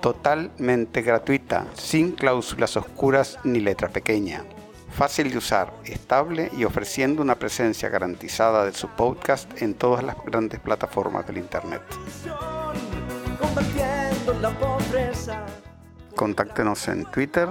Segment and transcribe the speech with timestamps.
[0.00, 4.44] totalmente gratuita, sin cláusulas oscuras ni letra pequeña.
[4.90, 10.16] Fácil de usar, estable y ofreciendo una presencia garantizada de su podcast en todas las
[10.24, 11.82] grandes plataformas del Internet.
[16.16, 17.48] Contáctenos en Twitter,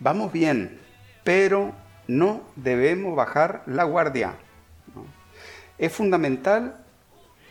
[0.00, 0.80] Vamos bien,
[1.22, 1.74] pero
[2.08, 4.34] no debemos bajar la guardia.
[5.76, 6.84] Es fundamental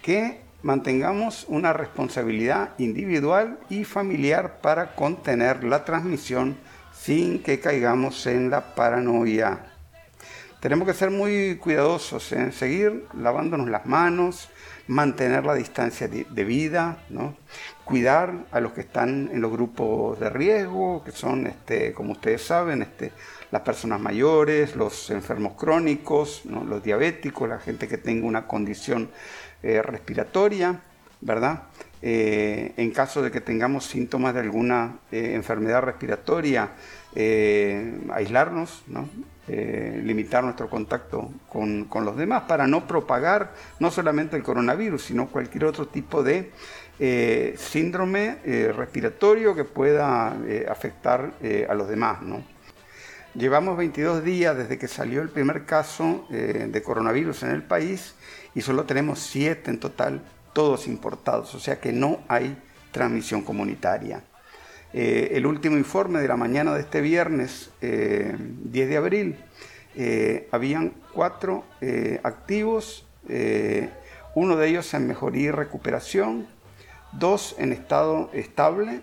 [0.01, 6.57] que mantengamos una responsabilidad individual y familiar para contener la transmisión
[6.91, 9.59] sin que caigamos en la paranoia.
[10.59, 14.49] Tenemos que ser muy cuidadosos en seguir lavándonos las manos,
[14.87, 16.97] mantener la distancia de vida,
[17.83, 22.41] cuidar a los que están en los grupos de riesgo, que son, este, como ustedes
[22.41, 23.11] saben, este,
[23.51, 29.11] las personas mayores, los enfermos crónicos, los diabéticos, la gente que tenga una condición
[29.65, 30.79] eh, respiratoria,
[31.21, 31.63] ¿verdad?
[31.99, 36.69] Eh, en caso de que tengamos síntomas de alguna eh, enfermedad respiratoria,
[38.13, 38.83] aislarnos,
[39.47, 45.65] limitar nuestro contacto con, los demás para no propagar no solamente el coronavirus, sino cualquier
[45.65, 46.51] otro tipo de
[47.57, 48.39] síndrome
[48.75, 50.35] respiratorio que pueda
[50.67, 51.31] afectar
[51.69, 52.17] a los demás.
[53.33, 58.13] Llevamos 22 días desde que salió el primer caso de coronavirus en el país
[58.55, 60.21] y solo tenemos siete en total,
[60.53, 62.57] todos importados, o sea que no hay
[62.91, 64.23] transmisión comunitaria.
[64.93, 68.37] Eh, el último informe de la mañana de este viernes, 10 eh,
[68.71, 69.35] de abril,
[69.97, 71.65] eh, habían cuatro
[72.23, 73.05] activos,
[74.35, 76.47] uno de ellos en mejoría y recuperación,
[77.11, 79.01] dos en estado estable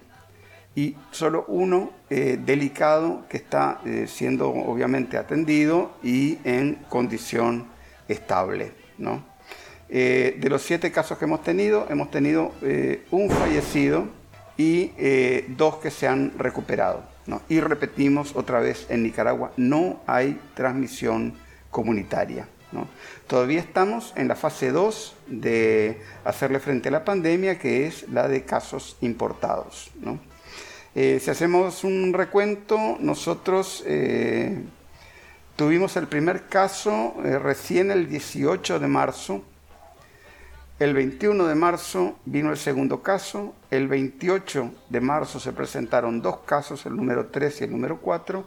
[0.75, 7.67] y solo uno delicado que está siendo obviamente atendido y en condición
[8.09, 8.73] estable.
[8.99, 9.32] ¿no?
[9.95, 14.09] Eh, de los siete casos que hemos tenido, hemos tenido eh, un fallecido
[14.57, 17.05] y eh, dos que se han recuperado.
[17.51, 21.35] Y repetimos otra vez, en Nicaragua no hay transmisión
[21.71, 22.49] comunitaria.
[23.27, 28.29] Todavía estamos en la fase 2 de hacerle frente a la pandemia, que es la
[28.29, 29.91] de casos importados.
[30.95, 33.85] si hacemos un recuento, nosotros
[35.55, 39.45] tuvimos el primer caso recién el 18 de marzo
[40.79, 46.39] el 21 de marzo vino el segundo caso, el 28 de marzo se presentaron dos
[46.39, 48.45] casos, el número 3 y el número 4,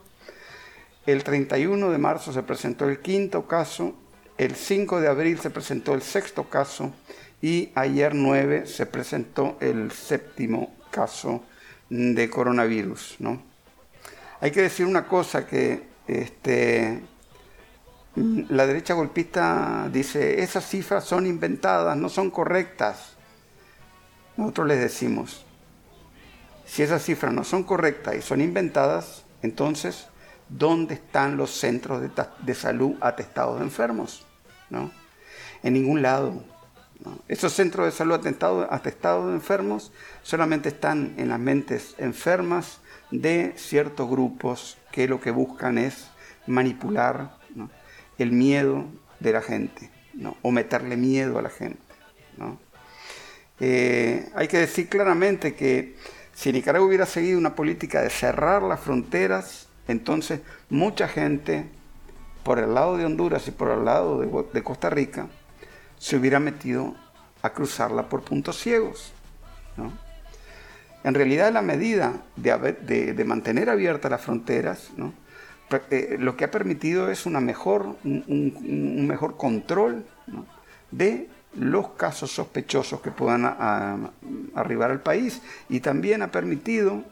[1.06, 3.95] el 31 de marzo se presentó el quinto caso
[4.38, 6.94] el 5 de abril se presentó el sexto caso
[7.42, 11.44] y ayer 9 se presentó el séptimo caso
[11.89, 13.16] de coronavirus.
[13.19, 13.42] ¿no?
[14.42, 17.01] Hay que decir una cosa que este,
[18.16, 23.16] la derecha golpista dice, esas cifras son inventadas, no son correctas.
[24.38, 25.46] Nosotros les decimos,
[26.66, 30.08] si esas cifras no son correctas y son inventadas, entonces,
[30.48, 34.26] ¿dónde están los centros de, salud atestados de enfermos?
[34.70, 34.92] ¿No?
[35.62, 36.42] En ningún lado.
[37.28, 38.26] Esos centros de salud
[38.70, 39.92] atestados de enfermos
[40.24, 42.80] solamente están en las mentes enfermas
[43.12, 46.08] de ciertos grupos que lo que buscan es
[46.48, 47.36] manipular
[48.18, 48.86] el miedo
[49.20, 49.90] de la gente
[50.42, 51.80] o meterle miedo a la gente.
[53.60, 55.96] Eh, hay que decir claramente que
[56.34, 61.66] si Nicaragua hubiera seguido una política de cerrar las fronteras, entonces mucha gente
[62.44, 65.28] por el lado de Honduras y por el lado de, Costa Rica
[65.98, 66.96] se hubiera metido
[67.42, 69.14] a cruzarla por puntos ciegos.
[71.04, 74.92] En realidad la medida de, mantener abiertas las fronteras,
[75.90, 80.06] eh, lo que ha permitido es una mejor, un, mejor control
[80.92, 83.46] de los casos sospechosos que puedan
[84.56, 87.04] arribar al país y también ha permitido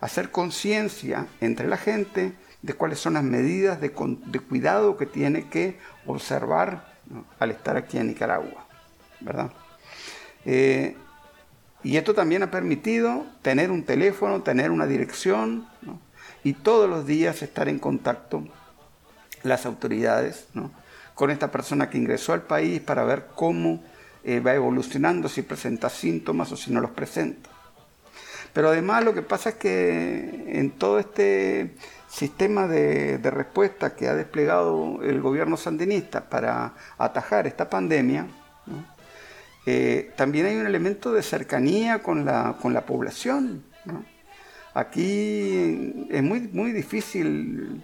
[0.00, 2.32] hacer conciencia entre la gente
[2.62, 6.94] de cuáles son las medidas de, cuidado que tiene que observar
[7.38, 8.66] al estar aquí en Nicaragua,
[9.20, 9.50] ¿verdad?
[10.44, 10.96] Eh,
[11.82, 15.66] y esto también ha permitido tener un teléfono, tener una dirección
[16.44, 18.44] y todos los días estar en contacto
[19.42, 20.46] las autoridades
[21.14, 23.82] con esta persona que ingresó al país para ver cómo
[24.24, 27.50] eh, va evolucionando, si presenta síntomas o si no los presenta.
[28.52, 31.74] Pero además lo que pasa es que en todo este
[32.08, 38.26] sistema de, respuesta que ha desplegado el gobierno sandinista para atajar esta pandemia,
[39.66, 43.62] eh, también hay un elemento de cercanía con la, con la población.
[44.74, 47.82] Aquí es muy, muy difícil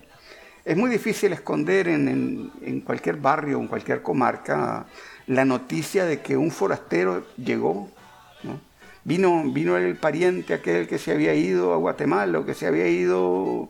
[0.67, 4.85] es muy difícil esconder en, cualquier barrio, en cualquier comarca,
[5.29, 7.89] la noticia de que un forastero llegó.
[9.05, 12.89] Vino, vino el pariente aquel que se había ido a Guatemala o que se había
[12.89, 13.69] ido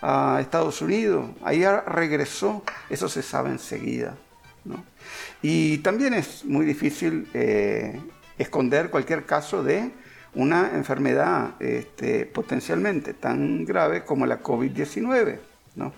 [0.00, 1.30] a Estados Unidos.
[1.42, 4.14] Ahí regresó, eso se sabe enseguida.
[5.42, 8.00] Y también es muy difícil eh,
[8.38, 9.90] esconder cualquier caso de
[10.36, 15.38] una enfermedad este, potencialmente tan grave como la COVID-19.
[15.74, 15.92] ¿no?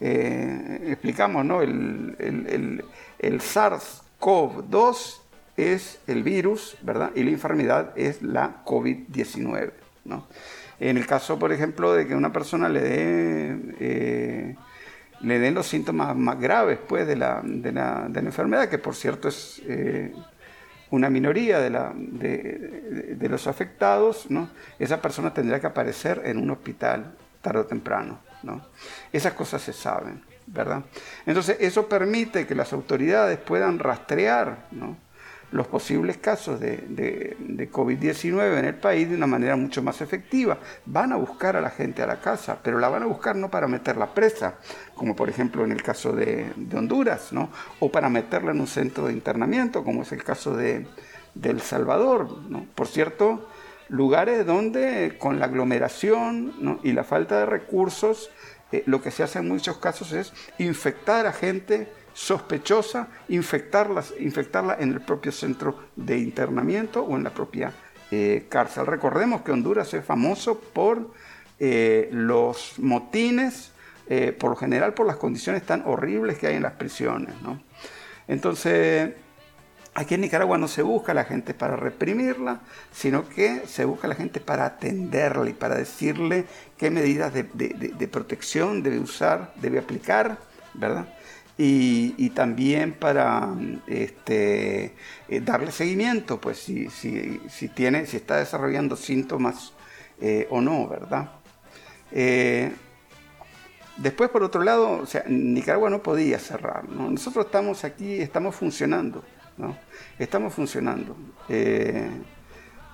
[0.00, 1.60] Eh, explicamos, ¿no?
[1.60, 2.84] El,
[3.20, 5.20] SARS-CoV-2
[5.56, 7.10] es el virus, ¿verdad?
[7.16, 9.72] Y la enfermedad es la COVID-19,
[10.04, 10.26] ¿no?
[10.78, 13.58] En el caso, por ejemplo, de que una persona le dé...
[13.80, 14.56] Eh,
[15.20, 18.78] le den los síntomas más graves pues, de, la, de, la, de la enfermedad, que
[18.78, 20.12] por cierto es eh,
[20.90, 24.48] una minoría de, la, de, los afectados, ¿no?
[24.78, 28.20] esa persona tendrá que aparecer en un hospital tarde o temprano.
[29.12, 30.84] Esas cosas se saben, ¿verdad?
[31.26, 34.68] Entonces eso permite que las autoridades puedan rastrear
[35.50, 40.58] los posibles casos de, de, COVID-19 en el país de una manera mucho más efectiva.
[40.84, 43.50] Van a buscar a la gente a la casa, pero la van a buscar no
[43.50, 44.56] para meterla presa,
[44.94, 47.50] como por ejemplo en el caso de, Honduras, ¿no?
[47.80, 50.86] o para meterla en un centro de internamiento, como es el caso de,
[51.42, 52.28] El Salvador.
[52.48, 52.66] ¿no?
[52.74, 53.48] Por cierto,
[53.88, 58.30] lugares donde con la aglomeración y la falta de recursos,
[58.70, 61.88] eh, lo que se hace en muchos casos es infectar a gente
[62.18, 67.72] sospechosa, infectarla en el propio centro de internamiento o en la propia
[68.10, 68.86] eh, cárcel.
[68.86, 71.12] Recordemos que Honduras es famoso por
[71.60, 73.72] eh, los motines,
[74.38, 77.34] por lo general por las condiciones tan horribles que hay en las prisiones.
[78.26, 79.10] Entonces,
[79.98, 82.60] Aquí en Nicaragua no se busca a la gente para reprimirla,
[82.92, 86.44] sino que se busca a la gente para atenderla y para decirle
[86.76, 90.38] qué medidas de, protección debe usar, debe aplicar,
[90.74, 91.08] ¿verdad?
[91.60, 93.48] Y, también para
[93.88, 94.94] este,
[95.28, 99.72] eh, darle seguimiento, pues si, si, tiene, si está desarrollando síntomas
[100.20, 101.32] eh, o no, ¿verdad?
[102.12, 102.72] Eh,
[103.96, 107.10] después, por otro lado, Nicaragua no podía cerrar, ¿no?
[107.10, 109.24] Nosotros estamos aquí, estamos funcionando.
[110.16, 111.16] Estamos funcionando.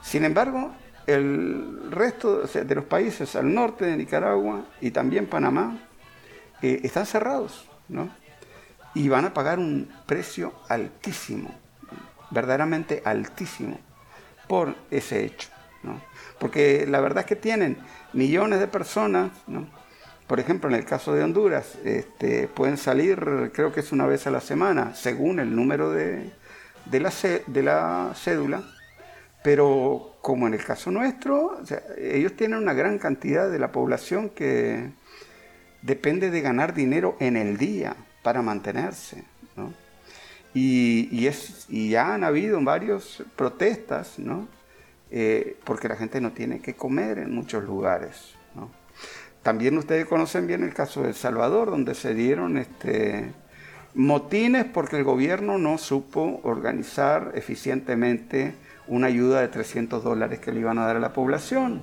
[0.01, 0.73] Sin embargo,
[1.07, 5.79] el resto de los países al norte de Nicaragua y también Panamá
[6.63, 7.67] eh, están cerrados,
[8.95, 11.51] Y van a pagar un precio altísimo,
[12.31, 13.79] verdaderamente altísimo,
[14.49, 15.49] por ese hecho,
[16.39, 17.77] Porque la verdad es que tienen
[18.13, 19.31] millones de personas,
[20.27, 24.27] Por ejemplo, en el caso de Honduras, este, pueden salir, creo que es una vez
[24.27, 26.33] a la semana, según el número de,
[26.91, 27.13] la,
[27.47, 28.63] de la cédula,
[29.43, 31.61] pero como en el caso nuestro,
[31.99, 34.93] ellos tienen una gran cantidad de la población que
[35.83, 37.95] depende de ganar dinero en el día
[38.25, 39.23] para mantenerse.
[40.55, 44.49] Y, es, y ya han habido varias protestas, ¿no?
[45.11, 48.35] Eh, porque la gente no tiene que comer en muchos lugares.
[49.43, 53.31] También ustedes conocen bien el caso de El Salvador, donde se dieron este,
[53.95, 58.55] motines porque el gobierno no supo organizar eficientemente
[58.87, 61.83] una ayuda de 300 dólares que le iban a dar a la población.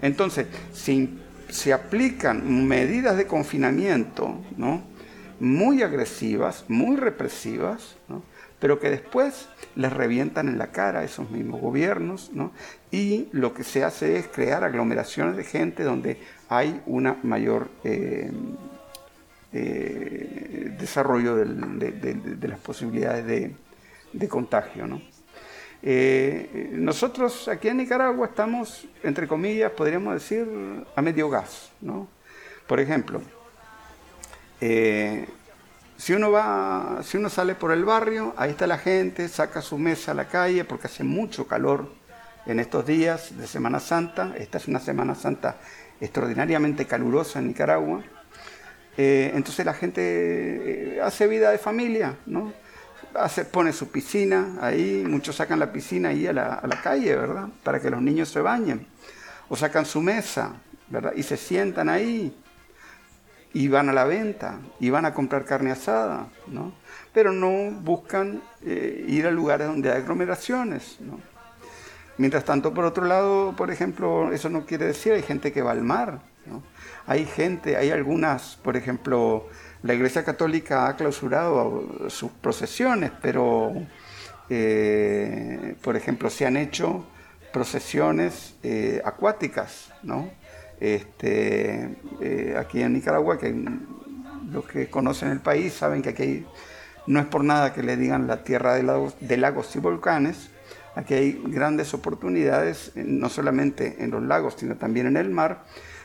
[0.00, 4.82] Entonces, si se aplican medidas de confinamiento ¿no?
[5.40, 7.96] Muy agresivas, muy represivas,
[8.60, 12.30] pero que después les revientan en la cara a esos mismos gobiernos,
[12.90, 16.18] y lo que se hace es crear aglomeraciones de gente donde
[16.48, 18.30] hay una mayor eh,
[19.52, 23.26] eh, desarrollo de, las posibilidades
[24.12, 25.00] de, contagio.
[25.82, 30.46] Eh, nosotros aquí en Nicaragua estamos, entre comillas, podríamos decir,
[30.94, 31.70] a medio gas.
[32.66, 33.22] Por ejemplo,
[34.60, 39.78] si uno va, si uno sale por el barrio, ahí está la gente, saca su
[39.78, 41.90] mesa a la calle porque hace mucho calor
[42.46, 44.34] en estos días de Semana Santa.
[44.38, 45.58] Esta es una Semana Santa
[46.00, 48.02] extraordinariamente calurosa en Nicaragua.
[48.96, 52.52] Eh, entonces la gente eh, hace vida de familia, ¿no?
[53.50, 57.48] Pone su piscina ahí, muchos sacan la piscina ahí a la, a la, calle, ¿verdad?
[57.62, 58.86] Para que los niños se bañen.
[59.48, 60.54] O sacan su mesa,
[60.88, 61.12] ¿verdad?
[61.16, 62.34] Y se sientan ahí
[63.52, 66.72] y van a la venta y van a comprar carne asada, ¿no?
[67.12, 71.20] Pero no buscan eh, ir a lugares donde hay aglomeraciones, ¿no?
[72.18, 75.70] Mientras tanto, por otro lado, por ejemplo, eso no quiere decir, hay gente que va
[75.70, 76.20] al mar.
[77.06, 79.48] Hay gente, hay algunas, por ejemplo,
[79.82, 83.72] la Iglesia Católica ha clausurado sus procesiones, pero,
[84.48, 87.06] eh, por ejemplo, se han hecho
[87.52, 90.30] procesiones eh, acuáticas, ¿no?
[90.80, 93.54] Este, eh, aquí en Nicaragua, que
[94.50, 96.46] los que conocen el país saben que aquí
[97.06, 100.50] no es por nada que le digan la tierra de lagos y volcanes,
[100.94, 105.64] Aquí hay grandes oportunidades, eh, no solamente en los lagos, sino también en el mar,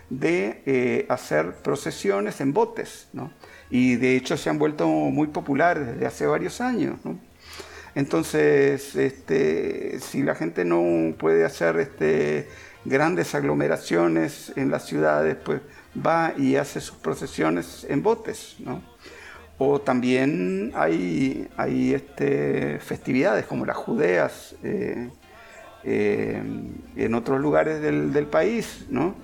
[0.09, 3.31] de eh, hacer procesiones en botes, ¿no?
[3.71, 6.99] Y de hecho se han vuelto muy populares desde hace varios años.
[7.95, 12.47] Entonces, este, si la gente no puede hacer este,
[12.85, 15.61] grandes aglomeraciones en las ciudades, pues
[16.05, 18.81] va y hace sus procesiones en botes, ¿no?
[19.57, 25.09] O también hay, hay este, festividades como las judeas eh,
[25.83, 26.41] eh,
[26.95, 29.15] en otros lugares del, país, ¿no?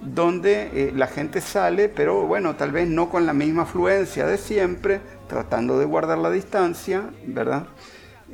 [0.00, 4.38] donde eh, la gente sale, pero bueno, tal vez no con la misma afluencia de
[4.38, 7.66] siempre, tratando de guardar la distancia, ¿verdad?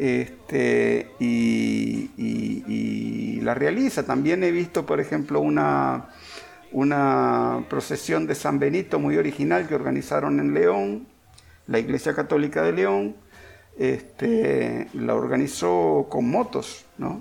[0.00, 4.06] Este, y, y, la realiza.
[4.06, 6.08] También he visto, por ejemplo, una,
[6.72, 11.06] una procesión de San Benito muy original que organizaron en León,
[11.66, 13.14] la Iglesia Católica de León
[13.78, 17.20] este, la organizó con motos, ¿no?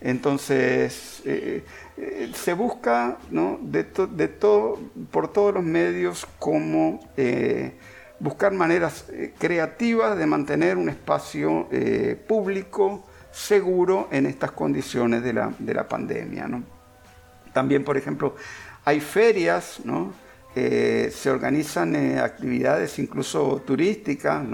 [0.00, 1.62] Entonces, eh,
[1.96, 3.60] eh, se busca ¿no?
[3.62, 4.80] de, de todo,
[5.12, 7.74] por todos los medios cómo eh,
[8.20, 9.06] buscar maneras
[9.38, 11.68] creativas de mantener un espacio
[12.26, 16.48] público seguro en estas condiciones de la, de la pandemia.
[17.52, 18.34] También, por ejemplo,
[18.84, 19.80] hay ferias.
[20.54, 24.44] Eh, se organizan eh, actividades incluso turísticas.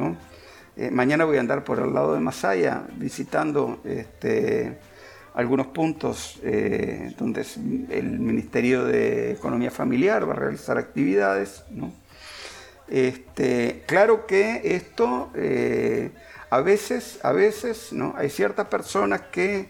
[0.77, 4.79] Eh, mañana voy a andar por el lado de Masaya visitando este,
[5.35, 6.41] algunos puntos
[7.19, 7.47] donde
[7.91, 11.65] el Ministerio de Economía Familiar va a realizar actividades.
[12.89, 15.31] Este, claro que esto
[16.51, 18.15] a veces, a veces ¿no?
[18.17, 19.69] hay ciertas personas que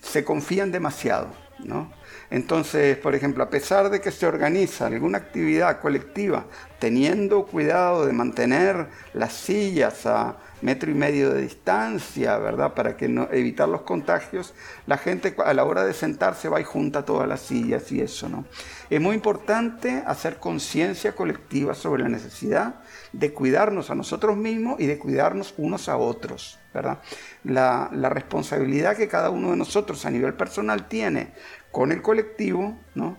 [0.00, 1.28] se confían demasiado.
[1.58, 1.92] ¿no?
[2.30, 6.46] Entonces, por ejemplo, a pesar de que se organiza alguna actividad colectiva,
[6.78, 12.74] teniendo cuidado de mantener las sillas a metro y medio de distancia, ¿verdad?
[12.74, 14.54] Para que no, evitar los contagios,
[14.86, 18.28] la gente a la hora de sentarse va y junta todas las sillas y eso,
[18.28, 18.44] ¿no?
[18.90, 22.76] Es muy importante hacer conciencia colectiva sobre la necesidad
[23.12, 26.98] de cuidarnos a nosotros mismos y de cuidarnos unos a otros, ¿verdad?
[27.44, 31.32] La, responsabilidad que cada uno de nosotros a nivel personal tiene
[31.70, 33.16] con el colectivo, ¿no?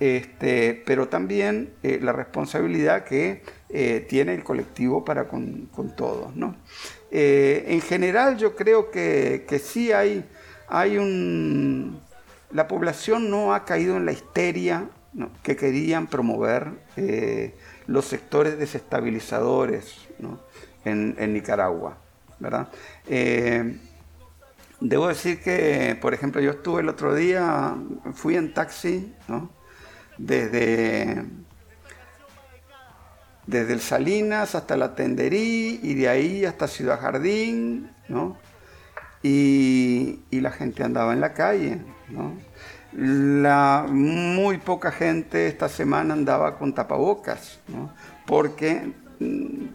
[0.00, 6.36] Este, pero también eh, la responsabilidad que eh, tiene el colectivo para con, todos.
[6.36, 6.54] ¿no?
[7.10, 10.24] Eh, en general yo creo que, que, sí hay,
[10.68, 11.98] hay un...
[12.50, 14.90] La población no ha caído en la histeria
[15.42, 17.54] que querían promover eh,
[17.86, 19.96] los sectores desestabilizadores
[20.84, 21.96] en, Nicaragua.
[22.38, 22.68] ¿verdad?
[24.80, 27.74] Debo decir que, por ejemplo, yo estuve el otro día,
[28.12, 29.14] fui en taxi,
[30.18, 31.24] desde,
[33.46, 37.90] desde el Salinas hasta la Tenderí y de ahí hasta Ciudad Jardín,
[39.22, 41.78] y, y la gente andaba en la calle.
[42.08, 42.32] ¿no?
[42.92, 47.58] La, muy poca gente esta semana andaba con tapabocas,
[48.26, 49.66] porque mm,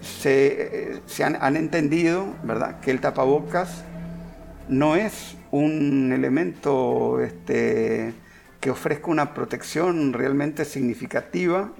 [0.00, 2.80] se, han, entendido ¿verdad?
[2.80, 3.84] que el tapabocas
[4.68, 8.14] no es un elemento este,
[8.60, 11.72] que ofrezca una protección realmente significativa,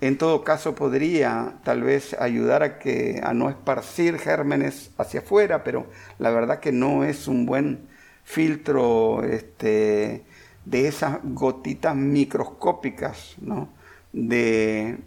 [0.00, 5.64] En todo caso podría tal vez ayudar a, que, a no esparcir gérmenes hacia afuera,
[5.64, 5.86] pero
[6.18, 7.88] la verdad que no es un buen
[8.24, 10.24] filtro este,
[10.66, 13.70] de esas gotitas microscópicas, ¿no?
[14.12, 14.98] De,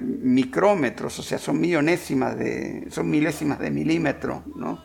[0.00, 4.82] micrómetros, o sea, son millonésimas de, son milésimas de milímetro, ¿no?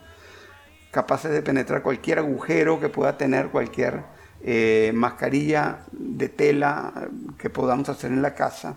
[0.91, 4.03] Capaces de penetrar cualquier agujero que pueda tener cualquier
[4.43, 8.75] eh, mascarilla de tela que podamos hacer en la casa,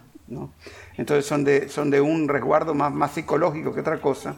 [0.97, 4.37] Entonces son de, son de un resguardo más, más psicológico que otra cosa.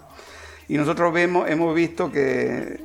[0.69, 2.81] Y nosotros vemos, hemos visto que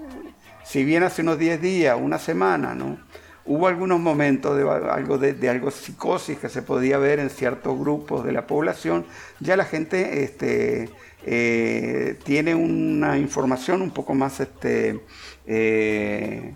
[0.66, 2.98] si bien hace unos 10 días, una semana, ¿no?
[3.46, 8.26] Hubo algunos momentos de algo de, algo psicosis que se podía ver en ciertos grupos
[8.26, 9.06] de la población,
[9.40, 10.90] ya la gente este,
[11.24, 15.00] eh, tiene una información un poco más, este,
[15.46, 16.56] eh,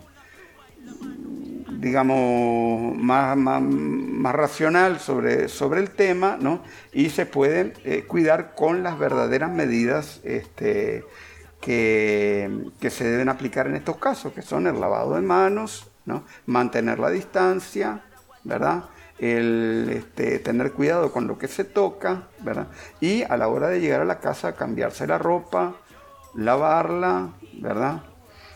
[1.79, 6.61] digamos, más, más, racional sobre, sobre el tema, ¿no?
[6.91, 11.05] Y se puede eh, cuidar con las verdaderas medidas este,
[11.61, 16.23] que, se deben aplicar en estos casos, que son el lavado de manos, ¿no?
[16.45, 18.03] mantener la distancia,
[18.43, 18.85] ¿verdad?
[19.17, 22.67] el este, tener cuidado con lo que se toca, ¿verdad?
[23.01, 25.75] Y a la hora de llegar a la casa cambiarse la ropa,
[26.35, 28.03] lavarla, ¿verdad?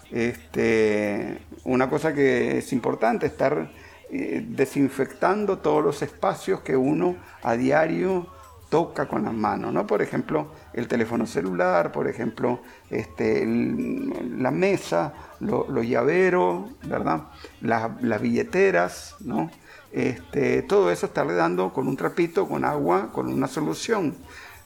[0.09, 3.71] Este, una cosa que es importante, estar
[4.09, 8.27] eh, desinfectando todos los espacios que uno a diario
[8.73, 9.85] toca con las manos, ¿no?
[9.85, 17.25] Por ejemplo, el teléfono celular, por ejemplo, este, la mesa, los llaveros, ¿verdad?
[17.61, 19.51] Las, billeteras, ¿no?
[19.91, 24.15] Este, todo eso estarle dando con un trapito, con agua, con una solución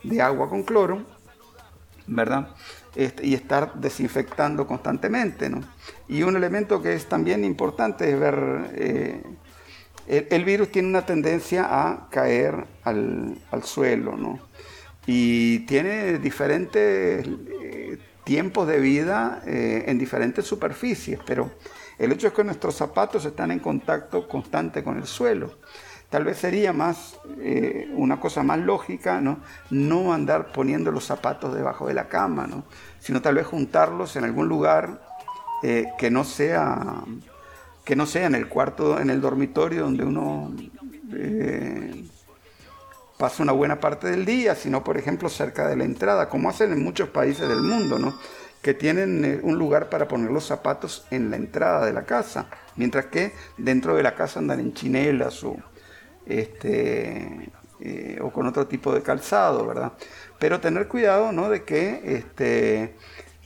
[0.04, 1.04] de agua con cloro,
[2.08, 2.56] ¿verdad?
[3.22, 5.62] Y estar desinfectando constantemente, ¿no?
[6.08, 8.72] Y un elemento que es también importante es ver...
[8.74, 9.22] Eh,
[10.08, 14.40] el, virus tiene una tendencia a caer al, suelo, ¿no?
[15.06, 21.52] Y tiene diferentes eh, tiempos de vida eh, en diferentes superficies, pero
[22.00, 25.56] el hecho es que nuestros zapatos están en contacto constante con el suelo.
[26.10, 29.40] Tal vez sería más eh, una cosa más lógica, ¿no?
[29.70, 32.64] No andar poniendo los zapatos debajo de la cama, ¿no?
[33.00, 35.06] Sino tal vez juntarlos en algún lugar
[35.60, 37.04] que no sea
[37.88, 40.52] que no sea en el cuarto, en el dormitorio donde uno
[41.14, 42.04] eh,
[43.18, 46.74] pasa una buena parte del día, sino por ejemplo cerca de la entrada, como hacen
[46.74, 48.20] en muchos países del mundo, ¿no?
[48.62, 52.48] que tienen eh, un lugar para poner los zapatos en la entrada de la casa,
[52.76, 55.56] mientras que dentro de la casa andan en chinelas o,
[56.30, 59.94] este, eh, o con otro tipo de calzado, ¿verdad?
[60.40, 61.50] Pero tener cuidado ¿no?
[61.50, 62.96] de que este,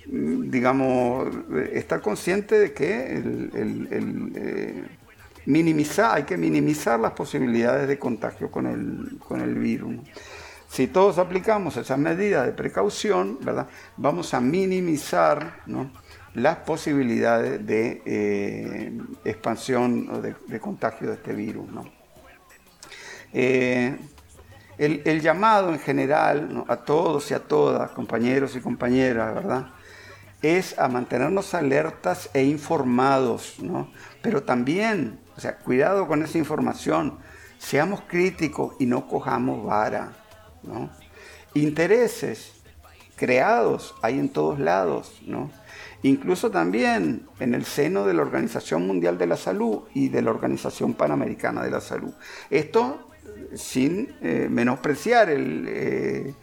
[0.06, 1.30] digamos,
[1.74, 3.22] estar consciente de que
[3.54, 4.84] eh,
[5.46, 9.96] minimizar, hay que minimizar las posibilidades de contagio con el, con el virus.
[10.70, 13.68] Si todos aplicamos esas medidas de precaución, ¿verdad?
[13.98, 15.62] vamos a minimizar
[16.34, 21.66] las posibilidades de eh, expansión o de, contagio de este virus.
[23.34, 23.98] Eh,
[24.78, 29.68] el, llamado en general a todos y a todas, compañeros y compañeras, ¿verdad?
[30.42, 33.92] es a mantenernos alertas e informados, ¿no?
[34.22, 37.20] Pero también, o sea, cuidado con esa información,
[37.60, 40.14] seamos críticos y no cojamos vara,
[40.64, 40.90] ¿no?
[41.54, 42.54] Intereses
[43.16, 45.52] creados hay en todos lados, ¿no?
[46.02, 50.32] Incluso también en el seno de la Organización Mundial de la Salud y de la
[50.32, 52.14] Organización Panamericana de la Salud.
[52.50, 53.11] Esto
[53.56, 56.34] sin eh, menospreciar el, eh,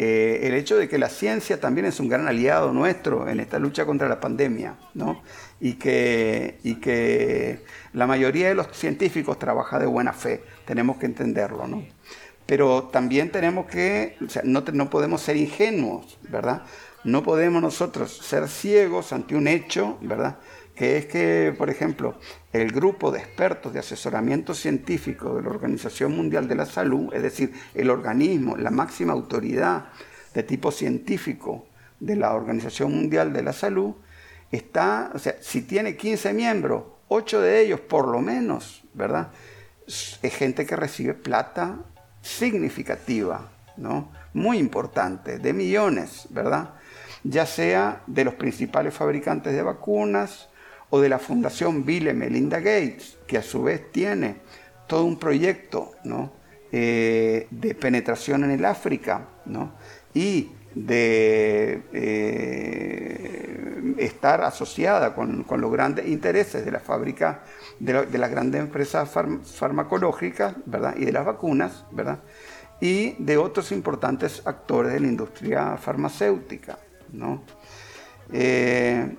[0.00, 3.58] eh, el hecho de que la ciencia también es un gran aliado nuestro en esta
[3.58, 5.22] lucha contra la pandemia, ¿no?
[5.58, 11.06] Y que, y que la mayoría de los científicos trabaja de buena fe, tenemos que
[11.06, 11.84] entenderlo, ¿no?
[12.46, 16.62] Pero también tenemos que, o sea, no, no podemos ser ingenuos, ¿verdad?
[17.02, 20.36] No podemos nosotros ser ciegos ante un hecho, ¿verdad?
[20.78, 22.14] Que es que, por ejemplo,
[22.52, 27.20] el grupo de expertos de asesoramiento científico de la Organización Mundial de la Salud, es
[27.20, 29.86] decir, el organismo, la máxima autoridad
[30.34, 31.66] de tipo científico
[31.98, 33.96] de la Organización Mundial de la Salud,
[34.52, 39.32] está, o sea, si tiene 15 miembros, 8 de ellos por lo menos, ¿verdad?
[39.88, 41.76] Es gente que recibe plata
[42.22, 44.12] significativa, ¿no?
[44.32, 46.74] Muy importante, de millones, ¿verdad?
[47.24, 50.48] Ya sea de los principales fabricantes de vacunas,
[50.90, 54.36] o de la Fundación Bill y Melinda Gates, que a su vez tiene
[54.86, 55.92] todo un proyecto
[56.72, 59.28] eh, de penetración en el África
[60.14, 67.42] y de eh, estar asociada con, los grandes intereses de la fábrica,
[67.78, 70.94] de, las grandes empresas farmacológicas ¿verdad?
[70.96, 72.20] y de las vacunas, ¿verdad?
[72.80, 76.78] y de otros importantes actores de la industria farmacéutica.
[77.12, 77.42] ¿no?
[78.32, 79.16] Eh,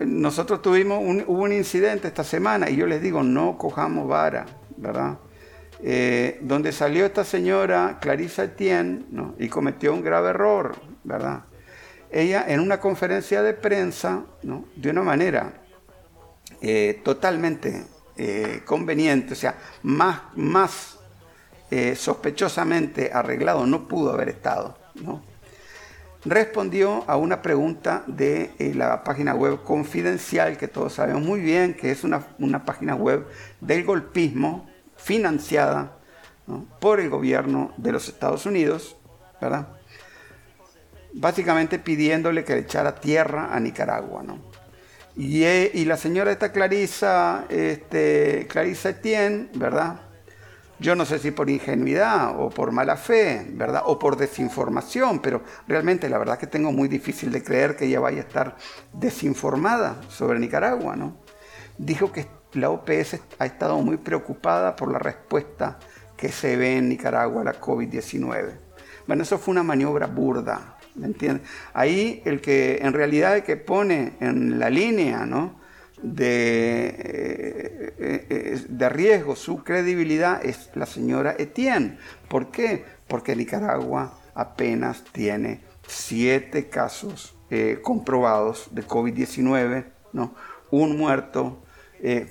[0.00, 4.46] nosotros tuvimos un, hubo un incidente esta semana y yo les digo, no cojamos vara,
[4.76, 5.18] ¿verdad?
[5.82, 9.04] Eh, donde salió esta señora Clarissa Etienne
[9.38, 11.44] y cometió un grave error, ¿verdad?
[12.10, 15.52] Ella en una conferencia de prensa, de una manera
[16.62, 17.84] eh, totalmente
[18.16, 20.92] eh, conveniente, o sea, más, más
[21.96, 25.20] sospechosamente arreglado no pudo haber estado, ¿no?
[26.26, 31.74] Respondió a una pregunta de eh, la página web confidencial, que todos sabemos muy bien
[31.74, 33.26] que es una, página web
[33.60, 35.92] del golpismo financiada
[36.80, 38.96] por el gobierno de los Estados Unidos,
[39.40, 39.68] ¿verdad?
[41.12, 44.38] Básicamente pidiéndole que le echara tierra a Nicaragua, ¿no?
[45.16, 50.00] Y, eh, la señora esta Clarisa, este, Clarisa Etienne, ¿verdad?
[50.78, 53.82] Yo no sé si por ingenuidad o por mala fe, ¿verdad?
[53.86, 58.00] O por desinformación, pero realmente la verdad que tengo muy difícil de creer que ella
[58.00, 58.56] vaya a estar
[58.92, 61.16] desinformada sobre Nicaragua, ¿no?
[61.78, 65.78] Dijo que la OPS ha estado muy preocupada por la respuesta
[66.16, 68.58] que se ve en Nicaragua a la COVID-19.
[69.06, 71.48] Bueno, eso fue una maniobra burda, ¿me entiendes?
[71.72, 75.65] Ahí el que en realidad el que pone en la línea, ¿no?
[76.02, 81.98] De, eh, eh, de, riesgo su credibilidad es la señora Etienne.
[82.28, 82.84] ¿Por qué?
[83.08, 90.34] Porque Nicaragua apenas tiene siete casos eh, comprobados de COVID-19, ¿no?
[90.70, 91.62] un muerto,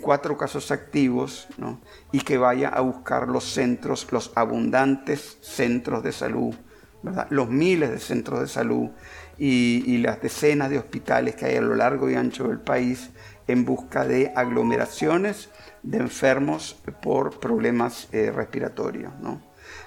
[0.02, 1.82] cuatro casos activos, ¿no?
[2.12, 6.54] y que vaya a buscar los centros, los abundantes centros de salud,
[7.02, 7.28] ¿verdad?
[7.30, 8.92] los miles de centros de salud
[9.38, 13.10] y las decenas de hospitales que hay a lo largo y ancho del país
[13.48, 15.50] en busca de aglomeraciones
[15.84, 19.14] de enfermos por problemas eh, respiratorios.
[19.22, 19.42] ¿no?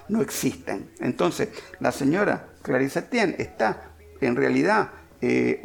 [0.09, 0.89] no existen.
[0.99, 3.91] Entonces, la señora Clarissa Tien está
[4.21, 4.89] en realidad
[5.21, 5.61] eh,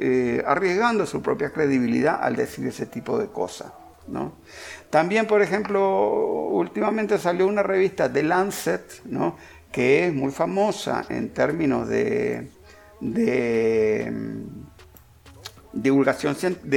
[0.00, 3.72] eh, arriesgando su propia credibilidad al decir ese tipo de cosas.
[4.06, 4.34] ¿no?
[4.90, 9.36] También, por ejemplo, últimamente salió una revista de Lancet, ¿no?
[9.72, 12.48] que es muy famosa en términos de
[15.74, 16.36] divulgación,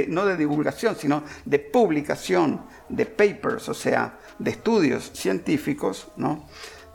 [0.10, 6.48] no de divulgación, sino de publicación de papers, o sea, de estudios científicos, ¿no?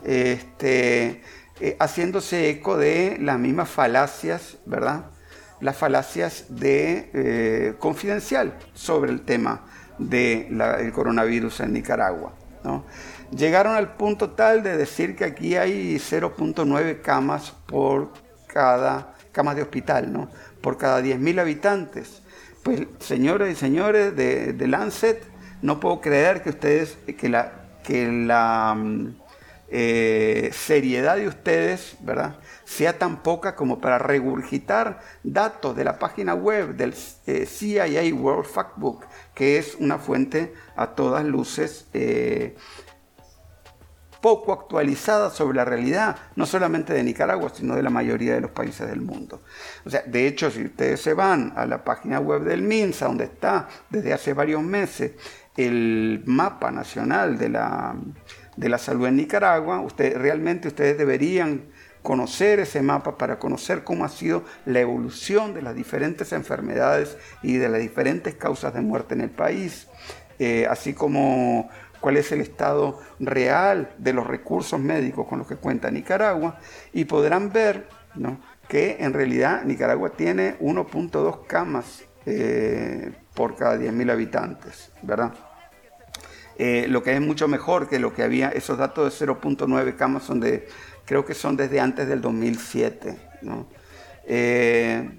[0.03, 1.21] Este,
[1.59, 5.05] eh, haciéndose eco de las mismas falacias, ¿verdad?
[5.61, 9.65] Las falacias de eh, confidencial sobre el tema
[9.97, 12.33] del coronavirus en Nicaragua.
[12.63, 12.85] ¿no?
[13.31, 18.11] Llegaron al punto tal de decir que aquí hay 0.9 camas por
[18.47, 20.29] cada cama de hospital, ¿no?
[20.63, 22.23] Por cada 10.000 habitantes.
[22.63, 25.21] Pues, señores y señores de, Lancet,
[25.61, 27.51] no puedo creer que ustedes, que la,
[27.83, 29.15] que la mm,
[29.67, 32.37] eh, seriedad de ustedes, ¿verdad?
[32.63, 36.95] sea tan poca como para regurgitar datos de la página web del
[37.27, 42.55] eh, CIA World Factbook, que es una fuente a todas luces eh,
[44.23, 48.51] poco actualizada sobre la realidad, no solamente de Nicaragua, sino de la mayoría de los
[48.51, 49.41] países del mundo.
[49.85, 53.25] O sea, de hecho, si ustedes se van a la página web del MINSA, donde
[53.25, 55.11] está desde hace varios meses
[55.57, 57.95] el mapa nacional de la,
[58.55, 61.65] de la salud en Nicaragua, usted, realmente ustedes deberían
[62.01, 67.57] conocer ese mapa para conocer cómo ha sido la evolución de las diferentes enfermedades y
[67.57, 69.89] de las diferentes causas de muerte en el país,
[70.39, 71.69] eh, así como
[72.03, 76.59] cuál es el estado real de los recursos médicos con los que cuenta Nicaragua
[76.91, 77.87] y podrán ver
[78.67, 85.33] que en realidad Nicaragua tiene 1.2 camas eh, por cada 10.000 habitantes, ¿verdad?
[86.57, 90.23] Eh, lo que es mucho mejor que lo que había, esos datos de 0.9 camas
[90.23, 90.67] son de,
[91.05, 93.65] creo que son desde antes del 2007, ¿no?
[94.25, 95.09] Eh,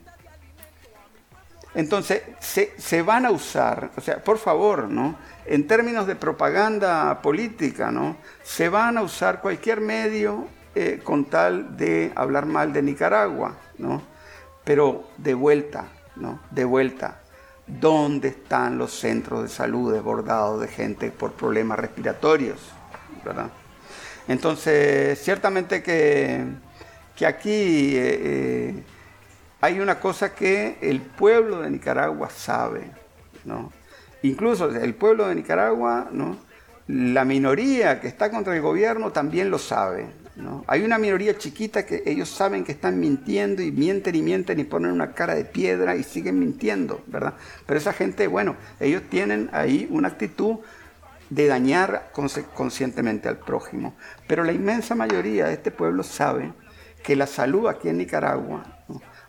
[1.74, 5.16] Entonces, se, van a usar, o sea, por favor, ¿no?
[5.44, 8.16] En términos de propaganda política, ¿no?
[8.42, 14.02] Se van a usar cualquier medio eh, con tal de hablar mal de Nicaragua, ¿no?
[14.62, 16.40] Pero de vuelta, ¿no?
[16.50, 17.20] De vuelta.
[17.66, 22.60] ¿Dónde están los centros de salud desbordados de gente por problemas respiratorios?
[23.24, 23.50] ¿verdad?
[24.28, 26.44] Entonces, ciertamente que,
[27.16, 28.82] que aquí eh, eh,
[29.64, 32.82] hay una cosa que el pueblo de Nicaragua sabe,
[33.46, 33.72] ¿no?
[34.20, 36.36] Incluso el pueblo de Nicaragua, ¿no?
[36.86, 40.64] La minoría que está contra el gobierno también lo sabe, ¿no?
[40.66, 44.64] Hay una minoría chiquita que ellos saben que están mintiendo y mienten y mienten y
[44.64, 47.32] ponen una cara de piedra y siguen mintiendo, ¿verdad?
[47.64, 50.58] Pero esa gente, bueno, ellos tienen ahí una actitud
[51.30, 53.94] de dañar conscientemente al prójimo.
[54.26, 56.52] Pero la inmensa mayoría de este pueblo sabe
[57.02, 58.73] que la salud aquí en Nicaragua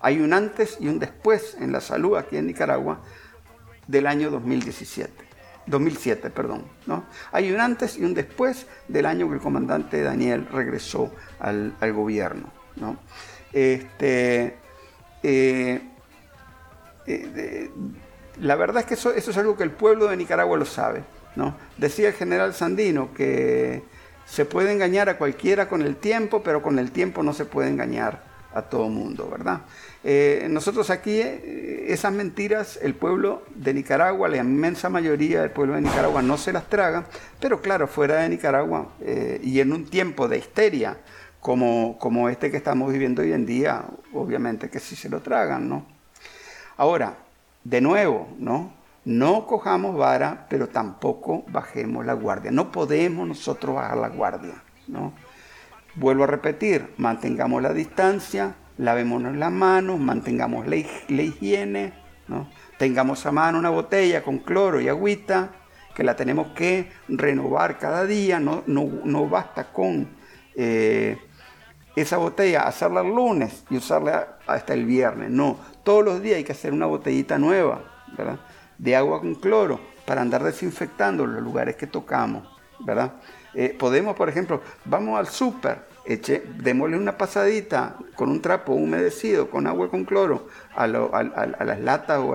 [0.02, 3.00] hay un antes y un después en la salud aquí en Nicaragua
[3.88, 5.26] del año 2017.
[5.68, 6.64] 2007, perdón.
[6.86, 7.06] ¿no?
[7.32, 12.52] Hay un antes y un después del año que el comandante Daniel regresó al, gobierno.
[12.76, 12.98] ¿no?
[13.52, 14.58] Este,
[15.24, 15.82] eh,
[17.08, 17.72] eh,
[18.40, 21.04] la verdad es que eso, eso, es algo que el pueblo de Nicaragua lo sabe.
[21.36, 21.56] ¿no?
[21.78, 23.84] Decía el general Sandino que
[24.26, 27.70] se puede engañar a cualquiera con el tiempo, pero con el tiempo no se puede
[27.70, 29.62] engañar a todo mundo, ¿verdad?
[30.04, 35.76] Eh, nosotros aquí, eh, esas mentiras, el pueblo de Nicaragua, la inmensa mayoría del pueblo
[35.76, 37.06] de Nicaragua no se las traga,
[37.40, 40.98] pero claro, fuera de Nicaragua eh, y en un tiempo de histeria
[41.42, 45.68] como, como este que estamos viviendo hoy en día, obviamente que sí se lo tragan,
[45.68, 45.86] ¿no?
[46.78, 47.18] Ahora,
[47.64, 48.74] de nuevo, ¿no?
[49.04, 52.52] No cojamos vara, pero tampoco bajemos la guardia.
[52.52, 54.56] No podemos nosotros bajar la guardia,
[54.88, 55.14] ¿no?
[55.96, 61.94] Vuelvo a repetir, mantengamos la distancia, lavémonos las manos, mantengamos la, higiene,
[62.28, 62.50] ¿no?
[62.78, 65.52] tengamos a mano una botella con cloro y agüita,
[65.96, 70.10] que la tenemos que renovar cada día, no, no, basta con
[70.56, 71.18] eh,
[71.96, 76.44] esa botella hacerla el lunes y usarla hasta el viernes, no, todos los días hay
[76.44, 77.84] que hacer una botellita nueva,
[78.18, 78.40] ¿verdad?
[78.78, 82.46] De agua con cloro para andar desinfectando los lugares que tocamos,
[82.80, 83.14] ¿verdad?
[83.56, 85.86] Eh, podemos, por ejemplo, vamos al súper,
[86.58, 92.34] démosle una pasadita con un trapo humedecido, con agua con cloro, a, las latas o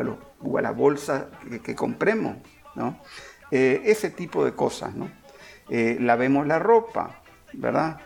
[0.58, 1.24] a, las bolsas
[1.62, 2.36] que, compremos,
[2.74, 2.98] ¿no?
[3.50, 5.10] Eh, ese tipo de cosas, ¿no?
[5.68, 7.20] Eh, lavemos la ropa,
[7.52, 8.00] ¿verdad?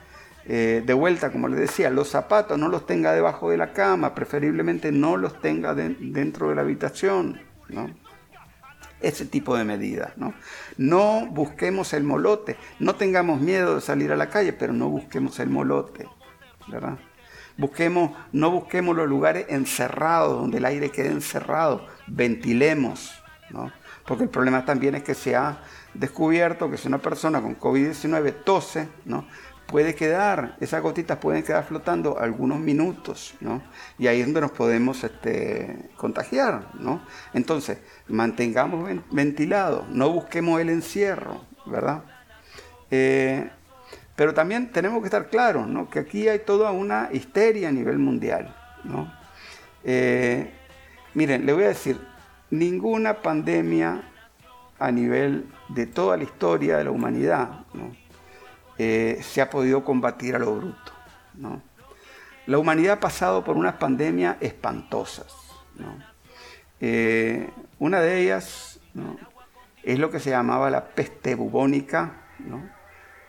[0.46, 4.92] de vuelta, como les decía, los zapatos no los tenga debajo de la cama, preferiblemente
[4.92, 7.40] no los tenga dentro de la habitación.
[9.08, 10.16] Ese tipo de medidas.
[10.16, 10.34] ¿no?
[10.76, 15.38] no busquemos el molote, no tengamos miedo de salir a la calle, pero no busquemos
[15.40, 16.08] el molote.
[16.68, 16.98] ¿verdad?
[17.56, 23.12] Busquemos, no busquemos los lugares encerrados, donde el aire quede encerrado, ventilemos.
[23.50, 23.70] ¿no?
[24.06, 25.60] Porque el problema también es que se ha
[25.94, 29.26] descubierto que si una persona con COVID-19 tose, ¿no?
[29.74, 33.60] Puede quedar, esas gotitas pueden quedar flotando algunos minutos, ¿no?
[33.98, 37.02] Y ahí es donde nos podemos este, contagiar, ¿no?
[37.32, 42.04] Entonces, mantengamos ventilado, no busquemos el encierro, ¿verdad?
[42.92, 43.50] Eh,
[44.14, 45.90] pero también tenemos que estar claros, ¿no?
[45.90, 49.12] Que aquí hay toda una histeria a nivel mundial, ¿no?
[49.82, 50.52] Eh,
[51.14, 52.00] miren, le voy a decir,
[52.48, 54.04] ninguna pandemia
[54.78, 58.03] a nivel de toda la historia de la humanidad, ¿no?
[58.78, 60.92] Eh, se ha podido combatir a lo bruto.
[62.46, 65.32] La humanidad ha pasado por unas pandemias espantosas.
[66.80, 68.80] Eh, una de ellas
[69.82, 72.20] es lo que se llamaba la peste bubónica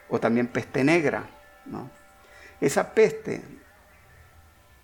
[0.09, 1.29] o también peste negra.
[2.59, 3.43] Esa peste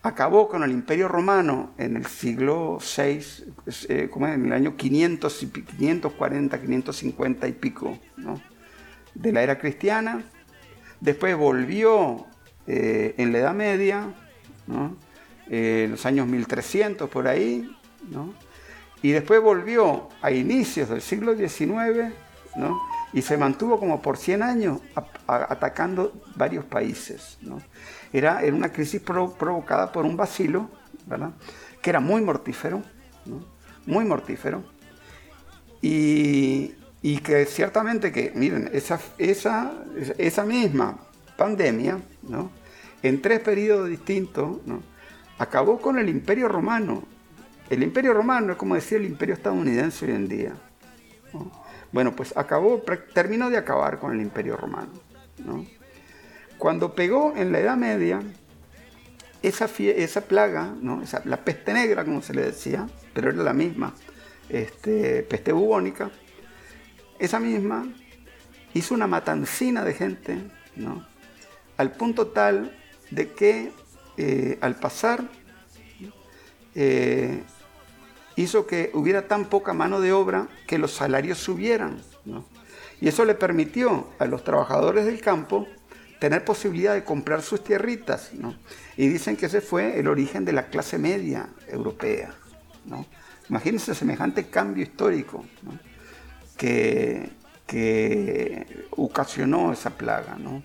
[0.04, 3.54] acabó con el imperio romano en el siglo VI,
[3.90, 8.00] eh, en el año 500, 540, 550 y pico
[9.14, 10.24] de la era cristiana
[11.02, 12.28] Después volvió
[12.68, 14.14] eh, en la Edad Media,
[15.50, 17.76] eh, en los años 1300 por ahí,
[19.02, 22.14] y después volvió a inicios del siglo XIX
[23.14, 24.80] y se mantuvo como por 100 años
[25.26, 27.40] atacando varios países.
[28.14, 30.70] Era, una crisis provocada por un vacilo,
[31.82, 32.84] que era muy mortífero,
[33.88, 34.64] muy mortífero,
[35.82, 39.74] y, y que ciertamente que, miren, esa, esa,
[40.18, 40.98] esa misma
[41.36, 42.52] pandemia, ¿no?
[43.02, 44.84] en tres periodos distintos, ¿no?
[45.40, 47.04] acabó con el imperio romano.
[47.70, 50.54] El imperio romano es como decir el imperio estadounidense hoy en día.
[51.92, 52.84] Bueno, pues acabó,
[53.14, 54.92] terminó de acabar con el imperio romano.
[56.58, 58.22] Cuando pegó en la Edad Media,
[59.42, 61.02] esa, esa plaga, ¿no?
[61.26, 63.96] la peste negra, como se le decía, pero era la misma,
[64.50, 66.12] este, peste bubónica,
[67.22, 67.88] esa misma
[68.74, 70.42] hizo una matancina de gente,
[70.76, 71.06] ¿no?
[71.78, 72.76] al punto tal
[73.12, 73.72] de que
[74.18, 75.30] eh, al pasar
[76.74, 77.44] eh,
[78.36, 82.02] hizo que hubiera tan poca mano de obra que los salarios subieran.
[83.00, 85.68] Y eso le permitió a los trabajadores del campo
[86.20, 88.32] tener posibilidad de comprar sus tierritas.
[88.98, 92.34] Y dicen que ese fue el origen de la clase media europea.
[92.86, 93.06] ¿no?
[93.48, 95.46] Imagínense semejante cambio histórico
[96.62, 97.28] que,
[97.66, 100.36] que ocasionó esa plaga.
[100.38, 100.62] ¿no?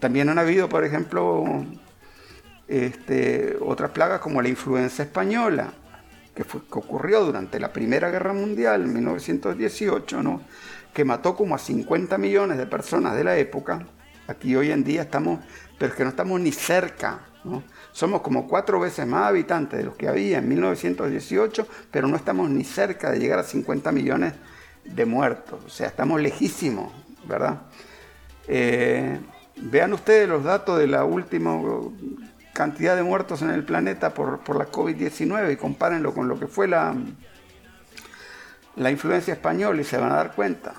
[0.00, 1.44] También han habido, por ejemplo,
[2.66, 5.74] este, otras plagas como la influenza española,
[6.34, 10.40] que, fue, que ocurrió durante la Primera Guerra Mundial en 1918, ¿no?
[10.94, 13.86] que mató como a 50 millones de personas de la época.
[14.28, 15.40] Aquí hoy en día estamos,
[15.78, 17.20] pero es que no estamos ni cerca.
[17.44, 17.62] ¿no?
[17.92, 22.48] Somos como cuatro veces más habitantes de los que había en 1918, pero no estamos
[22.48, 24.57] ni cerca de llegar a 50 millones de
[25.06, 25.64] muertos.
[25.64, 26.92] O sea, estamos lejísimos,
[27.26, 27.62] ¿verdad?
[28.46, 29.18] Eh,
[29.60, 31.60] Vean ustedes los datos de la última
[32.52, 36.68] cantidad de muertos en el planeta por, la COVID-19 y compárenlo con lo que fue
[36.68, 36.94] la,
[38.76, 40.74] la influencia española y se van a dar cuenta.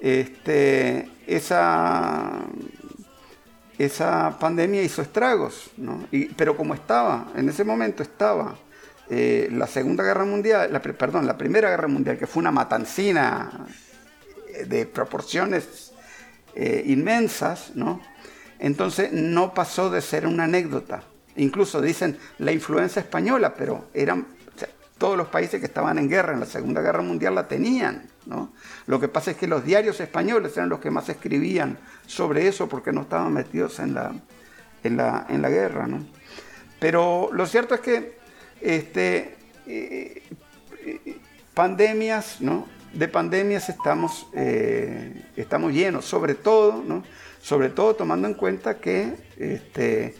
[0.00, 2.40] Este, esa,
[3.78, 5.70] esa pandemia hizo estragos,
[6.36, 8.56] pero como estaba, en ese momento estaba
[9.10, 13.66] eh, la Segunda Guerra Mundial, la, perdón, la Primera Guerra Mundial, que fue una matancina
[14.66, 15.92] de proporciones
[16.54, 18.00] eh, inmensas, ¿no?
[18.58, 21.04] Entonces no pasó de ser una anécdota.
[21.36, 24.26] Incluso dicen la influencia española, pero eran
[24.98, 28.10] todos los países que estaban en guerra en la Segunda Guerra Mundial la tenían.
[28.26, 28.52] ¿no?
[28.86, 32.68] Lo que pasa es que los diarios españoles eran los que más escribían sobre eso
[32.68, 34.12] porque no estaban metidos en la,
[34.82, 35.86] en la, en la guerra.
[35.86, 36.04] ¿no?
[36.80, 38.17] Pero lo cierto es que
[38.60, 40.22] este, eh,
[40.84, 41.18] eh,
[41.54, 42.66] pandemias, ¿no?
[42.92, 47.04] de pandemias estamos, eh, estamos llenos, sobre todo, ¿no?
[47.40, 50.14] sobre todo tomando en cuenta que este,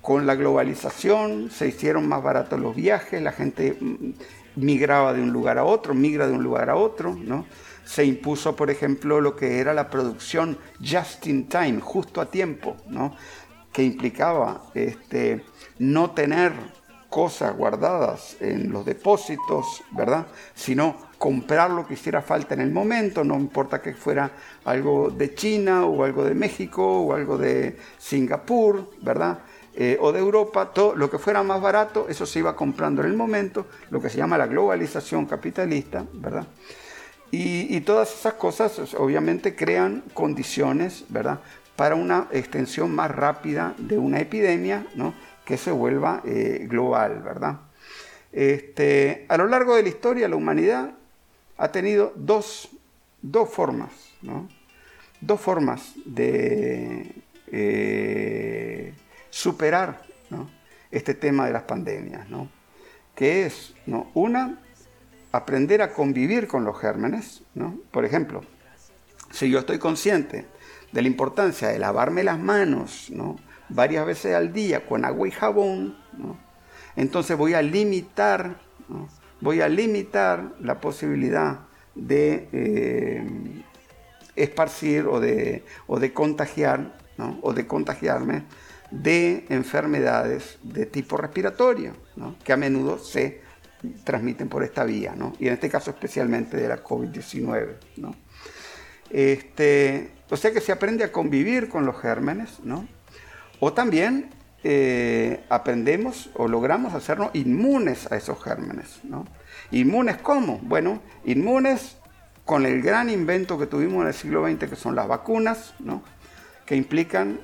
[0.00, 3.78] con la globalización se hicieron más baratos los viajes, la gente
[4.56, 7.46] migraba de un lugar a otro, migra de un lugar a otro, ¿no?
[7.84, 12.76] Se impuso, por ejemplo, lo que era la producción just in time, justo a tiempo,
[12.88, 13.16] ¿no?
[13.72, 15.44] Que implicaba este,
[15.78, 16.52] no tener
[17.18, 20.28] cosas guardadas en los depósitos, ¿verdad?
[20.54, 24.30] Sino comprar lo que hiciera falta en el momento, no importa que fuera
[24.64, 29.40] algo de China o algo de México o algo de Singapur, ¿verdad?
[29.74, 33.08] Eh, o de Europa, todo lo que fuera más barato, eso se iba comprando en
[33.08, 36.46] el momento, lo que se llama la globalización capitalista, ¿verdad?
[37.32, 41.40] Y, y todas esas cosas obviamente crean condiciones, ¿verdad?
[41.74, 45.14] Para una extensión más rápida de una epidemia, ¿no?
[45.48, 47.60] Que se vuelva eh, global, ¿verdad?
[48.32, 50.92] Este, a lo largo de la historia, la humanidad
[51.56, 52.68] ha tenido dos,
[53.50, 53.90] formas,
[55.22, 57.14] dos formas de
[57.46, 58.92] eh,
[59.30, 60.02] superar
[60.90, 62.50] este tema de las pandemias, ¿no?
[63.14, 63.74] que es
[64.14, 64.60] una,
[65.32, 67.42] aprender a convivir con los gérmenes,
[67.90, 68.42] por ejemplo,
[69.32, 70.46] si yo estoy consciente
[70.92, 73.10] de la importancia de lavarme las manos
[73.68, 75.96] varias veces al día con agua y jabón,
[76.96, 78.56] entonces voy a limitar
[79.40, 81.60] voy a limitar la posibilidad
[81.94, 83.26] de eh,
[84.36, 86.96] esparcir o de, o de contagiar
[87.42, 88.44] o de contagiarme
[88.92, 91.94] de enfermedades de tipo respiratorio,
[92.44, 93.42] que a menudo se
[94.04, 97.74] transmiten por esta vía, y en este caso especialmente de la COVID-19.
[99.10, 102.60] Este, o sea que se aprende a convivir con los gérmenes,
[103.60, 104.30] o también
[104.64, 109.00] eh, aprendemos o logramos hacernos inmunes a esos gérmenes.
[109.04, 109.26] ¿no?
[109.70, 110.58] ¿Inmunes cómo?
[110.62, 111.96] Bueno, inmunes
[112.44, 116.02] con el gran invento que tuvimos en el siglo XX, que son las vacunas, ¿no?
[116.66, 117.38] que implican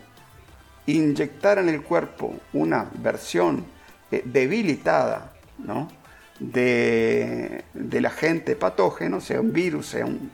[0.86, 3.64] inyectar en el cuerpo una versión
[4.10, 5.88] eh, debilitada ¿no?
[6.38, 10.30] de, del agente patógeno, sea un virus, sea un,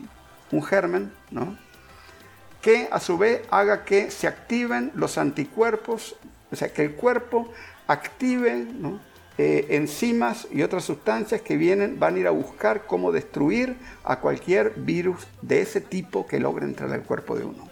[0.52, 1.56] un germen, ¿no?
[2.60, 6.16] Que a su vez haga que se activen los anticuerpos
[6.50, 7.48] o sea, que el cuerpo
[7.86, 8.66] active
[9.38, 14.20] eh, enzimas y otras sustancias que vienen, van a ir a buscar cómo destruir a
[14.20, 17.68] cualquier virus de ese tipo que logre entrar al cuerpo de uno.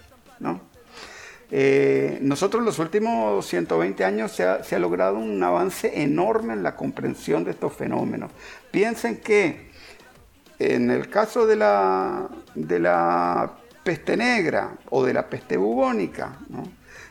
[1.51, 6.77] Eh, nosotros en los últimos 120 años se ha, logrado un avance enorme en la
[6.77, 8.31] comprensión de estos fenómenos.
[8.71, 9.69] Piensen que
[10.59, 13.59] en el caso de la, de la
[13.89, 16.37] peste negra o de la peste bubónica,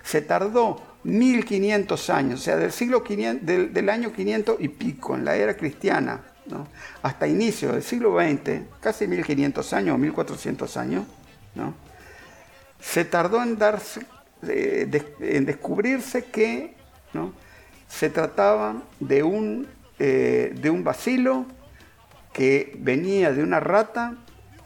[0.04, 5.26] se tardó 1500 años, o sea, del siglo 500, del, año 500 y pico, en
[5.26, 6.22] la era cristiana,
[7.02, 11.06] hasta inicio del siglo XX, casi 1500 años 1400 años,
[12.80, 14.06] se tardó en, darse,
[14.48, 14.88] eh,
[15.20, 16.76] en descubrirse que
[17.88, 19.68] se trataba de un,
[19.98, 21.48] eh, de un bacilo
[22.34, 24.16] que venía de una rata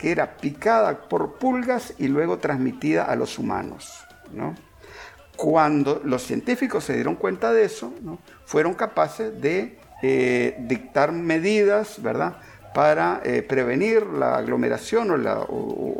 [0.02, 4.04] que era picada por pulgas y luego transmitida a los humanos.
[5.36, 7.94] Cuando los científicos se dieron cuenta de eso,
[8.46, 12.38] fueron capaces de eh, dictar medidas ¿verdad?
[12.74, 15.18] para eh, prevenir la aglomeración o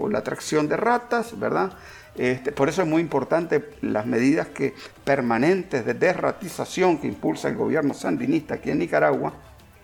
[0.10, 1.72] la, atracción de ratas, ¿verdad?
[2.16, 4.74] Este, por eso es muy importante las medidas que,
[5.04, 9.34] permanentes de desratización que impulsa el gobierno sandinista aquí en Nicaragua,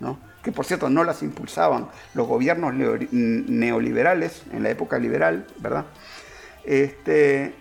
[0.00, 0.18] ¿no?
[0.42, 5.86] Que por cierto no las impulsaban los gobiernos neoliberales en la época liberal, ¿verdad?
[6.64, 7.54] Este,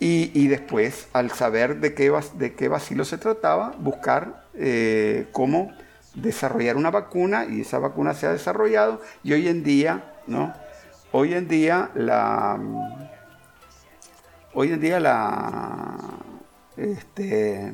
[0.00, 5.72] y, después, al saber de qué, de qué vacilo se trataba, buscar eh, cómo
[6.14, 10.52] desarrollar una vacuna y esa vacuna se ha desarrollado y hoy en día, ¿no?
[11.12, 12.60] Hoy en día la...
[14.52, 15.96] Hoy en día la...
[16.76, 17.72] Este,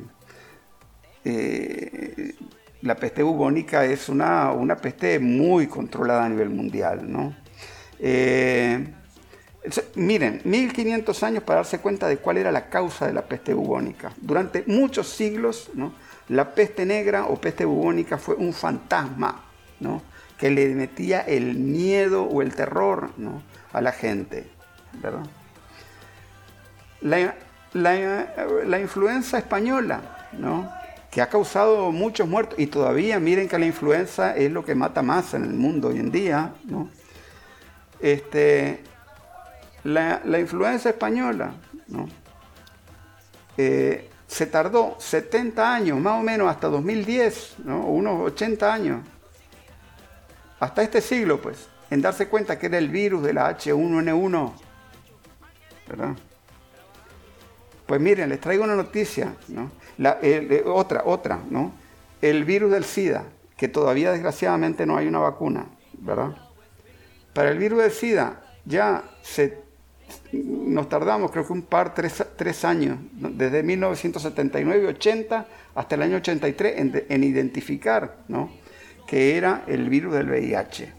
[1.24, 2.34] eh,
[2.82, 7.10] la peste bubónica es una, una, peste muy controlada a nivel mundial.
[7.10, 7.34] ¿no?
[7.98, 8.86] Eh,
[9.96, 14.12] miren, 1500 años para darse cuenta de cuál era la causa de la peste bubónica.
[14.20, 15.92] Durante muchos siglos, ¿no?
[16.28, 19.44] la peste negra o peste bubónica fue un fantasma
[19.80, 20.02] ¿no?
[20.38, 23.42] que le metía el miedo o el terror ¿no?
[23.72, 24.48] a la gente.
[25.02, 25.26] ¿verdad?
[27.02, 27.34] La,
[27.74, 30.79] la, la influenza española, ¿no?
[31.10, 35.02] Que ha causado muchos muertos y todavía miren que la influenza es lo que mata
[35.02, 36.54] más en el mundo hoy en día.
[36.64, 36.88] ¿no?
[37.98, 38.82] Este,
[39.84, 41.52] la, influenza española
[41.88, 42.08] ¿no?
[43.56, 47.80] Eh, se tardó 70 años, más o menos hasta 2010, ¿no?
[47.80, 49.00] unos 80 años,
[50.60, 54.52] hasta este siglo, pues, en darse cuenta que era el virus de la H1N1.
[55.88, 56.14] ¿Verdad?
[57.86, 59.72] Pues miren, les traigo una noticia, ¿no?
[60.66, 61.72] Otra, otra, ¿no?
[62.22, 63.24] El virus del SIDA,
[63.56, 65.66] que todavía desgraciadamente no hay una vacuna,
[65.98, 66.36] ¿verdad?
[67.34, 69.04] Para el virus del SIDA ya
[70.32, 76.16] nos tardamos creo que un par, tres, años, desde 1979 y 80 hasta el año
[76.16, 78.50] 83 en, en identificar, ¿no?
[79.06, 80.92] Que era el virus del VIH,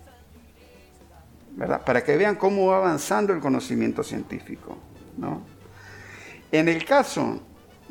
[1.52, 1.84] ¿verdad?
[1.84, 4.78] Para que vean cómo va avanzando el conocimiento científico,
[5.18, 5.42] ¿no?
[6.52, 7.42] En el caso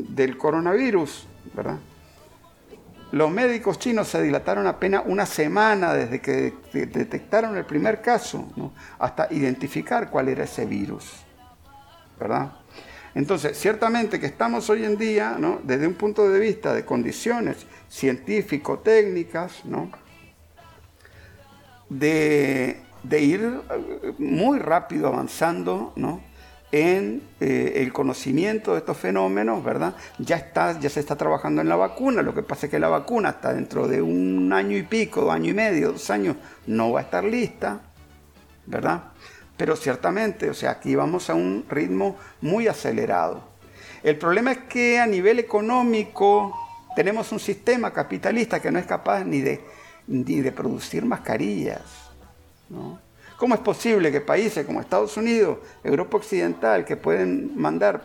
[0.09, 1.78] del coronavirus, ¿verdad?
[3.12, 8.48] Los médicos chinos se dilataron apenas una semana desde que detectaron el primer caso,
[8.98, 11.11] hasta identificar cuál era ese virus,
[12.18, 12.53] ¿verdad?
[13.14, 15.61] Entonces, ciertamente que estamos hoy en día, ¿no?
[15.64, 19.90] desde un punto de vista de condiciones científico-técnicas, ¿no?
[21.88, 26.20] de, de, ir eh, muy rápido avanzando ¿no?
[26.72, 29.94] En eh, el conocimiento de estos fenómenos, ¿verdad?
[30.18, 32.88] Ya, está, ya se está trabajando en la vacuna, lo que pasa es que la
[32.88, 37.00] vacuna hasta dentro de un año y pico, año y medio, dos años, no va
[37.00, 37.80] a estar lista,
[38.66, 39.04] ¿verdad?
[39.56, 43.42] Pero ciertamente, o sea, aquí vamos a un ritmo muy acelerado.
[44.02, 46.56] El problema es que a nivel económico
[46.94, 49.60] tenemos un sistema capitalista que no es capaz ni de,
[50.06, 51.82] ni de producir mascarillas,
[52.68, 53.09] ¿no?
[53.41, 58.03] ¿Cómo es posible que países como Estados Unidos, Europa Occidental, que pueden mandar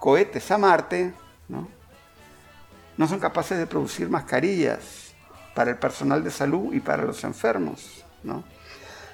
[0.00, 1.12] cohetes a Marte,
[1.46, 5.14] no, son capaces de producir mascarillas
[5.54, 8.04] para el personal de salud y para los enfermos?
[8.24, 8.42] ¿no?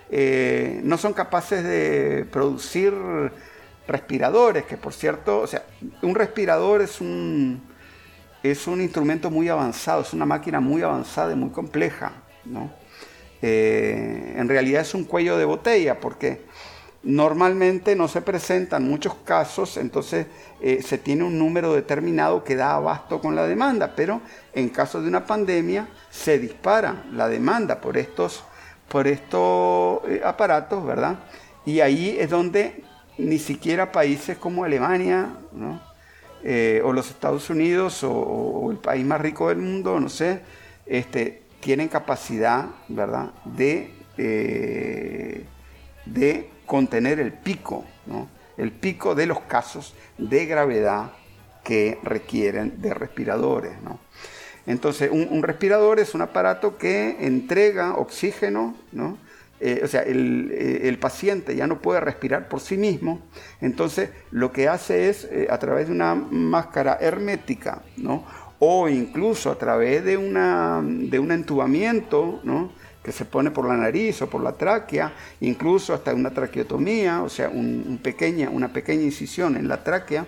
[0.09, 2.95] Eh, no son capaces de producir
[3.87, 5.63] respiradores, que por cierto, o sea,
[6.01, 7.61] un respirador es un,
[8.43, 12.13] es un instrumento muy avanzado, es una máquina muy avanzada y muy compleja,
[12.47, 12.78] ¿no?
[13.41, 16.43] Eh, en realidad es un cuello de botella porque
[17.05, 20.27] normalmente no se presentan muchos casos, entonces
[20.61, 24.21] eh, se tiene un número determinado que da abasto con la demanda, pero
[24.53, 28.43] en caso de una pandemia se dispara la demanda por estos,
[28.89, 31.21] por estos eh, aparatos, ¿verdad?
[31.65, 32.83] Y ahí es donde
[33.19, 35.31] ni siquiera países como Alemania,
[36.85, 40.41] o los Estados Unidos, o, o, el país más rico del mundo, no sé,
[40.87, 45.45] este, tienen capacidad, ¿verdad?, de, eh,
[46.07, 48.29] de contener el pico, ¿no?
[48.57, 51.13] el pico de los casos de gravedad
[51.65, 53.81] que requieren de respiradores.
[53.83, 53.99] ¿no?
[54.67, 59.19] Entonces, un, respirador es un aparato que entrega oxígeno ¿no?
[59.61, 63.21] eh, o sea, eh, el, paciente ya no puede respirar por sí mismo,
[63.61, 68.25] entonces lo que hace es a través de una máscara hermética, ¿no?
[68.59, 72.41] O incluso a través de, una, de un entubamiento,
[73.03, 77.29] que se pone por la nariz o por la tráquea, incluso hasta una traqueotomía, o
[77.29, 80.27] sea, un, pequeña, una pequeña incisión en la tráquea,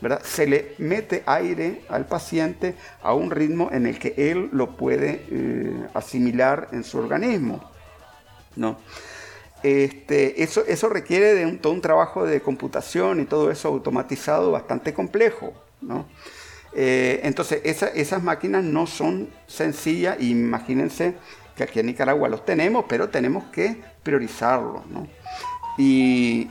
[0.00, 0.20] ¿verdad?
[0.24, 5.88] se le mete aire al paciente a un ritmo en el que él lo puede
[5.94, 7.70] asimilar en su organismo.
[8.56, 8.78] ¿no?
[9.62, 14.50] Este, eso, eso requiere de un, todo un trabajo de computación y todo eso automatizado
[14.50, 15.52] bastante complejo.
[15.80, 16.06] ¿no?
[16.72, 21.14] Eh, entonces, esas máquinas no son sencillas, imagínense
[21.56, 24.82] que aquí en Nicaragua los tenemos, pero tenemos que priorizarlos.
[25.76, 26.48] Y,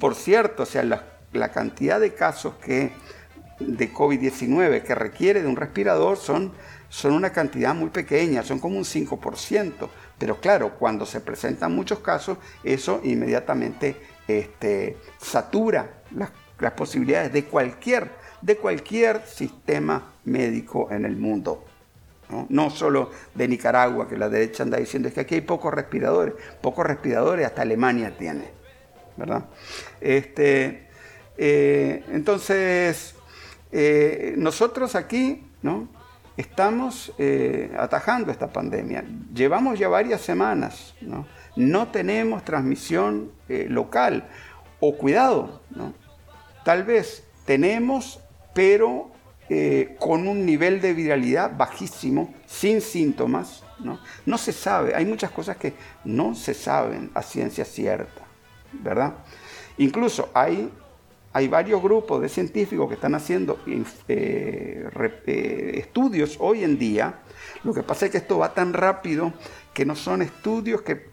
[0.00, 2.92] por cierto, o sea, la, cantidad de casos que,
[3.58, 6.52] de COVID-19 que requiere de un respirador son,
[6.88, 9.88] son una cantidad muy pequeña, son como un 5%.
[10.18, 13.96] Pero claro, cuando se presentan muchos casos, eso inmediatamente
[14.28, 16.30] este, satura las,
[16.72, 18.10] posibilidades de cualquier,
[18.44, 21.64] de cualquier sistema médico en el mundo.
[22.48, 22.70] ¿no?
[22.70, 26.84] solo de Nicaragua, que la derecha anda diciendo es que aquí hay pocos respiradores, pocos
[26.84, 28.48] respiradores hasta Alemania tiene,
[29.16, 29.44] ¿verdad?
[30.00, 30.88] Este,
[31.36, 33.14] eh, entonces,
[33.70, 35.88] eh, nosotros aquí, ¿no?
[36.36, 39.04] estamos eh, atajando esta pandemia.
[39.32, 44.28] Llevamos ya varias semanas, no, no tenemos transmisión local.
[44.80, 45.94] O cuidado, ¿no?
[46.64, 48.20] tal vez tenemos,
[48.54, 49.10] pero
[49.50, 53.62] eh, con un nivel de viralidad bajísimo, sin síntomas.
[54.24, 54.38] ¿no?
[54.38, 55.74] se sabe, hay muchas cosas que
[56.04, 58.22] no se saben a ciencia cierta,
[58.72, 59.14] ¿verdad?
[59.76, 60.72] Incluso hay
[61.34, 64.88] hay varios grupos de científicos que están haciendo eh,
[65.26, 67.22] eh, estudios hoy en día.
[67.64, 69.32] Lo que pasa es que esto va tan rápido
[69.74, 71.12] que no son estudios que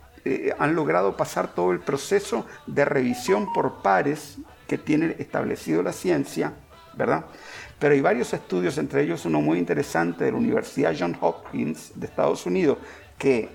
[0.60, 4.38] han logrado pasar todo el proceso de revisión por pares
[4.68, 6.54] que tiene establecido la ciencia,
[6.98, 12.06] Pero hay varios estudios, entre ellos uno muy interesante de la Universidad John Hopkins de
[12.06, 12.78] Estados Unidos,
[13.18, 13.50] que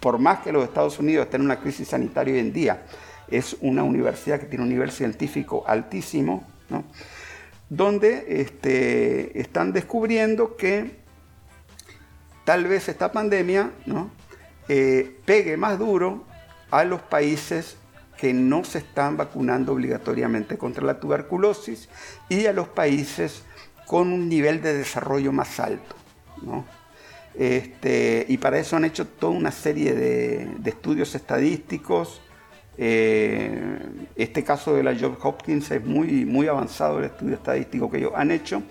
[0.00, 2.82] por más que los Estados Unidos estén en una crisis sanitaria hoy en día,
[3.28, 6.44] es una universidad que tiene un nivel científico altísimo,
[7.68, 11.02] donde este, están descubriendo que
[12.44, 13.70] tal vez esta pandemia
[14.68, 16.24] eh, pegue más duro
[16.70, 17.76] a los países
[18.22, 21.88] que no se están vacunando obligatoriamente contra la tuberculosis
[22.28, 23.42] y a los países
[23.84, 25.96] con un nivel de desarrollo más alto.
[27.34, 32.22] Este, y para eso han hecho toda una serie de estudios estadísticos,
[32.78, 33.78] eh,
[34.16, 38.12] este caso de la Job Hopkins es muy, muy avanzado el estudio estadístico que ellos
[38.14, 38.62] han hecho.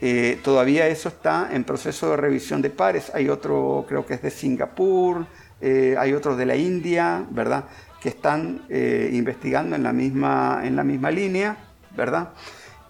[0.00, 3.10] Eh, todavía eso está en proceso de revisión de pares.
[3.14, 5.26] Hay otro, creo que es de Singapur,
[5.60, 7.64] eh, hay otros de la India, ¿verdad?
[8.00, 11.56] Que están investigando en la misma, en la misma línea,
[11.96, 12.30] ¿verdad?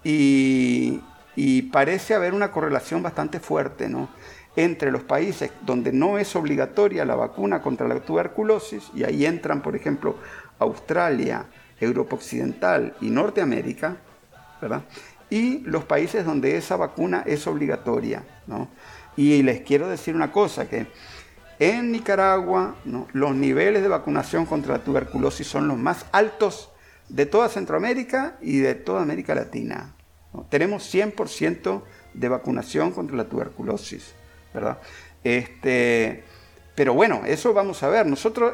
[0.03, 1.01] Y,
[1.35, 4.09] y parece haber una correlación bastante fuerte, ¿no?
[4.55, 9.61] entre los países donde no es obligatoria la vacuna contra la tuberculosis, y ahí entran,
[9.61, 10.15] por ejemplo,
[10.57, 11.45] Australia,
[11.79, 13.97] Europa Occidental y Norteamérica,
[14.59, 14.81] ¿verdad?
[15.29, 18.23] y los países donde esa vacuna es obligatoria.
[18.47, 18.69] ¿no?
[19.15, 20.87] Y les quiero decir una cosa, que
[21.59, 22.75] en Nicaragua
[23.13, 26.71] los niveles de vacunación contra la tuberculosis son los más altos
[27.09, 29.93] de toda Centroamérica y de toda América Latina.
[30.49, 31.81] Tenemos 100%
[32.13, 34.13] de vacunación contra la tuberculosis.
[34.53, 34.77] ¿verdad?
[35.23, 36.23] Este,
[36.75, 38.05] pero bueno, eso vamos a ver.
[38.05, 38.53] Nosotros,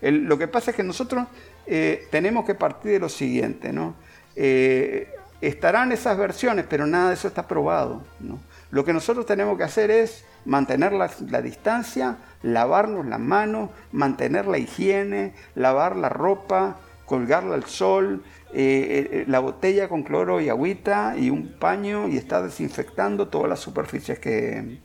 [0.00, 1.26] lo que pasa es que nosotros
[1.66, 3.94] eh, tenemos que partir de lo siguiente, ¿no?
[4.36, 8.40] Eh, estarán esas versiones, pero nada de eso está probado, ¿no?
[8.70, 11.08] Lo que nosotros tenemos que hacer es mantener la,
[11.42, 19.38] distancia, lavarnos las manos, mantener la higiene, lavar la ropa, colgarla al sol, eh, la
[19.38, 24.80] botella con cloro y agüita y un paño y estar desinfectando todas las superficies que,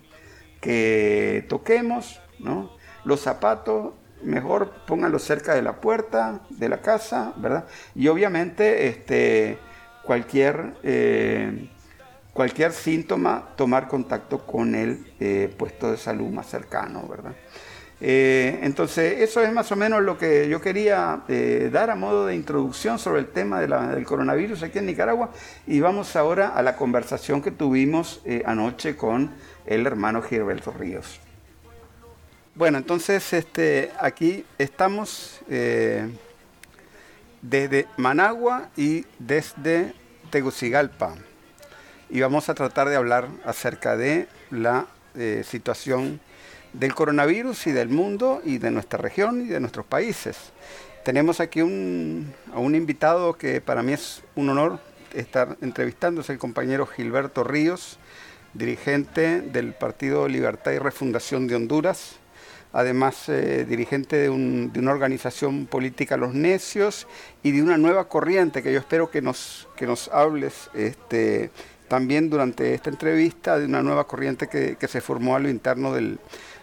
[0.61, 2.71] que toquemos, ¿no?
[3.03, 7.65] Los zapatos, mejor pónganlos cerca de la puerta de la casa, ¿verdad?
[7.95, 9.57] Y obviamente este,
[10.03, 11.69] cualquier, eh,
[12.39, 17.33] cualquier síntoma, tomar contacto con el eh, puesto de salud más cercano, ¿verdad?
[17.99, 21.23] Eh, entonces, eso es más o menos lo que yo quería
[21.69, 25.31] dar a modo de introducción sobre el tema del coronavirus aquí en Nicaragua.
[25.67, 29.31] Y vamos ahora a la conversación que tuvimos anoche con
[29.65, 31.19] el hermano Gilberto Ríos.
[32.55, 36.07] Bueno, entonces este, aquí estamos eh,
[37.41, 39.93] desde Managua y desde
[40.29, 41.15] Tegucigalpa
[42.09, 46.19] y vamos a tratar de hablar acerca de la eh, situación
[46.73, 50.37] del coronavirus y del mundo y de nuestra región y de nuestros países.
[51.03, 54.79] Tenemos aquí un, a un invitado que para mí es un honor
[55.13, 57.97] estar entrevistando, es el compañero Gilberto Ríos,
[58.53, 62.19] dirigente del Partido Libertad y Refundación de Honduras,
[62.73, 67.07] además eh, dirigente de, una organización política Los Necios
[67.43, 71.51] y de una nueva corriente que yo espero que nos, que nos hables este,
[71.89, 75.93] también durante esta entrevista, de una nueva corriente que, que se formó a lo interno
[75.93, 76.19] del,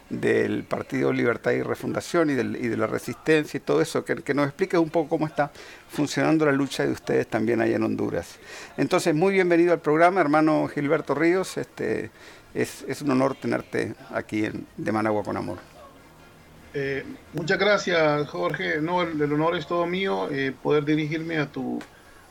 [0.09, 4.77] del Partido Libertad y Refundación y, de la resistencia y todo eso, que, nos explique
[4.77, 5.51] un poco cómo está
[5.89, 8.37] funcionando la lucha de ustedes también allá en Honduras.
[8.77, 11.57] Entonces, muy bienvenido al programa, hermano Gilberto Ríos.
[11.57, 12.11] Este,
[12.53, 15.57] es, un honor tenerte aquí en, de Managua con Amor.
[16.73, 17.03] Eh,
[17.33, 18.79] muchas gracias, Jorge.
[18.81, 21.79] No, el, honor es todo mío, eh, poder dirigirme a tu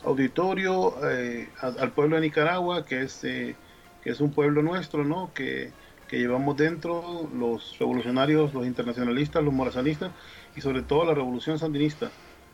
[0.05, 3.57] auditorio, eh, al pueblo de Nicaragua, que es, que
[4.05, 5.33] es un pueblo nuestro, ¿no?
[5.35, 5.73] Que,
[6.09, 10.13] que llevamos dentro los revolucionarios, los internacionalistas, los morazanistas
[10.55, 12.11] y sobre todo la revolución sandinista,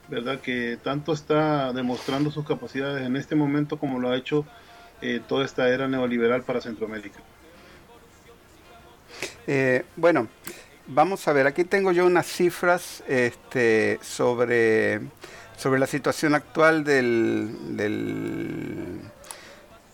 [0.09, 0.41] ¿verdad?
[0.41, 4.45] Que tanto está demostrando sus capacidades en este momento como lo ha hecho
[5.01, 7.21] eh, toda esta era neoliberal para Centroamérica.
[9.47, 10.29] Eh, bueno,
[10.87, 15.01] vamos a ver, aquí tengo yo unas cifras este, sobre,
[15.57, 17.51] sobre la situación actual del,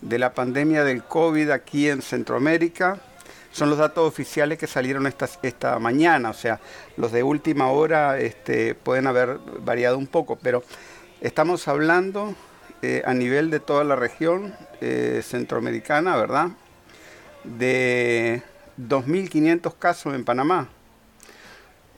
[0.01, 2.99] de la pandemia del COVID aquí en Centroamérica
[3.51, 6.59] son los datos oficiales que salieron esta, esta mañana, o sea,
[6.97, 10.63] los de última hora este, pueden haber variado un poco, pero
[11.21, 12.35] estamos hablando
[12.81, 16.49] eh, a nivel de toda la región eh, centroamericana, ¿verdad?
[17.43, 18.43] De
[18.77, 20.69] 2.500 casos en Panamá,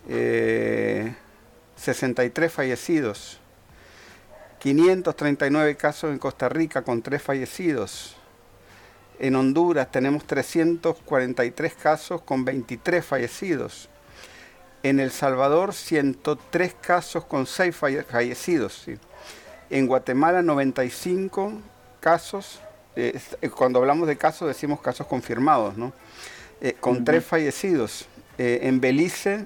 [0.07, 3.40] 63 eh, fallecidos,
[4.61, 8.15] 539 casos en Costa Rica con 3 fallecidos,
[9.21, 13.87] en Honduras tenemos 343 casos con 23 fallecidos.
[14.81, 18.85] En El Salvador 103 casos con 6 fallecidos.
[19.69, 21.53] En Guatemala 95
[21.99, 22.61] casos.
[22.95, 23.19] Eh,
[23.55, 25.93] cuando hablamos de casos decimos casos confirmados, ¿no?
[26.59, 28.07] Eh, con 3 fallecidos.
[28.39, 29.45] Eh, en Belice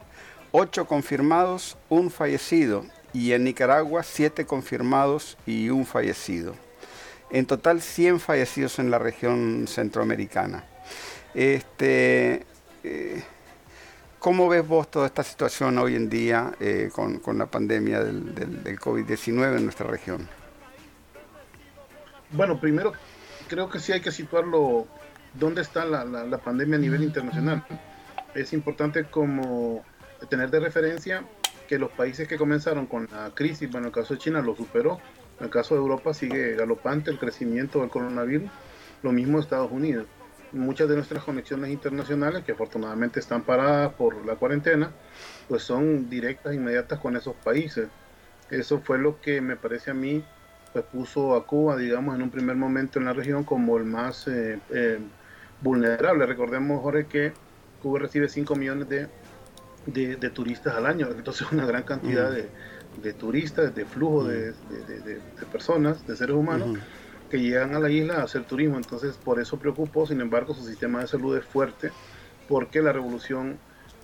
[0.53, 2.85] 8 confirmados, 1 fallecido.
[3.15, 6.53] Y en Nicaragua 7 confirmados y 1 fallecido
[7.29, 10.63] en total 100 fallecidos en la región centroamericana.
[11.33, 12.45] Este,
[12.83, 13.23] eh,
[14.19, 19.57] ¿Cómo ves vos toda esta situación hoy en día eh, con, la pandemia del, COVID-19
[19.57, 20.27] en nuestra región?
[22.31, 22.93] Bueno, primero
[23.47, 24.87] creo que sí hay que situarlo
[25.33, 27.65] dónde está la, pandemia a nivel internacional.
[28.33, 29.83] Es importante como
[30.29, 31.23] tener de referencia
[31.67, 34.55] que los países que comenzaron con la crisis, bueno, en el caso de China lo
[34.55, 34.99] superó,
[35.39, 38.49] en el caso de Europa sigue galopante el crecimiento del coronavirus,
[39.03, 40.07] lo mismo Estados Unidos.
[40.51, 44.91] Muchas de nuestras conexiones internacionales, que afortunadamente están paradas por la cuarentena,
[45.49, 47.89] pues son directas, inmediatas con esos países.
[48.49, 50.23] Eso fue lo que me parece a mí,
[50.71, 54.27] pues puso a Cuba, digamos, en un primer momento en la región como el más
[54.27, 54.99] eh, eh,
[55.61, 56.25] vulnerable.
[56.25, 57.33] Recordemos, Jorge, que
[57.81, 59.07] Cuba recibe 5 millones de,
[59.85, 62.49] de, turistas al año, entonces una gran cantidad de
[63.01, 64.53] de turistas, de flujo de,
[65.51, 66.77] personas, de seres humanos,
[67.29, 68.77] que llegan a la isla a hacer turismo.
[68.77, 71.91] Entonces, por eso preocupó, sin embargo, su sistema de salud es fuerte,
[72.47, 73.57] porque la revolución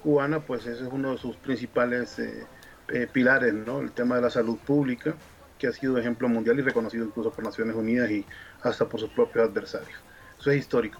[0.03, 2.45] cubana, pues ese es uno de sus principales eh,
[2.89, 3.79] eh, pilares, ¿no?
[3.79, 5.15] El tema de la salud pública,
[5.59, 8.25] que ha sido ejemplo mundial y reconocido incluso por Naciones Unidas y
[8.63, 9.99] hasta por sus propios adversarios.
[10.39, 10.99] Eso es histórico.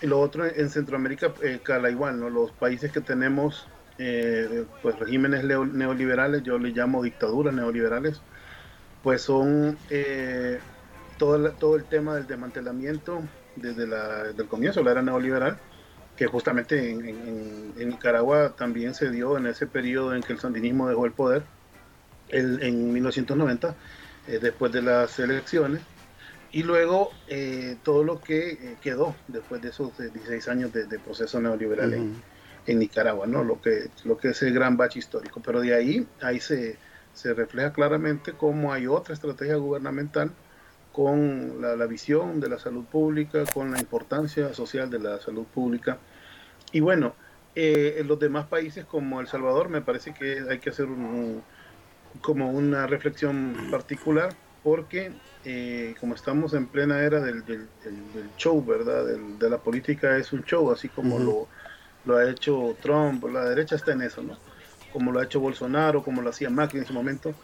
[0.00, 2.30] Y lo otro en Centroamérica eh, cala igual, ¿no?
[2.30, 3.66] Los países que tenemos
[3.98, 8.20] eh, pues regímenes neoliberales, yo le llamo dictaduras neoliberales,
[9.02, 10.58] pues son eh,
[11.16, 13.22] todo, todo el tema del desmantelamiento
[13.56, 15.56] desde el comienzo de la era neoliberal,
[16.14, 21.06] que justamente en, Nicaragua también se dio en ese periodo en que el sandinismo dejó
[21.06, 21.42] el poder,
[22.28, 23.74] en 1990,
[24.28, 25.80] eh, después de las elecciones,
[26.52, 27.10] y luego
[27.82, 31.94] todo lo que quedó después de esos 16 años de, proceso neoliberal
[32.66, 33.44] en Nicaragua, ¿no?
[33.44, 35.40] Lo que, lo que es el gran bache histórico.
[35.44, 36.76] Pero de ahí, ahí se,
[37.12, 40.30] se refleja claramente cómo hay otra estrategia gubernamental
[40.92, 45.98] con la, visión de la salud pública, con la importancia social de la salud pública.
[46.72, 47.14] Y bueno,
[47.54, 51.42] eh, en los demás países como El Salvador me parece que hay que hacer un,
[52.22, 55.12] como una reflexión particular porque
[55.44, 57.68] eh, como estamos en plena era del, del,
[58.38, 59.04] show, ¿verdad?
[59.04, 61.46] de la política es un show, así como lo
[62.06, 64.38] lo ha hecho Trump, la derecha está en eso, ¿no?
[64.92, 67.34] Como lo ha hecho Bolsonaro, como lo hacía Macri en su momento.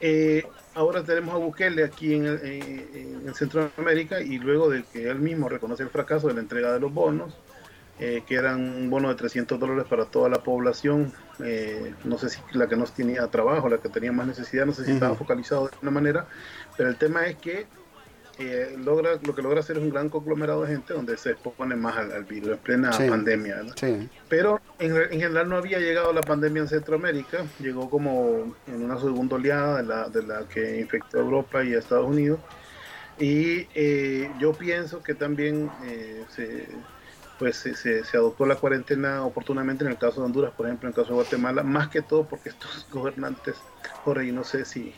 [0.00, 5.48] Eh, ahora tenemos a Bukele aquí en, en, Centroamérica y luego de que él mismo
[5.48, 7.36] reconoce el fracaso de la entrega de los bonos,
[7.98, 11.12] eh, que eran un bono de 300 dólares para toda la población.
[11.40, 14.72] Eh, no sé si la que no tenía trabajo, la que tenía más necesidad, no
[14.72, 16.26] sé si estaba focalizado de alguna manera,
[16.76, 17.66] pero el tema es que
[18.38, 21.76] eh, logra, lo que logra hacer es un gran conglomerado de gente donde se expone
[21.76, 23.62] más al, virus en plena pandemia.
[24.28, 28.98] Pero en, en, general no había llegado la pandemia en Centroamérica, llegó como en una
[28.98, 32.40] segunda oleada de la, de la que infectó a Europa y a Estados Unidos.
[33.18, 36.66] Y eh, yo pienso que también eh, se,
[37.38, 40.92] pues se, se, adoptó la cuarentena oportunamente en el caso de Honduras, por ejemplo, en
[40.92, 43.54] el caso de Guatemala, más que todo porque estos gobernantes,
[44.04, 44.92] por ahí no sé si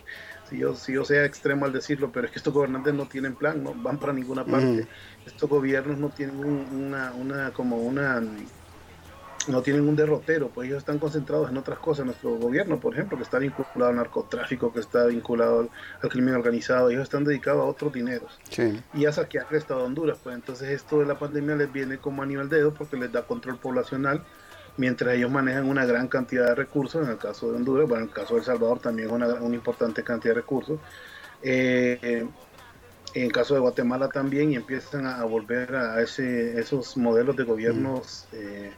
[0.49, 3.35] si yo, si yo sea extremo al decirlo, pero es que estos gobernantes no tienen
[3.35, 4.87] plan, no van para ninguna parte.
[5.27, 8.23] Estos gobiernos no tienen una, una, como una,
[9.49, 12.07] no tienen un derrotero, pues ellos están concentrados en otras cosas.
[12.07, 15.69] Nuestro gobierno, por ejemplo, que está vinculado al narcotráfico, que está vinculado
[16.03, 18.39] al, crimen organizado, ellos están dedicados a otros dineros.
[18.95, 21.99] Y a saquear el Estado de Honduras, pues entonces esto de la pandemia les viene
[21.99, 24.23] como a nivel dedo porque les da control poblacional
[24.77, 28.09] mientras ellos manejan una gran cantidad de recursos, en el caso de Honduras, bueno, en
[28.11, 30.79] el caso de El Salvador también una, una importante cantidad de recursos,
[31.43, 32.27] eh,
[33.15, 37.45] en el caso de Guatemala también, y empiezan a, volver a ese, esos modelos de
[37.45, 38.73] gobiernos eh,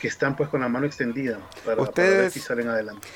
[0.00, 3.06] que están pues con la mano extendida para, ustedes, si salen adelante.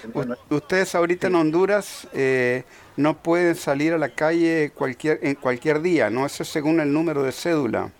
[0.50, 2.64] ustedes ahorita en Honduras eh,
[2.96, 6.26] no pueden salir a la calle cualquier, en cualquier día, ¿no?
[6.26, 7.90] Eso es según el número de cédula.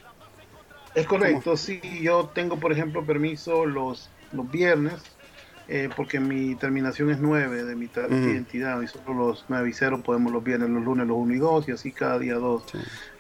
[0.95, 4.95] Es correcto, sí, yo tengo por ejemplo permiso los, los viernes,
[5.69, 10.03] eh, porque mi terminación es 9 de mi identidad y solo los 9 y 0
[10.05, 12.65] podemos los viernes, los lunes los 1 y 2 y así cada día 2.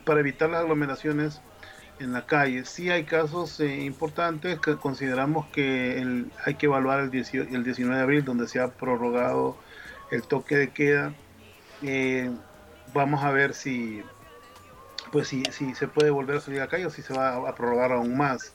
[0.04, 1.40] Para evitar las aglomeraciones
[1.98, 2.64] en la calle.
[2.64, 7.96] Sí hay casos eh, importantes que consideramos que el, hay que evaluar el, el 19
[7.96, 9.56] de abril donde se ha prorrogado
[10.10, 11.14] el toque de queda.
[11.82, 12.30] Eh,
[12.92, 14.02] vamos a ver si
[15.10, 17.36] pues si, si se puede volver a salir a la calle o si se va
[17.36, 18.54] a, prorrogar aún más.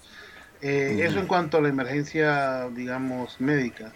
[0.61, 3.91] Eh, eso en cuanto a la emergencia, digamos, médica.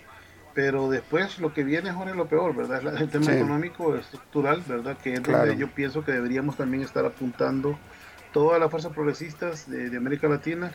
[0.54, 2.96] Pero después lo que viene es lo peor, ¿verdad?
[2.96, 4.98] Es el tema económico, estructural, ¿verdad?
[4.98, 7.78] Que es donde yo pienso que deberíamos también estar apuntando
[8.34, 10.72] todas las fuerzas progresistas de América Latina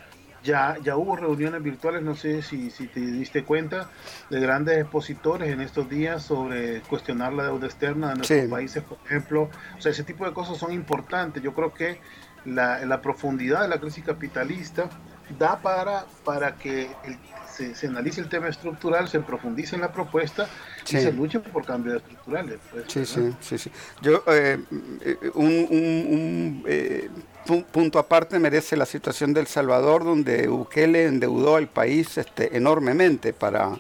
[0.47, 3.91] ya, ya hubo reuniones virtuales, no sé si, si te diste cuenta,
[4.31, 8.99] de grandes expositores en estos días sobre cuestionar la deuda externa de nuestros países, por
[9.05, 9.51] ejemplo.
[9.77, 11.43] O sea, ese tipo de cosas son importantes.
[11.43, 12.01] Yo creo que
[12.45, 14.89] la, la profundidad de la crisis capitalista
[15.39, 16.89] da para, para que
[17.53, 20.49] se, se, analice el tema estructural, se profundice en la propuesta
[20.85, 22.59] y se luche por cambios estructurales.
[22.71, 23.71] Pues, sí, sí, sí, sí.
[24.03, 24.59] Yo, eh,
[25.35, 27.11] un, un, un eh,
[27.73, 33.79] punto aparte merece la situación del Salvador, donde Bukele endeudó al país este, enormemente para,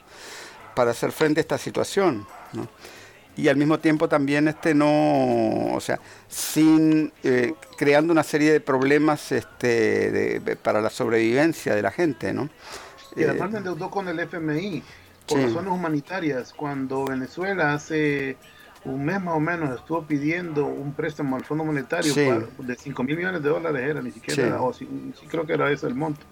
[0.74, 2.26] para hacer frente a esta situación.
[3.36, 8.60] Y al mismo tiempo también este no, o sea, sin eh, creando una serie de
[8.60, 12.48] problemas este, para la sobrevivencia de la gente, ¿no?
[13.14, 14.82] Y además me endeudó con el FMI
[15.26, 16.52] por razones humanitarias.
[16.52, 18.36] Cuando Venezuela hace
[18.84, 22.14] un mes más o menos estuvo pidiendo un préstamo al Fondo Monetario
[22.58, 24.88] de 5 mil millones de dólares, era ni siquiera, o sí,
[25.28, 26.24] creo que era ese el monto.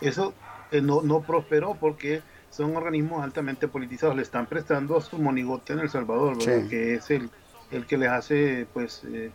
[0.00, 0.34] Eso
[0.70, 5.72] eh, no, no prosperó porque son organismos altamente politizados, le están prestando a su monigote
[5.72, 7.30] en El Salvador, que es el,
[7.70, 9.30] el que les hace pues eh,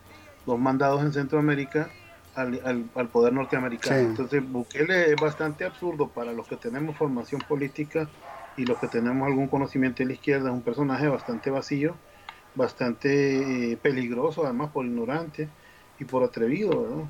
[0.45, 1.89] los mandados en Centroamérica
[2.36, 3.97] al, al, poder norteamericano.
[3.97, 8.09] Entonces Bukele es bastante absurdo para los que tenemos formación política
[8.57, 11.95] y los que tenemos algún conocimiento de la izquierda, es un personaje bastante vacío
[12.55, 15.49] bastante eh, peligroso, además por ignorante
[15.99, 17.07] y por atrevido,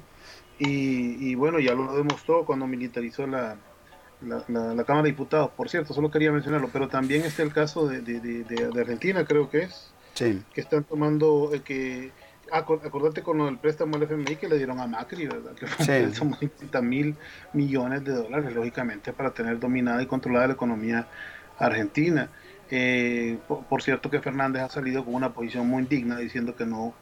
[0.58, 3.58] Y, bueno, ya lo demostró cuando militarizó la,
[4.26, 5.52] la, Cámara de Diputados.
[5.52, 9.64] Por cierto, solo quería mencionarlo, pero también está el caso de, de, Argentina, creo que
[9.64, 12.12] es, que están tomando, eh, que
[12.52, 15.54] acordate con lo del préstamo al FMI que le dieron a Macri, ¿verdad?
[15.54, 16.16] Que fue sí.
[16.16, 17.16] 50 mil
[17.54, 21.08] millones de dólares, lógicamente, para tener dominada y controlada la economía
[21.58, 22.30] argentina.
[22.70, 26.94] Eh, por, cierto que Fernández ha salido con una posición muy indigna diciendo que no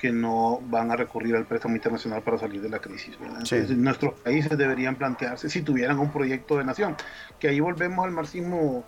[0.00, 3.18] que no van a recurrir al préstamo internacional para salir de la crisis.
[3.76, 6.96] nuestros países deberían plantearse si tuvieran un proyecto de nación,
[7.38, 8.82] que ahí volvemos al marxismo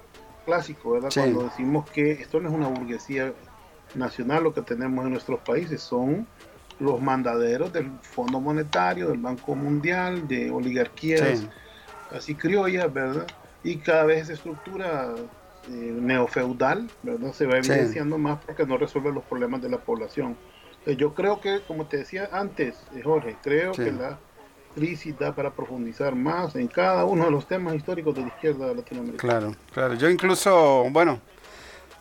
[0.47, 1.11] clásico, ¿verdad?
[1.15, 3.33] Cuando decimos que esto no es una burguesía
[3.95, 6.27] nacional, lo que tenemos en nuestros países son
[6.81, 11.45] los mandaderos del Fondo Monetario, del Banco Mundial, de oligarquías
[12.11, 13.27] así criollas, ¿verdad?
[13.63, 15.15] Y cada vez esa estructura
[15.69, 17.33] eh, neofeudal, ¿verdad?
[17.33, 20.37] Se va evidenciando más porque no resuelve los problemas de la población.
[20.87, 24.19] Eh, yo creo que, como te decía antes, eh, Jorge, creo que la
[24.75, 28.73] crisis da para profundizar más en cada uno de los temas históricos de la izquierda
[28.73, 29.19] latinoamericana.
[29.39, 29.95] Claro, claro.
[29.95, 31.21] Yo incluso, bueno,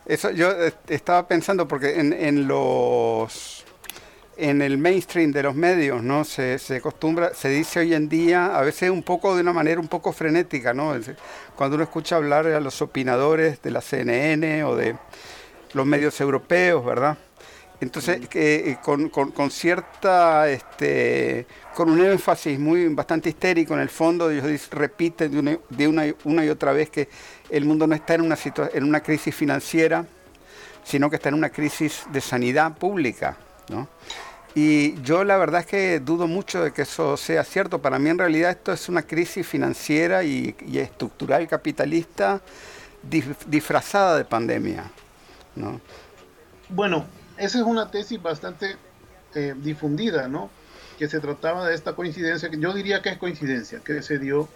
[0.06, 0.50] eso yo
[0.88, 3.64] estaba pensando porque en, en los
[4.36, 6.24] en el mainstream de los medios, ¿no?
[6.24, 9.80] Se, se acostumbra, se dice hoy en día, a veces un poco de una manera
[9.80, 10.94] un poco frenética, ¿no?
[11.54, 14.96] Cuando uno escucha hablar a los opinadores de la CNN o de
[15.74, 17.16] los medios europeos, ¿verdad?
[17.82, 24.30] Entonces, eh, con, con, cierta, este, con un énfasis muy bastante histérico en el fondo,
[24.30, 27.08] ellos repiten de, una, de una, una, y otra vez que
[27.50, 28.38] el mundo no está en una,
[28.72, 30.06] en una crisis financiera,
[30.84, 33.36] sino que está en una crisis de sanidad pública.
[33.68, 33.88] ¿no?
[34.54, 37.82] Y yo la verdad es que dudo mucho de que eso sea cierto.
[37.82, 42.40] Para mí en realidad esto es una crisis financiera y, estructural capitalista
[43.48, 44.84] disfrazada de pandemia.
[45.56, 45.80] ¿no?
[46.68, 47.06] Bueno,
[47.36, 48.76] esa es una tesis bastante
[49.34, 50.50] eh, difundida, ¿no?
[50.98, 54.48] Que se trataba de esta coincidencia, que yo diría que es coincidencia, que se dio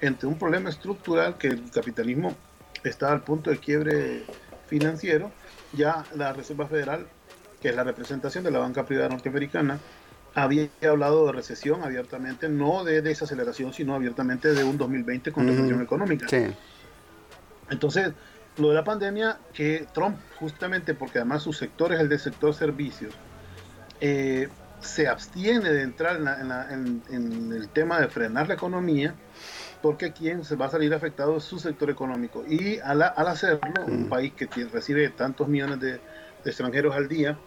[0.00, 2.34] entre un problema estructural que el capitalismo
[2.84, 4.24] está al punto de quiebre
[4.66, 5.30] financiero,
[5.72, 7.06] ya la Reserva Federal
[7.62, 9.78] que es la representación de la banca privada norteamericana,
[10.34, 15.80] había hablado de recesión abiertamente, no de desaceleración, sino abiertamente de un 2020 con recesión
[15.80, 16.26] económica.
[17.70, 18.12] Entonces,
[18.56, 22.54] lo de la pandemia, que Trump, justamente porque además su sector es el del sector
[22.54, 23.14] servicios,
[24.00, 24.48] eh,
[24.80, 27.02] se abstiene de entrar en,
[27.52, 29.14] el tema de frenar la economía,
[29.80, 32.44] porque quien se va a salir afectado es su sector económico.
[32.46, 36.00] Y al, hacerlo, un país que recibe tantos millones de
[36.44, 37.38] extranjeros al día,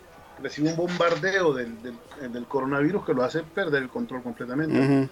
[0.42, 5.10] recibe un bombardeo del, del, coronavirus que lo hace perder el control completamente.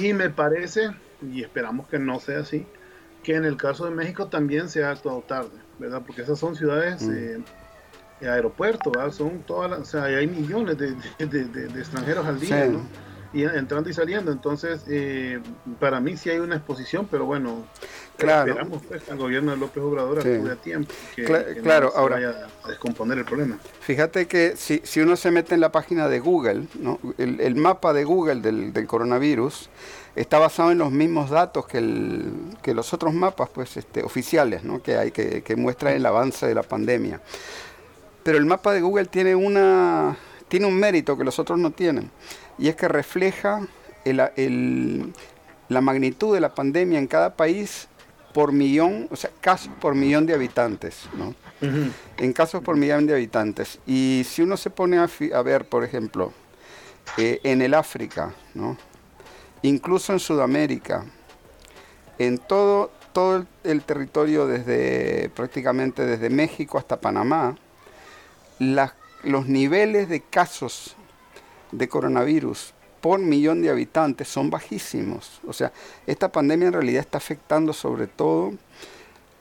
[0.00, 0.90] Y me parece,
[1.22, 2.66] y esperamos que no sea así,
[3.24, 6.02] que en el caso de México también se ha actuado tarde, ¿verdad?
[6.06, 7.42] Porque esas son ciudades, eh,
[8.20, 9.10] aeropuertos, ¿verdad?
[9.10, 10.94] Son todas o sea, hay millones de,
[11.26, 12.82] de, extranjeros al día, ¿no?
[13.34, 14.30] y entrando y saliendo.
[14.30, 15.40] Entonces, eh,
[15.80, 17.66] para mí sí hay una exposición, pero bueno,
[18.16, 18.52] claro.
[18.52, 21.24] esperamos pues, que el gobierno de López Obrador actúe a tiempo, que,
[21.62, 23.58] claro, ahora, vaya a descomponer el problema.
[23.80, 27.00] Fíjate que si, si uno se mete en la página de Google, ¿no?
[27.18, 29.68] el, el mapa de Google del, del, coronavirus
[30.16, 34.64] está basado en los mismos datos que, el, que los otros mapas pues, este, oficiales
[34.64, 34.82] ¿no?
[34.82, 37.20] que hay, que, que muestran el avance de la pandemia.
[38.22, 40.16] Pero el mapa de Google tiene una
[40.48, 42.10] tiene un mérito que los otros no tienen
[42.58, 43.66] y es que refleja
[44.04, 47.88] la magnitud de la pandemia en cada país
[48.32, 51.34] por millón, o sea, casos por millón de habitantes, ¿no?
[52.18, 53.78] En casos por millón de habitantes.
[53.86, 56.32] Y si uno se pone a, ver, por ejemplo,
[57.16, 58.76] eh, en el África, ¿no?
[59.64, 61.06] Incluso en Sudamérica,
[62.18, 67.56] en todo, todo el, territorio desde prácticamente desde México hasta Panamá,
[68.58, 70.96] los niveles de casos
[71.72, 75.40] de coronavirus por millón de habitantes son bajísimos.
[75.46, 75.72] O sea,
[76.06, 78.52] esta pandemia en realidad está afectando sobre todo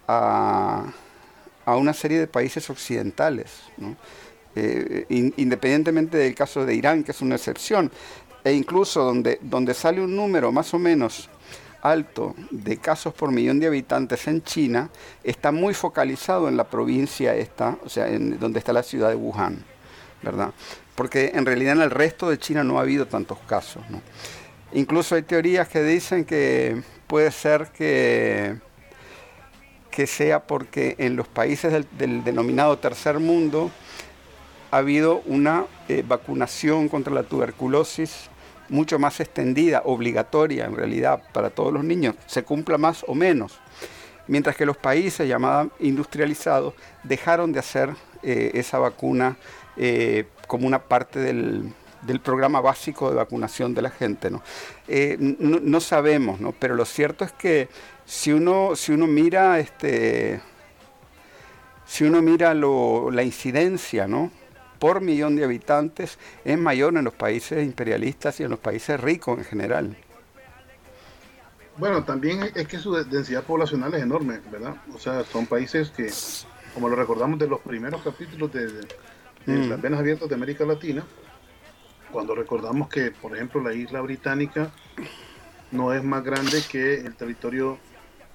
[0.08, 0.86] a,
[1.66, 3.52] una serie de países occidentales,
[4.56, 7.92] eh, independientemente del caso de Irán, que es una excepción,
[8.44, 11.30] e incluso donde, donde sale un número más o menos
[11.82, 14.90] alto de casos por millón de habitantes en China,
[15.24, 19.16] está muy focalizado en la provincia esta, o sea, en donde está la ciudad de
[19.16, 19.64] Wuhan,
[20.22, 20.54] ¿verdad?
[20.96, 23.84] porque en realidad en el resto de China no ha habido tantos casos.
[24.74, 28.58] Incluso hay teorías que dicen que puede ser que,
[29.92, 33.72] que sea porque en los países del, denominado tercer mundo
[34.72, 38.30] ha habido una eh, vacunación contra la tuberculosis
[38.70, 43.60] mucho más extendida, obligatoria en realidad para todos los niños, se cumpla más o menos,
[44.28, 47.90] mientras que los países llamados industrializados dejaron de hacer
[48.22, 49.38] eh, esa vacuna
[49.76, 51.74] eh, como una parte del,
[52.22, 54.30] programa básico de vacunación de la gente.
[54.88, 55.60] Eh, ¿no?
[55.62, 56.52] no, sabemos, ¿no?
[56.52, 57.70] pero lo cierto es que
[58.06, 60.42] si uno, si uno mira este,
[61.86, 64.32] si uno mira la incidencia ¿no?
[64.84, 69.38] Por millón de habitantes, es mayor en los países imperialistas y en los países ricos
[69.38, 69.96] en general.
[71.78, 74.76] Bueno, también es que su densidad poblacional es enorme, ¿verdad?
[74.94, 76.12] O sea, son países que,
[76.74, 78.86] como lo recordamos de los primeros capítulos de,
[79.48, 81.06] en las venas abiertas de América Latina,
[82.12, 84.70] cuando recordamos que, por ejemplo, la isla británica
[85.72, 87.78] no es más grande que el territorio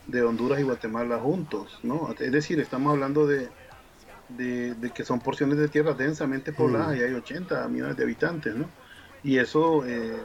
[0.07, 2.14] de Honduras y Guatemala juntos, ¿no?
[2.18, 3.51] Es decir, estamos hablando de,
[4.29, 8.70] de, que son porciones de tierra densamente pobladas y hay 80 millones de habitantes, ¿no?
[9.22, 10.24] Y eso, eh,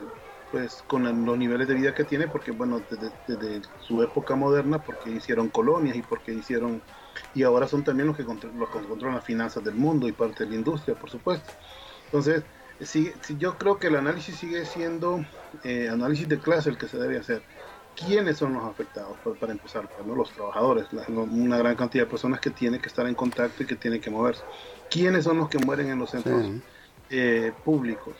[0.51, 4.83] pues, con los niveles de vida que tiene, porque, bueno, desde, desde, su época moderna,
[4.83, 6.83] porque hicieron colonias y porque hicieron
[7.33, 10.43] y ahora son también los que, los que controlan las finanzas del mundo y parte
[10.43, 11.49] de la industria, por supuesto.
[12.05, 12.45] Entonces,
[12.79, 15.25] sí, yo creo que el análisis sigue siendo
[15.63, 17.43] eh, análisis de clase el que se debe hacer.
[17.95, 19.17] ¿Quiénes son los afectados?
[19.39, 20.15] para empezar, pues, ¿no?
[20.15, 23.75] los trabajadores, una gran cantidad de personas que tienen que estar en contacto y que
[23.75, 24.43] tienen que moverse.
[24.89, 26.45] ¿Quiénes son los que mueren en los centros
[27.09, 28.15] eh, públicos,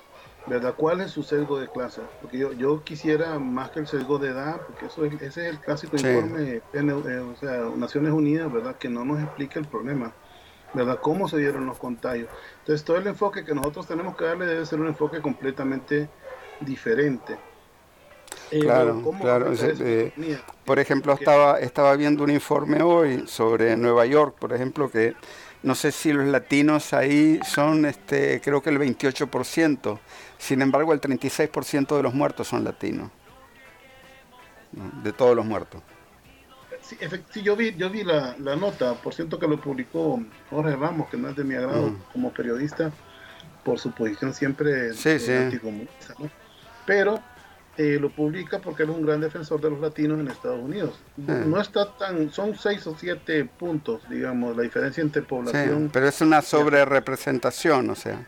[0.46, 0.76] ¿verdad?
[0.78, 2.02] ¿Cuál es su sesgo de clase?
[2.22, 5.56] Porque yo, yo quisiera más que el sesgo de edad, porque eso es, ese es
[5.56, 8.76] el clásico informe eh, o sea, Naciones Unidas, ¿verdad?
[8.76, 10.14] Que no nos explica el problema,
[10.74, 11.00] ¿verdad?
[11.02, 12.30] ¿Cómo se dieron los contagios?
[12.60, 16.10] Entonces, todo el enfoque que nosotros tenemos que darle debe ser un enfoque completamente
[16.60, 17.38] diferente.
[18.52, 19.54] Eh, claro, claro.
[20.66, 25.16] por ejemplo, estaba, estaba viendo un informe hoy sobre Nueva York, por ejemplo, que
[25.64, 30.00] no sé si los latinos ahí son, este, creo que el 28%.
[30.38, 33.10] Sin embargo, el 36% de los muertos son latinos.
[35.04, 35.82] De todos los muertos.
[36.82, 36.98] Sí,
[37.42, 41.30] yo vi, yo vi la, nota, por cierto que lo publicó Jorge Ramos, que no
[41.30, 42.04] es de mi agrado mm.
[42.12, 42.92] como periodista,
[43.64, 45.32] por su posición siempre sí, sí.
[46.86, 47.22] Pero
[47.78, 50.94] eh, lo publica porque él es un gran defensor de los latinos en Estados Unidos.
[51.18, 55.90] No está tan, son seis o siete puntos, digamos, la diferencia entre población.
[55.92, 58.28] pero es una sobre representación, o sea,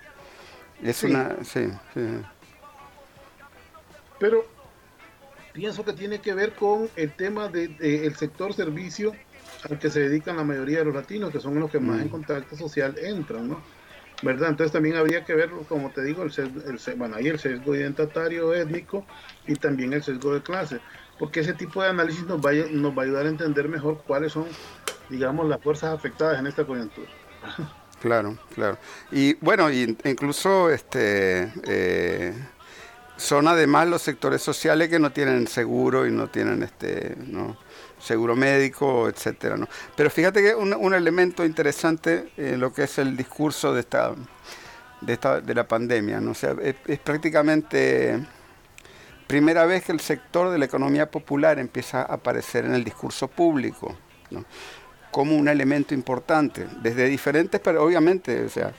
[0.82, 2.02] es una, sí, sí.
[4.20, 4.46] Pero
[5.54, 9.14] pienso que tiene que ver con el tema del de, el sector servicio
[9.70, 12.08] al que se dedican la mayoría de los latinos, que son los que más en
[12.08, 12.10] mm.
[12.10, 13.62] contacto social entran, ¿no?
[14.22, 14.50] ¿Verdad?
[14.50, 18.54] Entonces también habría que ver, como te digo, el, el, bueno, ahí el sesgo identitario
[18.54, 19.06] étnico
[19.48, 20.80] y también el sesgo de clase,
[21.20, 24.04] porque ese tipo de análisis nos va, a, nos va a ayudar a entender mejor
[24.06, 24.46] cuáles son,
[25.10, 27.10] digamos, las fuerzas afectadas en esta coyuntura.
[28.02, 28.78] Claro, claro.
[29.12, 32.34] Y bueno, incluso este eh,
[33.18, 37.58] son además los sectores sociales que no tienen seguro y no tienen este, ¿no?
[38.00, 39.58] Seguro médico, etcétera.
[39.58, 39.68] ¿no?
[39.96, 44.14] Pero fíjate que un, un elemento interesante en lo que es el discurso de esta,
[45.02, 46.32] de, esta, de la pandemia, ¿no?
[46.32, 48.26] es, prácticamente
[49.28, 53.28] primera vez que el sector de la economía popular empieza a aparecer en el discurso
[53.28, 53.96] público,
[54.30, 54.46] ¿no?
[55.12, 58.74] como un elemento importante, desde diferentes, pero obviamente, o sea,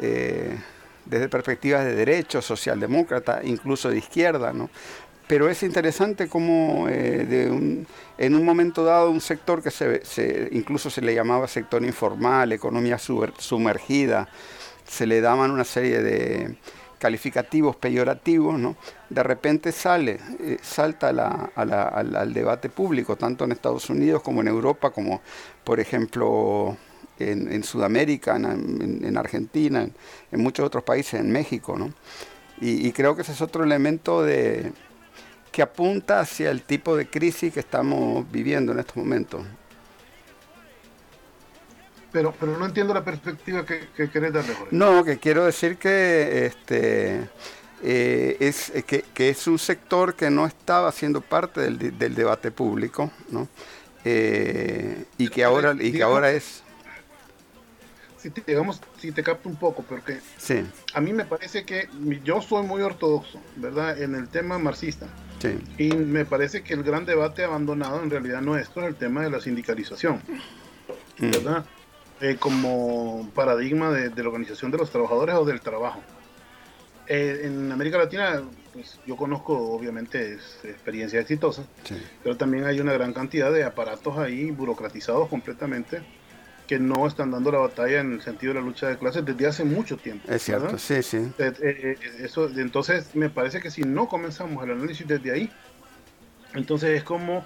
[0.00, 0.58] eh,
[1.04, 4.68] desde perspectivas de derecho, socialdemócrata, incluso de izquierda, ¿no?
[5.28, 11.02] Pero es interesante cómo eh, en un momento dado un sector que se, incluso se
[11.02, 14.26] le llamaba sector informal, economía sumergida,
[14.86, 16.56] se le daban una serie de
[16.98, 18.76] calificativos peyorativos, ¿no?
[19.10, 21.10] de repente sale, eh, salta
[21.54, 25.20] al, debate público, tanto en Estados Unidos como en Europa, como
[25.62, 26.76] por ejemplo
[27.18, 29.86] en, Sudamérica, en, Argentina,
[30.32, 31.76] en, muchos otros países, en México.
[31.78, 31.92] ¿no?
[32.60, 34.72] y creo que ese es otro elemento de,
[35.50, 39.42] que apunta hacia el tipo de crisis que estamos viviendo en estos momentos.
[42.12, 44.54] Pero, pero no entiendo la perspectiva que, que querés darle.
[44.70, 47.28] No, que quiero decir que este
[47.82, 53.10] eh, es que, es un sector que no estaba siendo parte del, del debate público,
[53.30, 53.48] ¿no?
[54.04, 56.62] Eh, y que ahora y que ahora es
[58.18, 60.18] si te, digamos, si te capto un poco, porque
[60.94, 61.88] a mí me parece que
[62.24, 64.00] yo soy muy ortodoxo, ¿verdad?
[64.00, 65.06] En el tema marxista.
[65.78, 69.30] Y me parece que el gran debate abandonado en realidad nuestro es el tema de
[69.30, 70.20] la sindicalización,
[71.18, 71.30] mm.
[71.30, 71.64] ¿verdad?
[72.20, 76.00] Eh, como paradigma de, la organización de los trabajadores o del trabajo.
[77.06, 78.42] Eh, en América Latina,
[78.72, 81.66] pues yo conozco obviamente experiencias exitosas,
[82.24, 86.02] pero también hay una gran cantidad de aparatos ahí burocratizados completamente
[86.68, 89.46] que no están dando la batalla en el sentido de la lucha de clases desde
[89.46, 90.30] hace mucho tiempo.
[90.30, 91.16] Es cierto, sí, sí.
[91.16, 95.50] Eh, eh, eh, eso, entonces, me parece que si no comenzamos el análisis desde ahí,
[96.52, 97.44] entonces es como,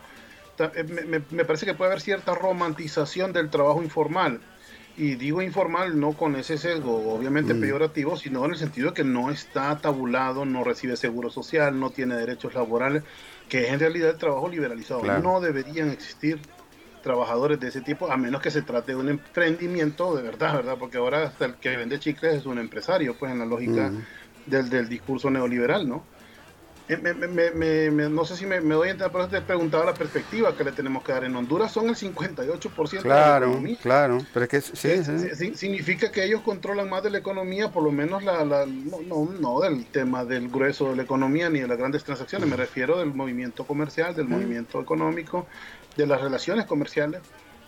[1.31, 4.41] me, parece que puede haber cierta romantización del trabajo informal.
[4.95, 7.61] Y digo informal no con ese sesgo, obviamente mm.
[7.61, 11.91] peyorativo, sino en el sentido de que no está tabulado, no recibe seguro social, no
[11.91, 13.03] tiene derechos laborales,
[13.49, 15.03] que es en realidad el trabajo liberalizado.
[15.21, 16.41] No deberían existir
[17.03, 20.77] trabajadores de ese tipo, a menos que se trate de un emprendimiento de verdad, ¿verdad?
[20.79, 23.91] Porque ahora hasta el que vende chicles es un empresario, pues en la lógica
[24.47, 26.05] del, del, discurso neoliberal, ¿no?
[26.93, 30.65] Eh, me, no sé si me, doy a entender, pero te preguntaba la perspectiva que
[30.65, 31.25] le tenemos que dar.
[31.25, 33.77] En Honduras son el 58% claro, de la economía.
[33.83, 34.91] Claro, pero es que sí,
[35.35, 35.55] sí.
[35.55, 39.61] Significa que ellos controlan más de la economía, por lo menos la, la no, no,
[39.61, 43.15] del tema del grueso de la economía ni de las grandes transacciones, me refiero del
[43.15, 45.47] movimiento comercial, del movimiento económico,
[45.97, 47.21] de las relaciones comerciales,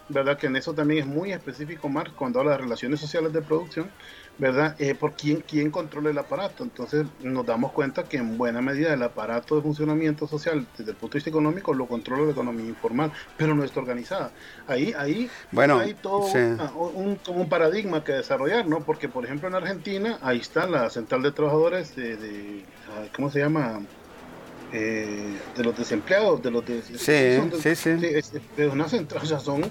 [0.09, 0.37] ¿verdad?
[0.37, 3.91] Que en eso también es muy específico Marx cuando habla de relaciones sociales de producción,
[4.39, 4.77] ¿verdad?
[4.79, 6.63] Eh, por quién, quién controla el aparato.
[6.63, 10.97] Entonces nos damos cuenta que en buena medida el aparato de funcionamiento social desde el
[10.97, 14.33] punto de vista económico lo controla la economía informal, pero no está organizada.
[14.67, 16.27] Ahí, ahí bueno, hay todo
[16.75, 18.81] un, un, paradigma que desarrollar, ¿no?
[18.81, 22.65] Porque por ejemplo en Argentina ahí está la central de trabajadores de, de
[23.15, 23.81] ¿cómo se llama?
[24.77, 28.39] Eh, de los desempleados, de los de, sí, sí, sí.
[28.57, 29.63] pero no o sea, son,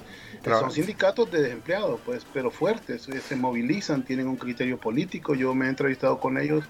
[0.45, 5.35] son sindicatos de desempleados, pues, pero fuertes, eh, se movilizan, tienen un criterio político.
[5.35, 6.63] Yo me he entrevistado con ellos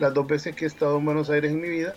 [0.00, 1.94] las dos veces que he estado en Buenos Aires en mi vida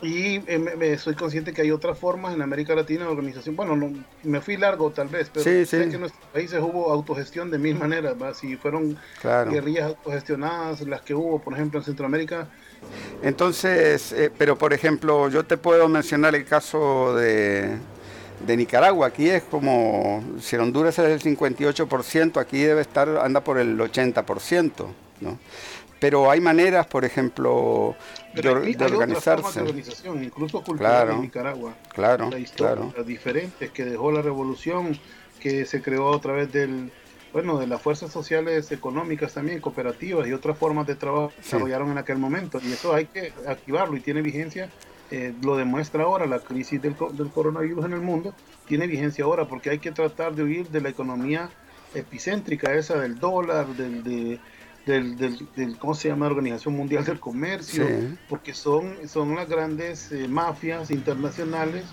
[0.00, 3.56] y eh, me, soy consciente que hay otras formas en América Latina de organización.
[3.56, 3.90] Bueno, no,
[4.22, 7.74] me fui largo tal vez, pero sé que en nuestros países hubo autogestión de mil
[7.78, 8.14] maneras.
[8.36, 8.96] Si fueron
[9.50, 12.48] guerrillas autogestionadas, las que hubo, por ejemplo, en Centroamérica.
[13.22, 17.76] Entonces, eh, pero por ejemplo, yo te puedo mencionar el caso de,
[18.46, 19.08] de Nicaragua.
[19.08, 23.78] Aquí es como, si en Honduras es el 58%, aquí debe estar, anda por el
[23.78, 24.86] 80%.
[25.20, 25.38] ¿no?
[25.98, 27.96] pero hay maneras, por ejemplo,
[28.34, 29.62] de, organizarse.
[30.22, 31.74] incluso cultural en Nicaragua.
[31.92, 34.98] Claro, la historia, diferentes que dejó la revolución,
[35.40, 36.92] que se creó a través del,
[37.36, 41.90] bueno, de las fuerzas sociales económicas también, cooperativas y otras formas de trabajo que desarrollaron
[41.90, 42.58] en aquel momento.
[42.64, 44.70] Y eso hay que activarlo y tiene vigencia.
[45.10, 48.34] Eh, lo demuestra ahora la crisis del, del coronavirus en el mundo,
[48.66, 51.50] tiene vigencia ahora porque hay que tratar de huir de la economía
[51.94, 54.40] epicéntrica esa del dólar, del, de,
[54.86, 56.28] del, del, ¿cómo se llama?
[56.28, 57.86] Organización Mundial del Comercio,
[58.30, 61.84] porque son, son las grandes eh, mafias internacionales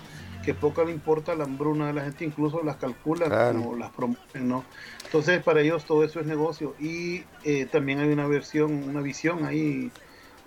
[0.44, 4.48] que poco le importa la hambruna de la gente, incluso las calculan o las promueven,
[4.48, 4.64] ¿no?
[5.04, 9.44] Entonces para ellos todo eso es negocio y eh, también hay una versión, una visión
[9.44, 9.90] ahí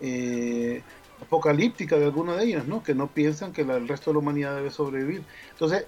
[0.02, 0.84] eh,
[1.22, 2.84] apocalíptica de alguna de ellas, ¿no?
[2.84, 5.24] Que no piensan que el resto de la humanidad debe sobrevivir.
[5.52, 5.86] Entonces,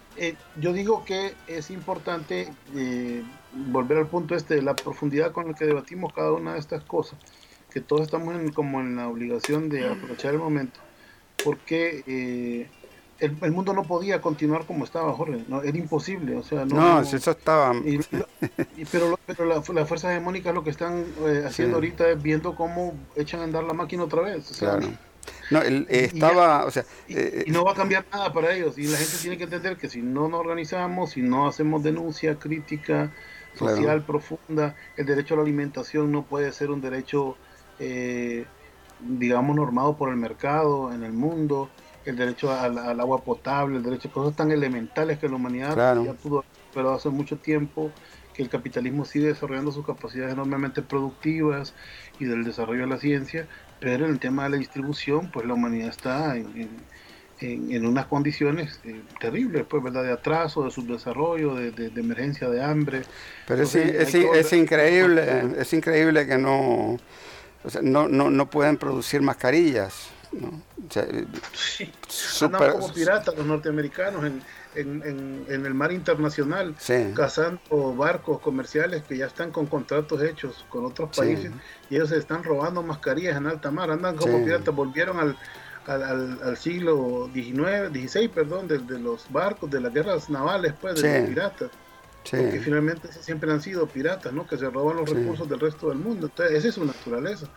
[0.60, 2.52] yo digo que es importante
[3.54, 6.84] volver al punto este de la profundidad con la que debatimos cada una de estas
[6.84, 7.20] cosas,
[7.70, 10.80] que todos estamos en, como en la obligación de aprovechar el momento,
[11.44, 12.68] porque
[13.20, 17.02] eh, el, mundo no podía continuar como estaba, Jorge, no, era imposible, o sea, no,
[17.02, 17.74] eso estaba...
[18.92, 23.42] pero pero las fuerzas hegemónicas lo que están eh, haciendo ahorita es viendo cómo echan
[23.42, 24.88] a andar la máquina otra vez, claro.
[25.52, 26.86] No, él estaba, o sea...
[27.08, 28.78] Eh, y, no va a cambiar nada para ellos.
[28.78, 32.36] Y la gente tiene que entender que si no nos organizamos, si no hacemos denuncia,
[32.36, 33.12] crítica,
[33.56, 34.76] social profunda.
[34.96, 37.36] El derecho a la alimentación no puede ser un derecho,
[37.80, 38.46] eh,
[39.00, 41.70] digamos, normado por el mercado en el mundo.
[42.06, 46.14] El derecho al, agua potable, el derecho a cosas tan elementales que la humanidad ya
[46.14, 46.44] pudo,
[46.74, 47.92] pero hace mucho tiempo
[48.34, 51.74] que el capitalismo sigue desarrollando sus capacidades enormemente productivas
[52.20, 53.48] y del desarrollo de la ciencia,
[53.80, 56.70] pero en el tema de la distribución, pues la humanidad está en
[57.42, 60.04] en, unas condiciones eh, terribles, pues, ¿verdad?
[60.04, 63.02] De atraso, de subdesarrollo, de, de, emergencia de hambre.
[63.48, 66.98] Pero es, es, increíble, es increíble que no,
[67.64, 70.10] o sea, no, no, no puedan producir mascarillas.
[70.32, 70.62] ¿No?
[71.54, 72.74] sí, super...
[72.74, 74.42] como piratas los norteamericanos en,
[74.76, 76.76] en, en, el mar internacional,
[77.16, 81.52] cazando barcos comerciales que ya están con contratos hechos con otros países
[81.90, 85.38] y ellos se están robando mascarillas en alta mar, andan como piratas, volvieron al,
[85.88, 91.20] al, al, siglo XIX, XVI, perdón, de, los barcos, de las guerras navales, pues, de
[91.20, 91.72] los piratas.
[92.30, 94.46] Porque finalmente siempre han sido piratas, ¿no?
[94.46, 96.28] Que se roban los recursos del resto del mundo.
[96.28, 97.48] Entonces, esa es su naturaleza.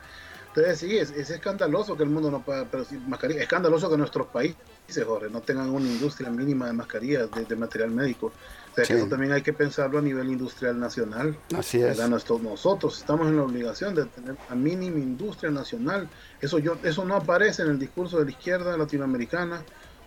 [0.55, 3.43] Entonces, sí, es, es escandaloso que el mundo no pueda producir mascarillas.
[3.43, 4.59] Escandaloso que nuestros países,
[5.07, 8.33] Jorge, no tengan una industria mínima de mascarillas, de material médico.
[8.73, 11.37] O sea, que eso también hay que pensarlo a nivel industrial nacional.
[11.57, 11.99] Así es.
[11.99, 16.09] nosotros estamos en la obligación de tener una mínima industria nacional.
[16.41, 19.63] Eso, yo, eso no aparece en el discurso de la izquierda latinoamericana.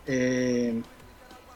[0.06, 0.80] Eh,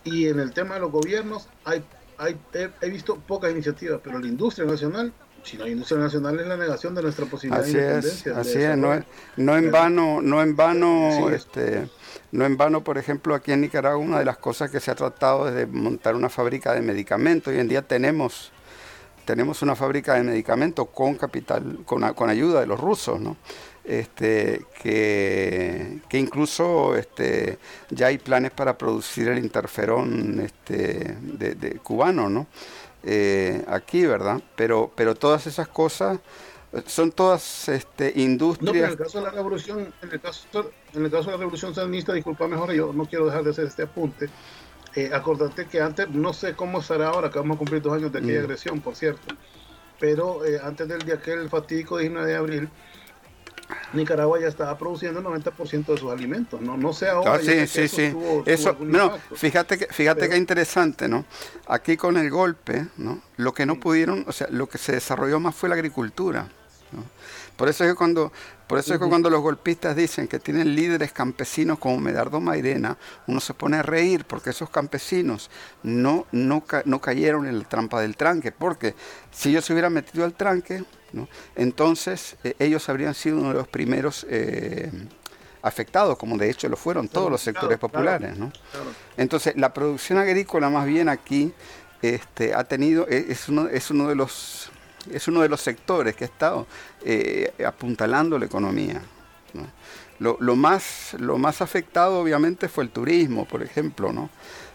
[0.03, 1.83] y en el tema de los gobiernos hay,
[2.17, 5.13] hay he, visto pocas iniciativas, pero la industria nacional
[5.43, 8.31] si no hay industria nacional es la negación de nuestra posibilidad así de independencia.
[8.31, 9.03] Es, así es, no,
[9.37, 11.87] no en vano, no en vano, este,
[12.31, 14.95] no en vano, por ejemplo, aquí en Nicaragua una de las cosas que se ha
[14.95, 17.53] tratado es de montar una fábrica de medicamentos.
[17.53, 18.51] Hoy en día tenemos,
[19.25, 23.37] tenemos una fábrica de medicamentos con capital, con, con ayuda de los rusos, ¿no?
[23.89, 27.57] Este, que, que, incluso este,
[27.89, 32.45] ya hay planes para producir el interferón este, de, cubano, ¿no?
[33.03, 34.41] Eh, aquí, ¿verdad?
[34.55, 36.19] Pero, pero todas esas cosas
[36.85, 38.75] son todas este, industrias.
[38.75, 41.37] No, en el caso de la revolución, en el caso, en el caso de la
[41.37, 44.29] revolución sandinista, disculpa mejor, yo no quiero dejar de hacer este apunte.
[44.95, 48.11] Eh, acordate que antes, no sé cómo será ahora, que vamos a cumplir dos años
[48.11, 48.43] de aquella mm.
[48.43, 49.35] agresión, por cierto,
[49.99, 52.69] pero eh, antes del día aquel fatídico 19 de abril,
[53.93, 56.77] Nicaragua ya estaba produciendo el 90% de sus alimentos, ¿no?
[56.77, 57.35] No sé ahora.
[57.35, 58.13] Ah, sí, sí, sí.
[58.45, 61.25] eso, no, fíjate que, fíjate que interesante, ¿no?
[61.67, 63.21] Aquí con el golpe, ¿no?
[63.37, 66.47] Lo que no pudieron, o sea, lo que se desarrolló más fue la agricultura.
[67.55, 68.31] Por eso es que cuando,
[68.67, 72.97] por eso es que cuando los golpistas dicen que tienen líderes campesinos como Medardo Mairena,
[73.27, 75.51] uno se pone a reír porque esos campesinos
[75.83, 78.95] no, no, no cayeron en la trampa del tranque, porque
[79.31, 80.85] si ellos se hubieran metido al tranque,
[81.55, 84.91] entonces eh, ellos habrían sido uno de los primeros eh,
[85.61, 88.37] afectados, como de hecho lo fueron todos los sectores populares.
[88.37, 88.51] ¿no?
[89.17, 91.53] Entonces, la producción agrícola más bien aquí
[92.01, 94.71] este, ha tenido, e, es uno, es uno de los
[95.11, 96.67] es uno de los sectores que ha estado
[97.03, 99.01] eh, apuntalando la economía.
[100.19, 104.29] Lo, lo, más, lo más afectado obviamente fue el turismo, por ejemplo, ¿no?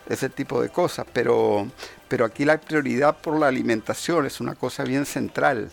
[0.08, 1.66] ese tipo de cosas, pero,
[2.08, 5.70] pero aquí la prioridad por la alimentación es una cosa bien central,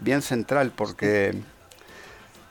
[0.00, 1.34] bien central, porque,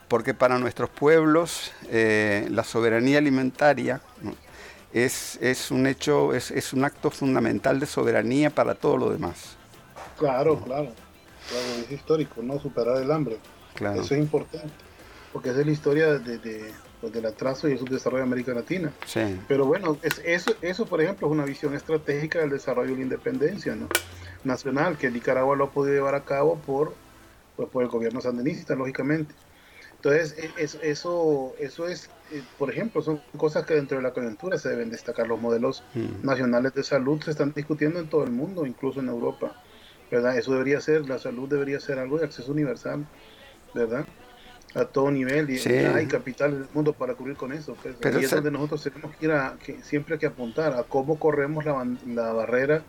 [0.07, 4.01] porque para nuestros pueblos eh, la soberanía alimentaria
[4.93, 9.57] es, es, un hecho, es, es, un acto fundamental de soberanía para todo lo demás.
[10.17, 10.91] Claro, claro,
[11.49, 12.59] claro, es histórico, ¿no?
[12.59, 13.37] Superar el hambre.
[13.75, 14.01] Claro.
[14.01, 14.73] Eso es importante,
[15.31, 18.91] porque esa es la historia de pues, del atraso y el subdesarrollo de América Latina.
[19.47, 23.03] Pero bueno, es, eso, eso por ejemplo es una visión estratégica del desarrollo de la
[23.03, 23.87] independencia ¿no?
[24.43, 26.95] nacional que Nicaragua lo ha podido llevar a cabo por,
[27.57, 29.35] pues, por el gobierno sandinista, lógicamente.
[29.95, 34.57] Entonces, e, eso, eso es, eh, por ejemplo, son cosas que dentro de la coyuntura
[34.57, 35.27] se deben destacar.
[35.27, 36.25] Los modelos mm.
[36.25, 39.61] nacionales de salud se están discutiendo en todo el mundo, incluso en Europa.
[40.09, 40.37] ¿verdad?
[40.37, 43.05] Eso debería ser, la salud debería ser algo de acceso universal,
[43.73, 44.05] ¿verdad?
[44.75, 47.75] a todo nivel y hay capital en el mundo para cubrir con eso.
[47.81, 47.95] Pues.
[47.99, 51.17] Pero es donde nosotros tenemos que ir a, que siempre hay que apuntar a cómo
[51.17, 52.83] corremos la, la barrera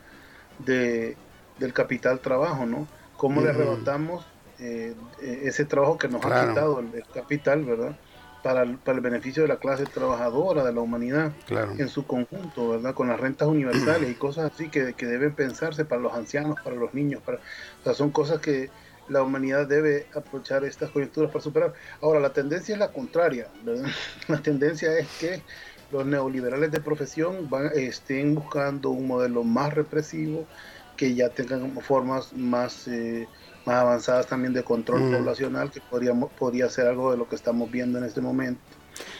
[0.58, 1.16] de,
[1.58, 2.86] del capital trabajo, ¿no?
[3.16, 4.24] Cómo le arrebatamos
[4.60, 7.96] eh, ese trabajo que nos ha quitado el, capital, ¿verdad?
[8.42, 12.70] Para el, para el, beneficio de la clase trabajadora, de la humanidad en su conjunto,
[12.70, 12.94] ¿verdad?
[12.94, 16.76] Con las rentas universales y cosas así que, que, deben pensarse para los ancianos, para
[16.76, 18.70] los niños, para, o sea, son cosas que,
[19.08, 21.72] la humanidad debe aprovechar estas coyunturas para superar.
[22.00, 23.48] Ahora, la tendencia es la contraria.
[24.28, 25.42] La tendencia es que
[25.90, 30.46] los neoliberales de profesión van, estén buscando un modelo más represivo,
[30.98, 33.26] que ya tengan formas más, eh,
[33.64, 35.12] más avanzadas también de control mm.
[35.12, 38.60] poblacional, que podríamos, podría ser algo de lo que estamos viendo en este momento.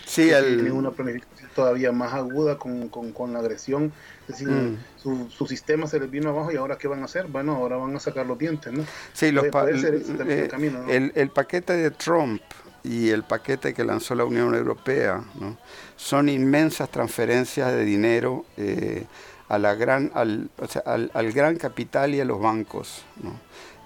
[0.05, 0.71] Sí, el...
[0.73, 3.93] una planificación todavía más aguda con, con, la agresión.
[4.23, 4.77] Es decir, mm.
[4.97, 7.27] su, su, sistema se les vino abajo y ahora qué van a hacer?
[7.27, 8.85] Bueno, ahora van a sacar los dientes, ¿no?
[9.13, 12.43] Sí, los el, camino, el, el, paquete de Trump
[12.83, 15.59] y el paquete que lanzó la Unión Europea ¿no?
[15.97, 19.05] son inmensas transferencias de dinero eh,
[19.49, 23.03] a la gran, al, o sea, al, al, gran capital y a los bancos.
[23.23, 23.35] ¿no?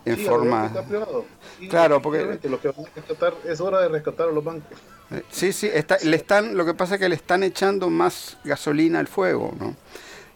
[0.05, 0.73] en forma...
[1.69, 2.39] claro, porque...
[2.49, 4.79] Lo que vamos a rescatar es hora de rescatar a los bancos.
[5.11, 8.37] Eh, sí, sí, está, le están, lo que pasa es que le están echando más
[8.45, 9.77] gasolina al fuego, ¿no?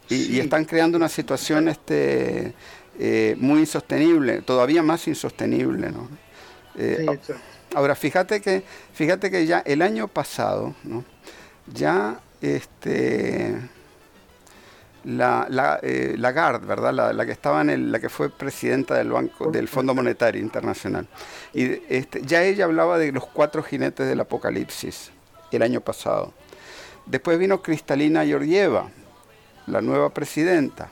[0.08, 2.54] Y, están creando una situación este,
[2.96, 6.08] eh, muy insostenible, todavía más insostenible, ¿no?
[6.76, 7.18] Eh,
[7.74, 8.62] ahora, fíjate que,
[8.92, 11.04] fíjate que ya el año pasado, ¿no?
[11.74, 13.56] Ya este
[15.06, 16.92] la, la eh, Lagarde, ¿verdad?
[17.14, 21.06] La, que estaba en el, la que fue presidenta del Banco del Fondo Monetario Internacional.
[21.54, 25.12] Y este, ya ella hablaba de los cuatro jinetes del apocalipsis
[25.52, 26.34] el año pasado.
[27.06, 28.90] Después vino Cristalina Georgieva,
[29.66, 30.90] la nueva presidenta,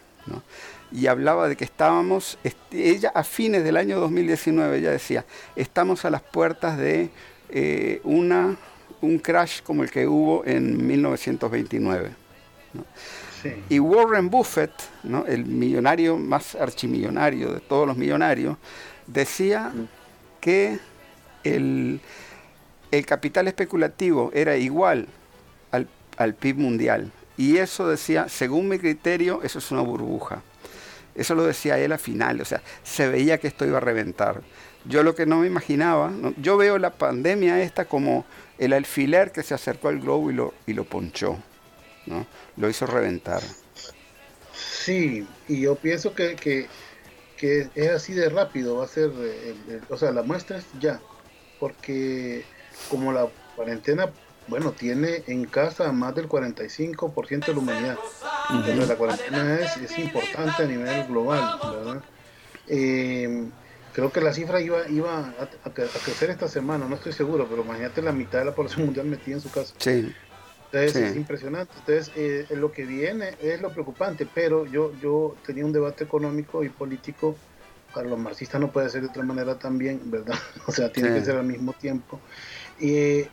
[0.92, 2.38] y hablaba de que estábamos,
[2.70, 5.24] ella a fines del año 2019, ella decía,
[5.56, 7.10] estamos a las puertas de
[7.50, 8.56] eh, una,
[9.00, 12.10] un crash como el que hubo en 1929.
[12.74, 12.84] ¿no?
[13.68, 14.72] Y Warren Buffett,
[15.02, 15.26] ¿no?
[15.26, 18.56] el millonario más archimillonario de todos los millonarios,
[19.06, 19.72] decía
[20.40, 20.78] que
[21.42, 22.00] el,
[22.90, 25.08] el capital especulativo era igual
[25.70, 27.12] al, al PIB mundial.
[27.36, 30.42] Y eso decía, según mi criterio, eso es una burbuja.
[31.14, 34.42] Eso lo decía él a final, o sea, se veía que esto iba a reventar.
[34.84, 38.24] Yo lo que no me imaginaba, yo veo la pandemia esta como
[38.58, 41.38] el alfiler que se acercó al globo y lo, y lo ponchó.
[42.06, 42.26] ¿No?
[42.56, 43.42] Lo hizo reventar.
[44.54, 46.68] Sí, y yo pienso que, que,
[47.74, 49.10] es así de rápido, va a ser,
[49.90, 51.00] o sea, la muestra es ya,
[51.60, 52.44] porque
[52.88, 54.10] como la cuarentena,
[54.46, 57.98] bueno, tiene en casa más del 45% de la humanidad.
[58.88, 62.02] la cuarentena es, importante a nivel global, ¿verdad?
[62.66, 63.46] Eh,
[63.94, 65.32] creo que la cifra iba, iba
[65.64, 69.06] a, crecer esta semana, no estoy seguro, pero imagínate la mitad de la población mundial
[69.06, 69.74] metida en su casa.
[69.78, 70.14] Sí.
[70.74, 71.72] Entonces es impresionante.
[71.78, 76.64] Entonces eh, lo que viene es lo preocupante, pero yo, yo tenía un debate económico
[76.64, 77.36] y político,
[77.92, 80.34] para los marxistas no puede ser de otra manera también, ¿verdad?
[80.66, 82.20] O sea, tiene que ser al mismo tiempo.
[82.80, 83.28] y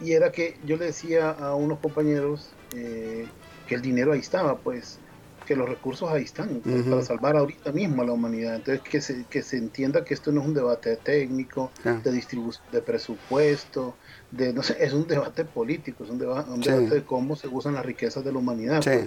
[0.00, 3.26] era que yo le decía a unos compañeros eh,
[3.68, 4.98] que el dinero ahí estaba, pues
[5.46, 8.56] que los recursos ahí están para salvar ahorita mismo a la humanidad.
[8.56, 11.70] Entonces, que se, que se entienda que esto no es un debate técnico,
[12.02, 13.94] de distribución de presupuesto,
[14.34, 18.24] no sé, es un debate político, es un, debate de cómo se usan las riquezas
[18.24, 18.82] de la humanidad.
[18.82, 19.06] Pues.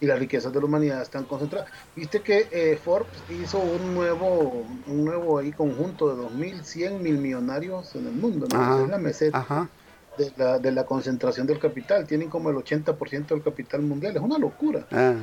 [0.00, 1.70] y las riquezas de la humanidad están concentradas.
[1.94, 7.94] Viste que eh, Forbes hizo un nuevo, un nuevo ahí conjunto de 2.100 mil millonarios
[7.94, 8.84] en el mundo, ¿no?
[8.84, 9.68] es la meseta.
[10.18, 12.06] de la, de la concentración del capital.
[12.06, 14.16] Tienen como el 80% del capital mundial.
[14.16, 14.86] Es una locura.
[14.90, 15.14] Ah.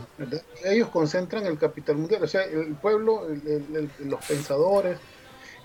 [0.64, 2.24] Ellos concentran el capital mundial.
[2.24, 3.28] O sea, el pueblo,
[4.00, 4.98] los pensadores,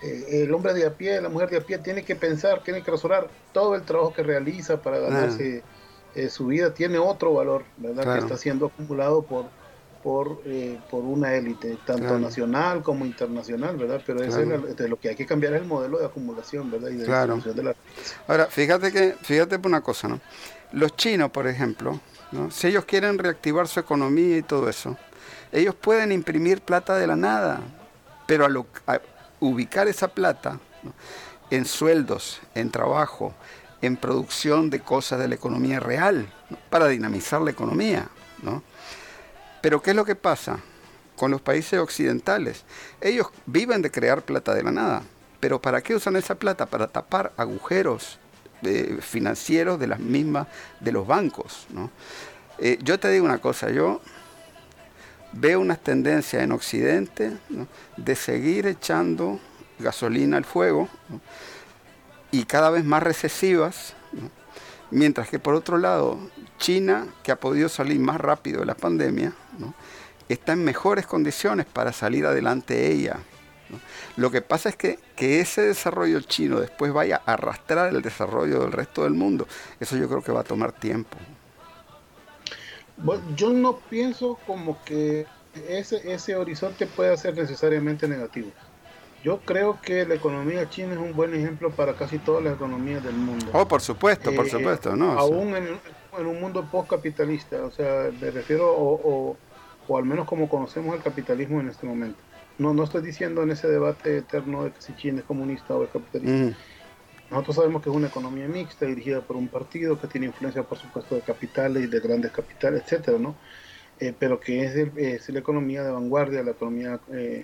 [0.02, 2.82] eh, el hombre de a pie, la mujer de a pie, tiene que pensar, tiene
[2.82, 6.10] que razonar todo el trabajo que realiza para ganarse ah.
[6.14, 6.74] eh, su vida.
[6.74, 8.14] Tiene otro valor, ¿verdad?
[8.14, 9.46] Que está siendo acumulado por
[10.04, 14.02] por, eh, por una élite, tanto nacional como internacional, ¿verdad?
[14.04, 16.90] Pero eso es de lo que hay que cambiar es el modelo de acumulación, ¿verdad?
[16.90, 17.38] Y de claro.
[17.38, 17.74] de la...
[18.28, 20.20] Ahora, fíjate que, fíjate por una cosa, ¿no?
[20.72, 21.98] Los chinos, por ejemplo,
[22.32, 22.50] ¿no?
[22.50, 24.98] si ellos quieren reactivar su economía y todo eso,
[25.50, 27.62] ellos pueden imprimir plata de la nada,
[28.26, 29.00] pero a,
[29.48, 30.58] ubicar esa plata
[31.50, 33.34] en sueldos, en trabajo,
[33.82, 36.32] en producción de cosas de la economía real,
[36.70, 38.08] para dinamizar la economía,
[38.42, 38.62] ¿no?
[39.60, 40.58] Pero ¿qué es lo que pasa
[41.16, 42.64] con los países occidentales?
[43.00, 45.02] Ellos viven de crear plata de la nada.
[45.40, 46.66] Pero ¿para qué usan esa plata?
[46.66, 48.18] Para tapar agujeros
[48.62, 50.48] eh, financieros de las mismas
[50.80, 51.66] de los bancos.
[52.58, 54.00] Eh, yo te digo una cosa, yo
[55.36, 57.32] veo unas tendencias en Occidente
[57.96, 59.40] de seguir echando
[59.78, 60.88] gasolina al fuego
[62.30, 63.94] y cada vez más recesivas,
[64.90, 66.18] mientras que por otro lado
[66.58, 69.32] China, que ha podido salir más rápido de la pandemia,
[70.28, 73.18] está en mejores condiciones para salir adelante ella.
[74.16, 78.60] Lo que pasa es que, que ese desarrollo chino después vaya a arrastrar el desarrollo
[78.60, 79.48] del resto del mundo,
[79.80, 81.18] eso yo creo que va a tomar tiempo.
[82.96, 85.26] Bueno, yo no pienso como que
[85.68, 88.50] ese, ese horizonte pueda ser necesariamente negativo.
[89.24, 93.02] Yo creo que la economía china es un buen ejemplo para casi todas las economías
[93.02, 93.46] del mundo.
[93.54, 95.18] Oh, por supuesto, por eh, supuesto, ¿no?
[95.18, 95.66] Aún en,
[96.18, 99.36] en un mundo post-capitalista, o sea, me refiero, o,
[99.88, 102.18] o, al menos como conocemos el capitalismo en este momento.
[102.58, 105.84] No, no estoy diciendo en ese debate eterno de que si China es comunista o
[105.84, 106.56] es capitalista.
[107.30, 110.78] Nosotros sabemos que es una economía mixta dirigida por un partido que tiene influencia, por
[110.78, 113.34] supuesto, de capitales y de grandes capitales, etcétera, ¿no?
[114.00, 117.42] Eh, pero que es, es, la economía de vanguardia, la economía eh,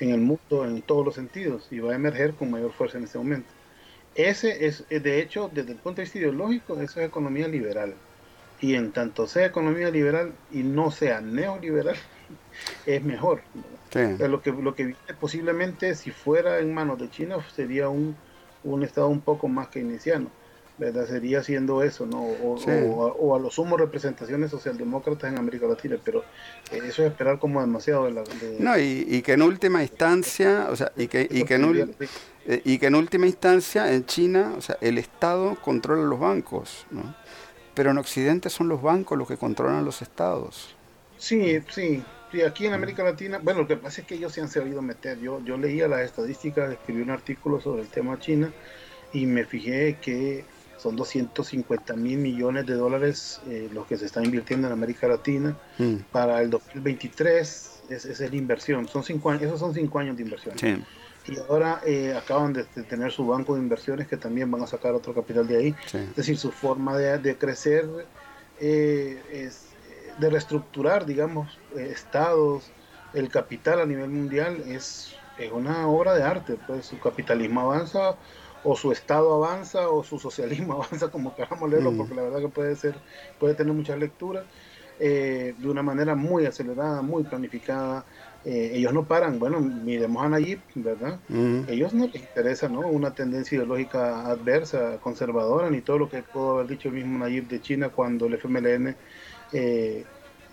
[0.00, 3.04] en el mundo en todos los sentidos y va a emerger con mayor fuerza en
[3.04, 3.48] este momento.
[4.14, 7.94] Ese es, de hecho, desde el punto de vista ideológico, esa es economía liberal
[8.60, 11.96] y en tanto sea economía liberal y no sea neoliberal,
[12.86, 13.42] es mejor.
[13.94, 18.16] lo que lo que posiblemente si fuera en manos de China sería un,
[18.64, 20.28] un estado un poco más keynesiano.
[20.78, 21.06] ¿verdad?
[21.06, 22.22] Sería siendo eso, ¿no?
[22.22, 26.24] O, a, lo sumo representaciones socialdemócratas en América Latina, pero
[26.70, 28.24] eh, eso es esperar como demasiado de la...
[28.58, 31.94] No, y, que en última instancia, o sea, y que, y que en,
[32.46, 36.86] eh, y que en última instancia en China, o sea, el Estado controla los bancos,
[36.90, 37.14] ¿no?
[37.74, 40.74] Pero en Occidente son los bancos los que controlan los estados.
[41.16, 42.02] Sí, sí.
[42.32, 44.80] Y aquí en América Latina, bueno, lo que pasa es que ellos se han sabido
[44.82, 45.18] meter.
[45.20, 48.52] Yo, yo leía las estadísticas, escribí un artículo sobre el tema China
[49.12, 50.44] y me fijé que
[50.78, 55.56] son 250 mil millones de dólares eh, los que se están invirtiendo en América Latina
[55.78, 55.96] mm.
[56.10, 57.82] para el 2023.
[57.90, 58.88] Es, esa es la inversión.
[58.88, 60.58] Son cinco años, esos son cinco años de inversión.
[60.58, 60.82] Sí
[61.28, 64.94] y ahora eh, acaban de, tener su banco de inversiones que también van a sacar
[64.94, 65.74] otro capital de ahí.
[65.92, 67.88] Es decir, su forma de, crecer
[68.60, 69.66] eh, es
[70.18, 72.70] de reestructurar, digamos, eh, estados,
[73.14, 75.16] el capital a nivel mundial es,
[75.52, 76.56] una obra de arte.
[76.66, 78.16] Pues su capitalismo avanza
[78.62, 81.96] o su estado avanza o su socialismo avanza, como queramos leerlo, mm.
[81.96, 82.94] porque la verdad que puede ser,
[83.40, 84.44] puede tener muchas lecturas.
[85.00, 88.04] de una manera muy acelerada, muy planificada,
[88.44, 89.38] eh, ellos no paran.
[89.38, 91.20] Bueno, miremos a Nayib, ¿verdad?
[91.68, 92.80] Ellos no les interesa, ¿no?
[92.80, 97.46] Una tendencia ideológica adversa, conservadora, ni todo lo que pudo haber dicho el mismo Nayib
[97.48, 98.96] de China cuando el FMLN
[99.52, 100.04] eh,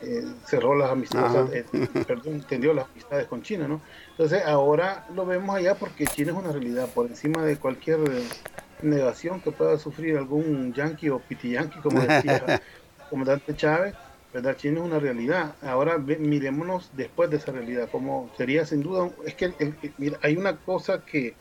[0.01, 1.65] eh, cerró las amistades,
[2.07, 3.81] perdón, tendió las amistades con China, ¿no?
[4.11, 7.99] Entonces ahora lo vemos allá porque China es una realidad por encima de cualquier
[8.81, 13.93] negación que pueda sufrir algún yanqui o piti yanqui, como decía el comandante Chávez
[14.33, 14.55] ¿verdad?
[14.57, 15.55] China es una realidad.
[15.61, 19.53] Ahora mirémonos después de esa realidad, como sería sin duda, es que
[19.97, 21.33] mira, hay una cosa que,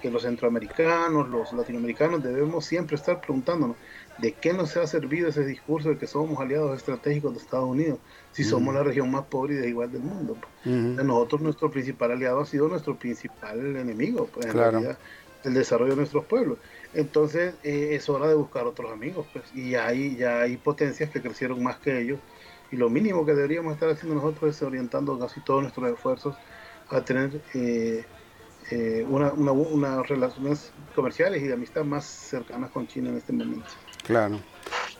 [0.00, 3.76] que, los centroamericanos, los latinoamericanos debemos siempre estar preguntándonos,
[4.22, 7.98] ¿de qué nos ha servido ese discurso de que somos aliados estratégicos de Estados Unidos
[8.30, 10.36] si somos la región más pobre y desigual del mundo?
[10.64, 14.96] Nosotros nuestro principal aliado ha sido nuestro principal enemigo, pues en realidad,
[15.42, 16.58] el desarrollo de nuestros pueblos.
[16.94, 21.20] Entonces eh, es hora de buscar otros amigos, pues, y hay, ya hay potencias que
[21.20, 22.20] crecieron más que ellos,
[22.70, 26.36] y lo mínimo que deberíamos estar haciendo nosotros es orientando casi todos nuestros esfuerzos
[26.90, 28.04] a tener eh,
[28.70, 33.66] eh, una, unas relaciones comerciales y de amistad más cercanas con China en este momento.
[34.04, 34.40] Claro.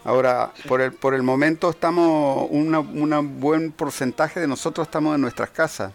[0.05, 5.51] Ahora, por, el, por el momento estamos, un buen porcentaje de nosotros estamos en nuestras
[5.51, 5.93] casas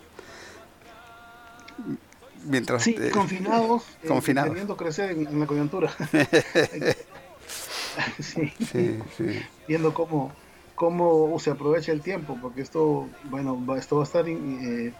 [2.47, 4.77] mientras sí, confinados, eh, confinados.
[4.77, 5.91] crecer en, la coyuntura.
[8.19, 8.53] sí,
[9.67, 10.31] viendo cómo,
[10.75, 14.93] cómo se aprovecha el tiempo, porque esto, bueno, esto va a estar, eh,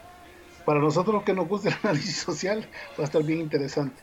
[0.65, 2.67] para nosotros que nos gusta el análisis social,
[2.97, 4.01] va a estar bien interesante.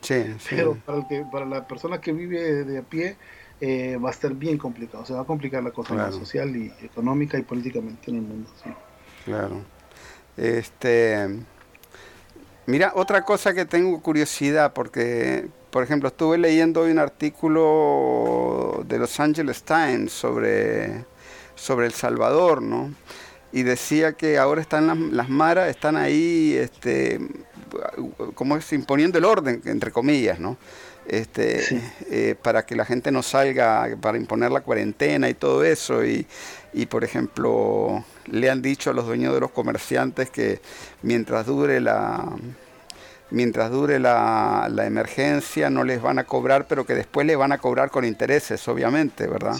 [0.48, 3.16] Pero para, el que, para la persona que vive de a pie,
[3.60, 5.04] eh, va a estar bien complicado.
[5.04, 8.50] Se va a complicar la cosa social y económica y políticamente en el mundo.
[9.24, 9.62] Claro.
[10.36, 11.28] Este,
[12.66, 18.98] mira, otra cosa que tengo curiosidad, porque, por ejemplo, estuve leyendo hoy un artículo de
[18.98, 21.04] Los Angeles Times sobre,
[21.54, 22.90] sobre El Salvador, ¿no?
[23.54, 27.20] y decía que ahora están las, las maras, están ahí, este,
[28.34, 30.56] como es, imponiendo el orden, entre comillas, ¿no?
[31.06, 36.04] Este, eh, para que la gente no salga, para imponer la cuarentena y todo eso.
[36.04, 36.26] Y,
[36.72, 40.60] y, por ejemplo, le han dicho a los dueños de los comerciantes que
[41.02, 42.24] mientras dure la
[43.30, 47.50] mientras dure la, la emergencia no les van a cobrar, pero que después les van
[47.52, 49.56] a cobrar con intereses, obviamente, ¿verdad?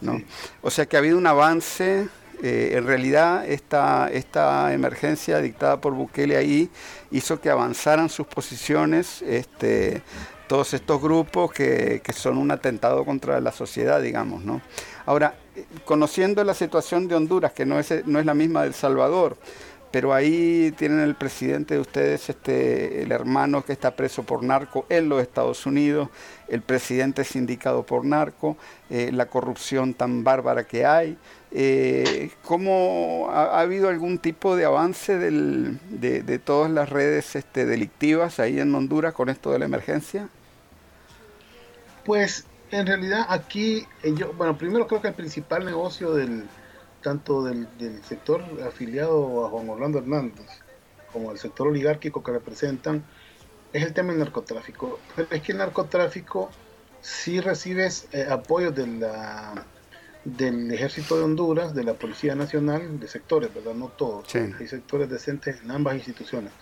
[0.00, 0.20] ¿No?
[0.62, 2.08] O sea que ha habido un avance
[2.42, 6.68] eh, en realidad esta, esta emergencia dictada por Bukele ahí
[7.10, 10.02] hizo que avanzaran sus posiciones este,
[10.46, 14.44] todos estos grupos que, que, son un atentado contra la sociedad, digamos.
[14.44, 14.60] ¿no?
[15.04, 15.34] Ahora,
[15.84, 19.36] conociendo la situación de Honduras, que no es, no es la misma de El Salvador,
[19.90, 24.84] pero ahí tienen el presidente de ustedes, este, el hermano que está preso por narco
[24.88, 26.10] en los Estados Unidos,
[26.48, 28.56] el presidente sindicado por narco,
[28.90, 31.16] eh, la corrupción tan bárbara que hay.
[31.50, 38.38] Eh, ¿Cómo ha, habido algún tipo de avance del, de, todas las redes este, delictivas
[38.40, 40.28] ahí en Honduras con esto de la emergencia?
[42.06, 46.44] Pues en realidad aquí, eh, yo, bueno, primero creo que el principal negocio del
[47.02, 47.68] tanto del,
[48.04, 50.46] sector afiliado a Juan Orlando Hernández
[51.12, 53.04] como el sector oligárquico que representan
[53.72, 54.98] es el tema del narcotráfico.
[55.14, 56.50] Pero es que el narcotráfico
[57.00, 59.66] sí recibes eh, apoyo de la
[60.24, 63.74] del Ejército de Honduras, de la Policía Nacional, de sectores, ¿verdad?
[63.74, 64.34] No todos.
[64.34, 66.52] Hay sectores decentes en ambas instituciones.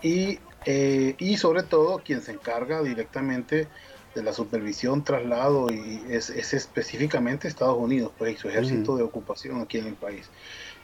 [0.00, 3.66] Y, eh, y sobre todo quien se encarga directamente
[4.14, 9.60] de la supervisión, traslado, y es, específicamente Estados Unidos, pues, y su ejército de ocupación
[9.60, 10.28] aquí en el país.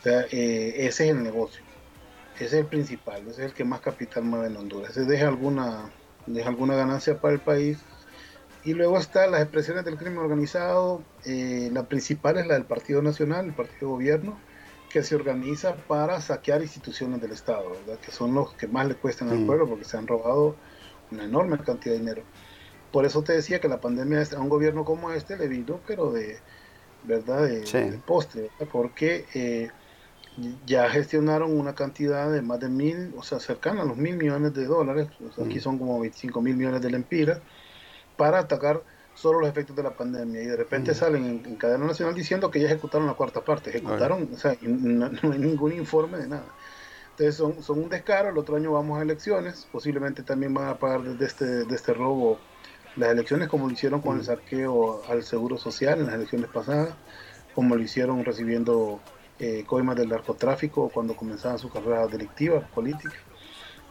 [0.00, 1.62] O sea, eh, ese es el negocio.
[2.36, 4.90] Ese es el principal, ese es el que más capital mueve en Honduras.
[4.90, 5.90] Ese deja alguna,
[6.26, 7.78] deja alguna ganancia para el país,
[8.66, 11.02] y luego están las expresiones del crimen organizado.
[11.24, 14.38] Eh, la principal es la del Partido Nacional, el Partido Gobierno,
[14.90, 18.00] que se organiza para saquear instituciones del Estado, ¿verdad?
[18.04, 20.56] que son los que más le cuestan al pueblo porque se han robado
[21.12, 22.22] una enorme cantidad de dinero.
[22.96, 26.12] Por eso te decía que la pandemia a un gobierno como este le vino, pero
[26.12, 26.38] de
[27.04, 29.68] verdad de, postre, porque eh,
[30.64, 34.54] ya gestionaron una cantidad de más de mil, o sea, cercana a los mil millones
[34.54, 35.60] de dólares, aquí mm.
[35.60, 37.40] son como 25 mil millones de lempiras
[38.16, 38.82] para atacar
[39.12, 40.42] solo los efectos de la pandemia.
[40.42, 44.26] Y de repente salen en, cadena nacional diciendo que ya ejecutaron la cuarta parte, ejecutaron,
[44.32, 46.46] o sea, no, hay ningún informe de nada.
[47.10, 50.78] Entonces son, son un descaro, el otro año vamos a elecciones, posiblemente también van a
[50.78, 52.38] pagar de este, de este robo
[52.96, 56.94] las elecciones como lo hicieron con el saqueo al Seguro Social en las elecciones pasadas,
[57.54, 59.00] como lo hicieron recibiendo
[59.38, 63.14] eh, coimas del narcotráfico cuando comenzaban su carrera delictiva, política.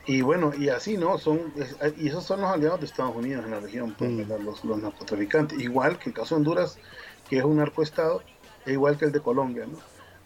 [0.07, 1.17] Y bueno, y así, ¿no?
[1.17, 1.53] son
[1.97, 4.43] Y esos son los aliados de Estados Unidos en la región, pues, mm.
[4.43, 5.59] los, los, narcotraficantes.
[5.59, 6.77] Igual que el caso de Honduras,
[7.27, 8.21] que es un narcoestado,
[8.65, 9.79] es igual que el de Colombia, ¿no?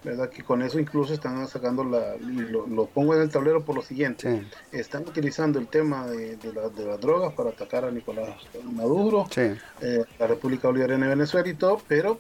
[0.04, 0.30] ¿Verdad?
[0.30, 3.82] Que con eso incluso están sacando la, y lo, pongo en el tablero por lo
[3.82, 8.30] siguiente, están utilizando el tema de, de, de, las drogas para atacar a Nicolás
[8.64, 12.20] Maduro, eh, la República Bolivariana de Venezuela y todo, pero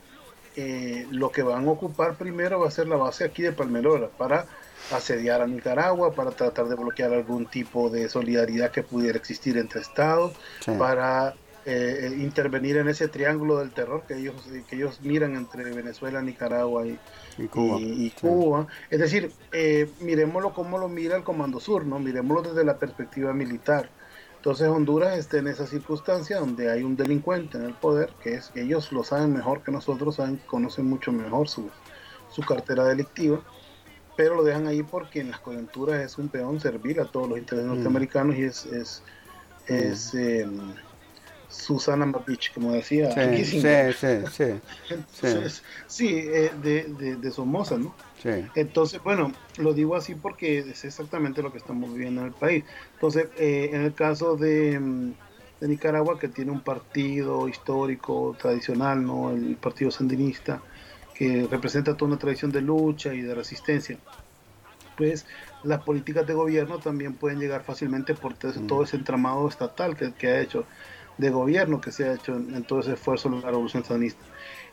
[0.56, 4.10] eh, lo que van a ocupar primero va a ser la base aquí de Palmelora
[4.10, 4.46] para
[4.92, 9.82] asediar a Nicaragua, para tratar de bloquear algún tipo de solidaridad que pudiera existir entre
[9.82, 10.34] estados,
[10.78, 11.36] para
[11.66, 14.36] eh, eh, intervenir en ese triángulo del terror que ellos,
[14.68, 16.98] que ellos miran entre Venezuela, Nicaragua y,
[18.22, 18.68] Cuba.
[18.90, 22.00] Es decir, eh, miremoslo como lo mira el Comando Sur, ¿no?
[22.00, 23.90] miremoslo desde la perspectiva militar.
[24.38, 28.52] Entonces Honduras está en esa circunstancia donde hay un delincuente en el poder, que es
[28.56, 31.70] ellos lo saben mejor que nosotros, saben, conocen mucho mejor su,
[32.30, 33.42] su cartera delictiva
[34.20, 37.38] pero lo dejan ahí porque en las coyunturas es un peón servir a todos los
[37.38, 37.74] intereses mm.
[37.74, 39.02] norteamericanos y es, es,
[39.68, 40.74] es em,
[41.50, 43.12] Susana Mapich, como decía.
[43.12, 43.62] Sí, sí,
[44.32, 44.44] sí,
[44.90, 47.96] Entonces, sí, eh, de, de, Somoza, ¿no?
[48.56, 52.64] Entonces, bueno, lo digo así porque es exactamente lo que estamos viviendo en el país.
[52.94, 55.14] Entonces, eh, en el caso de, em,
[55.60, 59.32] de, Nicaragua, que tiene un partido histórico, tradicional, ¿no?
[59.32, 60.62] El Partido Sandinista,
[61.16, 63.98] que representa toda una tradición de lucha y de resistencia,
[64.96, 65.26] pues
[65.64, 69.00] las políticas de gobierno también pueden llegar fácilmente por todo ese mm.
[69.00, 70.66] entramado estatal que, ha hecho.
[71.20, 74.24] De gobierno que se ha hecho en, todo ese esfuerzo de la revolución sandinista.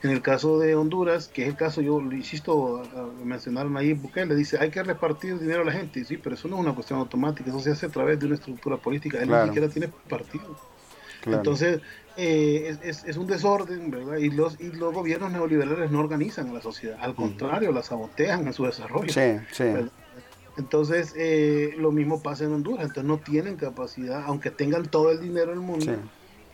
[0.03, 2.83] En el caso de Honduras, que es el caso, yo lo insisto,
[3.25, 6.05] mencionaron ahí, Bukele dice, hay que repartir dinero a la gente.
[6.05, 8.37] Sí, pero eso no es una cuestión automática, eso se hace a través de una
[8.37, 9.19] estructura política.
[9.21, 10.57] Él ni siquiera tiene partido.
[11.25, 11.81] Entonces,
[12.17, 14.19] eh, es, un desorden, ¿verdad?
[14.19, 18.47] Y los, y los gobiernos neoliberales no organizan a la sociedad, al contrario, la sabotean
[18.47, 19.13] en su desarrollo.
[19.13, 19.65] Sí, sí.
[20.57, 25.21] Entonces, eh, lo mismo pasa en Honduras, entonces no tienen capacidad, aunque tengan todo el
[25.21, 25.97] dinero del mundo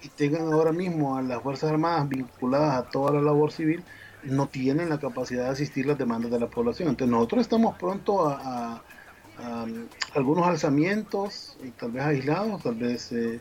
[0.02, 3.82] y tengan ahora mismo a las Fuerzas Armadas vinculadas a toda la labor civil,
[4.24, 6.88] no tienen la capacidad de asistir las demandas de la población.
[6.88, 8.82] Entonces, nosotros estamos pronto a,
[10.14, 13.40] algunos alzamientos, tal vez aislados, tal vez eh,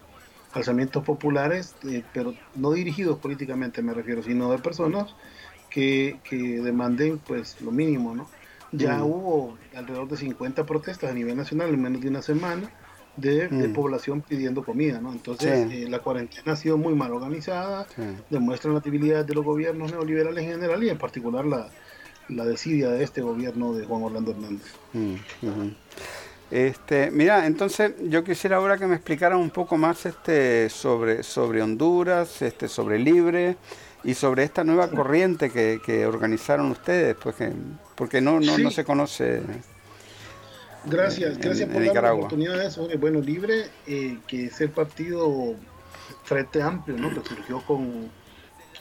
[0.54, 5.14] alzamientos populares, eh, pero no dirigidos políticamente, me refiero, sino de personas
[5.70, 8.28] que, que demanden pues lo mínimo, ¿no?
[8.72, 9.04] Ya mm.
[9.04, 12.72] hubo alrededor de 50 protestas a nivel nacional en menos de una semana
[13.18, 13.74] de, mm.
[13.74, 15.12] población pidiendo comida, ¿no?
[15.12, 17.86] Entonces, eh, la cuarentena ha sido muy mal organizada,
[18.30, 21.70] demuestra la debilidad de los gobiernos neoliberales en general y en particular la,
[22.30, 24.68] la desidia de este gobierno de Juan Orlando Hernández.
[24.94, 25.16] Mm,
[26.50, 31.62] este, mira, entonces yo quisiera ahora que me explicaran un poco más este sobre, sobre
[31.62, 33.56] Honduras, este, sobre Libre
[34.04, 37.36] y sobre esta nueva corriente que, organizaron ustedes, pues
[37.96, 39.42] porque no, no, no se conoce.
[40.86, 42.88] Gracias, gracias por la oportunidad de eso.
[43.00, 45.56] Bueno, Libre, eh, que es el partido
[46.24, 47.10] Frente Amplio, ¿no?
[47.10, 48.10] que surgió con,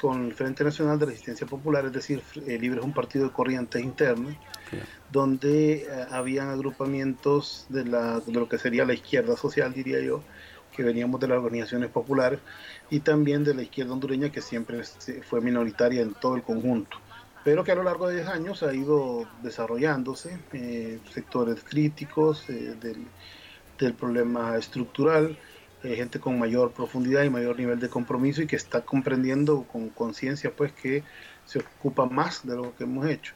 [0.00, 3.32] con el Frente Nacional de Resistencia Popular, es decir, eh, Libre es un partido de
[3.32, 4.34] corriente interna,
[5.10, 10.22] donde eh, habían agrupamientos de, la, de lo que sería la izquierda social, diría yo,
[10.74, 12.40] que veníamos de las organizaciones populares,
[12.88, 14.82] y también de la izquierda hondureña que siempre
[15.28, 16.96] fue minoritaria en todo el conjunto,
[17.44, 22.76] pero que a lo largo de 10 años ha ido desarrollándose eh, sectores críticos eh,
[22.80, 23.06] del,
[23.78, 25.38] del, problema estructural,
[25.82, 29.88] eh, gente con mayor profundidad y mayor nivel de compromiso y que está comprendiendo con
[29.88, 31.02] conciencia pues que
[31.46, 33.34] se ocupa más de lo que hemos hecho.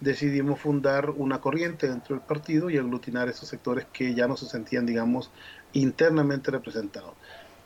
[0.00, 4.44] Decidimos fundar una corriente dentro del partido y aglutinar esos sectores que ya no se
[4.44, 5.30] sentían, digamos,
[5.72, 7.14] internamente representados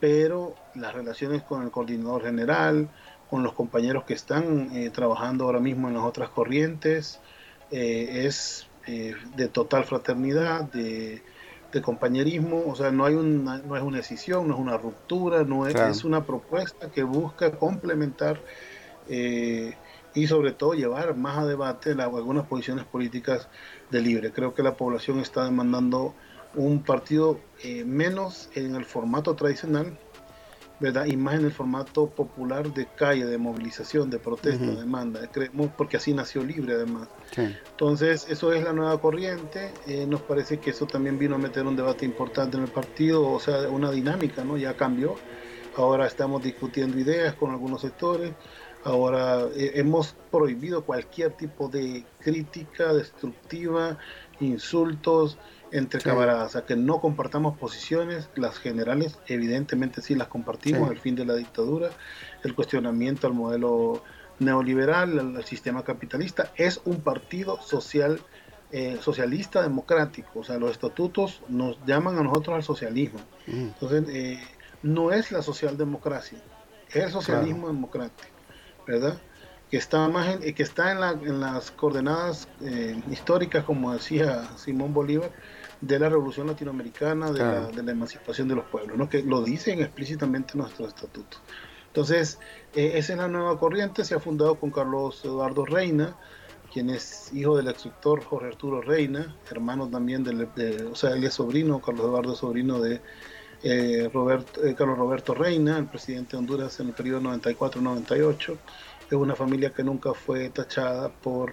[0.01, 2.89] pero las relaciones con el coordinador general,
[3.31, 7.21] con los compañeros que están eh, trabajando ahora mismo en las otras corrientes,
[7.71, 11.23] eh, es eh, de total fraternidad, de,
[11.83, 15.69] compañerismo, o sea, no, hay una, no es una decisión, no es una ruptura, no
[15.69, 18.41] es, es una propuesta que busca complementar
[20.15, 23.49] y sobre todo llevar más a debate algunas posiciones políticas
[23.91, 24.33] de libre.
[24.33, 26.15] Creo que la población está demandando
[26.55, 29.99] un partido eh, menos en el formato tradicional,
[30.81, 31.05] ¿verdad?
[31.05, 35.71] Y más en el formato popular de calle, de movilización, de protesta, de demanda, creemos,
[35.77, 37.09] porque así nació libre además.
[37.37, 41.67] Entonces, eso es la nueva corriente, eh, nos parece que eso también vino a meter
[41.67, 44.57] un debate importante en el partido, o sea, una dinámica, ¿no?
[44.57, 45.17] Ya cambió,
[45.77, 48.33] ahora estamos discutiendo ideas con algunos sectores,
[48.85, 53.99] ahora eh, hemos prohibido cualquier tipo de crítica destructiva,
[54.41, 55.39] insultos,
[55.73, 61.15] entre camaradas, a que no compartamos posiciones, las generales evidentemente sí las compartimos, el fin
[61.15, 61.91] de la dictadura,
[62.43, 64.03] el cuestionamiento al modelo
[64.39, 68.21] neoliberal, al, sistema capitalista, es un partido social
[68.73, 73.21] eh, socialista democrático, o sea, los estatutos nos llaman a nosotros al socialismo.
[73.47, 73.69] Mm.
[73.69, 74.41] Entonces, eh,
[74.83, 76.39] no es la socialdemocracia,
[76.89, 78.31] es el socialismo democrático,
[78.87, 79.19] ¿verdad?
[79.71, 85.31] Que está, más que está en, en las coordenadas eh, históricas, como decía Simón Bolívar,
[85.81, 89.09] de la revolución latinoamericana, de, la, emancipación de los pueblos, ¿no?
[89.09, 91.41] que lo dicen explícitamente nuestros estatutos.
[91.87, 92.39] Entonces,
[92.75, 96.17] eh, esa es la nueva corriente, se ha fundado con Carlos Eduardo Reina,
[96.73, 100.49] quien es hijo del instructor Jorge Arturo Reina, hermano también del,
[100.91, 103.01] o sea, él es sobrino, Carlos Eduardo sobrino de
[103.63, 108.57] eh, Roberto, eh, Carlos Roberto Reina, el presidente de Honduras en el periodo 94-98.
[109.11, 111.53] Es una familia que nunca fue tachada por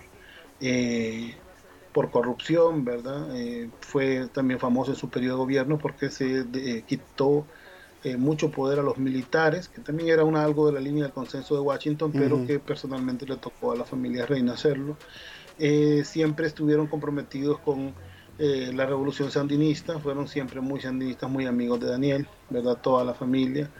[1.97, 3.35] por corrupción, ¿verdad?
[3.35, 7.43] Eh, fue también famoso en su periodo de gobierno porque se eh, quitó
[8.03, 11.11] eh, mucho poder a los militares, que también era una, algo de la línea del
[11.11, 14.95] consenso de Washington, pero que personalmente le tocó a la familia Reina hacerlo.
[16.03, 17.95] siempre estuvieron comprometidos con
[18.37, 22.77] la revolución sandinista, fueron siempre muy sandinistas, muy amigos de Daniel, ¿verdad?
[22.79, 23.71] Toda la familia.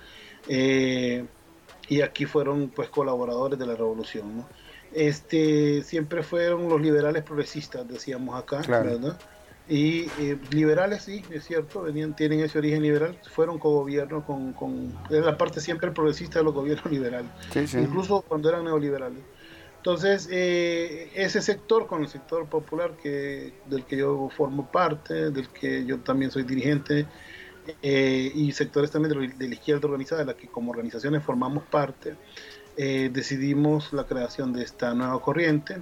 [1.87, 4.45] Y aquí fueron pues colaboradores de la revolución, ¿no?
[4.93, 9.17] este, siempre fueron los liberales progresistas, decíamos acá, ¿verdad?
[9.69, 14.93] Y eh, liberales, sí, es cierto, venían, tienen ese origen liberal, fueron co-gobierno con, con
[15.09, 17.29] la parte siempre progresista de los gobiernos liberales,
[17.73, 19.19] incluso cuando eran neoliberales.
[19.77, 25.47] Entonces, eh, ese sector con el sector popular que, del que yo formo parte, del
[25.49, 27.05] que yo también soy dirigente,
[27.81, 32.15] eh, y sectores también de, la izquierda organizada, de la que como organizaciones formamos parte,
[32.77, 35.81] eh, decidimos la creación de esta nueva corriente,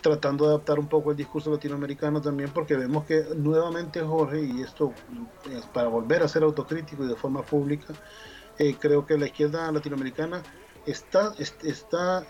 [0.00, 4.62] tratando de adaptar un poco el discurso latinoamericano también, porque vemos que nuevamente Jorge, y
[4.62, 4.92] esto
[5.50, 7.94] es para volver a ser autocrítico y de forma pública,
[8.58, 10.42] eh, creo que la izquierda latinoamericana
[10.86, 12.24] está, está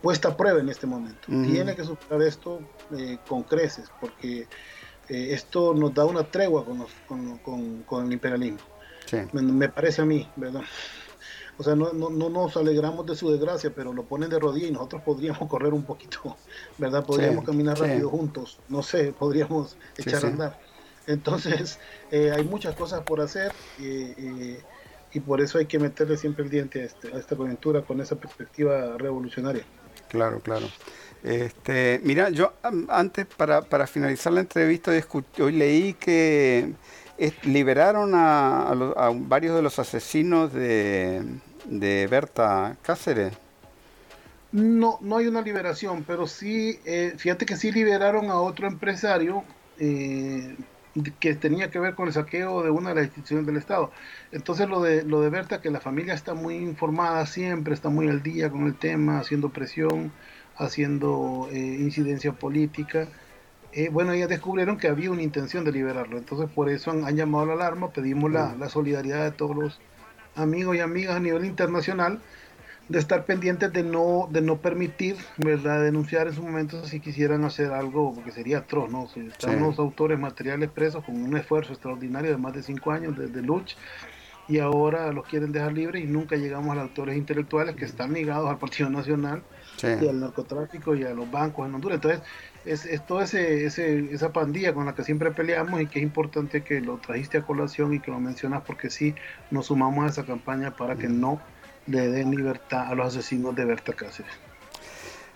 [0.00, 1.26] puesta a prueba en este momento.
[1.26, 2.60] Tiene que superar esto
[3.26, 4.46] con creces, porque
[5.12, 8.58] esto nos da una tregua con, con, con, el imperialismo.
[9.32, 10.62] Me, parece a mí, ¿verdad?
[11.58, 14.70] O sea, no, no, no, nos alegramos de su desgracia, pero lo ponen de rodillas
[14.70, 16.36] y nosotros podríamos correr un poquito,
[16.78, 17.04] ¿verdad?
[17.04, 20.60] Podríamos caminar rápido juntos, no sé, podríamos echar a andar.
[21.06, 21.78] Entonces,
[22.10, 26.82] eh, hay muchas cosas por hacer y por eso hay que meterle siempre el diente
[26.82, 29.64] a, este, a esta coyuntura con esa perspectiva revolucionaria.
[30.08, 30.66] Claro, claro.
[31.22, 32.52] Este, mira, yo
[32.88, 34.92] antes, para, para finalizar la entrevista,
[35.38, 36.72] hoy leí que
[37.44, 38.74] liberaron a,
[39.14, 41.22] varios de los asesinos de,
[41.66, 43.34] de Berta Cáceres.
[44.50, 49.44] No, no hay una liberación, pero sí, eh, fíjate que sí liberaron a otro empresario
[49.78, 50.56] eh,
[51.20, 53.90] que tenía que ver con el saqueo de una de las instituciones del Estado.
[54.30, 58.08] Entonces lo de, lo de Berta, que la familia está muy informada siempre, está muy
[58.08, 60.12] al día con el tema, haciendo presión
[60.56, 63.08] haciendo eh, incidencia política.
[63.72, 67.46] Eh, bueno, ellas descubrieron que había una intención de liberarlo, entonces por eso han, llamado
[67.46, 69.80] la alarma, pedimos la, la, solidaridad de todos los
[70.34, 72.20] amigos y amigas a nivel internacional
[72.88, 77.44] de estar pendientes de no de no permitir, ¿verdad?, denunciar en su momento si quisieran
[77.44, 79.08] hacer algo, porque sería atroz, ¿no?
[79.08, 83.16] Si están los autores materiales presos con un esfuerzo extraordinario de más de cinco años
[83.16, 83.76] de, de lucha
[84.48, 88.12] y ahora los quieren dejar libres y nunca llegamos a los autores intelectuales que están
[88.12, 89.42] ligados al Partido Nacional
[89.82, 91.96] y al narcotráfico y a los bancos en Honduras.
[91.96, 92.20] Entonces,
[92.64, 96.02] es, es toda ese, ese, esa pandilla con la que siempre peleamos y que es
[96.02, 99.14] importante que lo trajiste a colación y que lo mencionas porque sí
[99.50, 101.40] nos sumamos a esa campaña para que no
[101.86, 104.32] le den libertad a los asesinos de Berta Cáceres.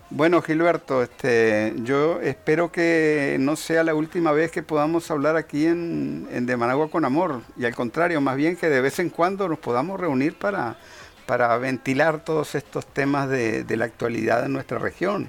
[0.09, 5.67] Bueno, Gilberto, este, yo espero que no sea la última vez que podamos hablar aquí
[5.67, 9.11] en, en De Managua con Amor, y al contrario, más bien que de vez en
[9.11, 10.79] cuando nos podamos reunir para,
[11.27, 15.29] para ventilar todos estos temas de, la actualidad de nuestra región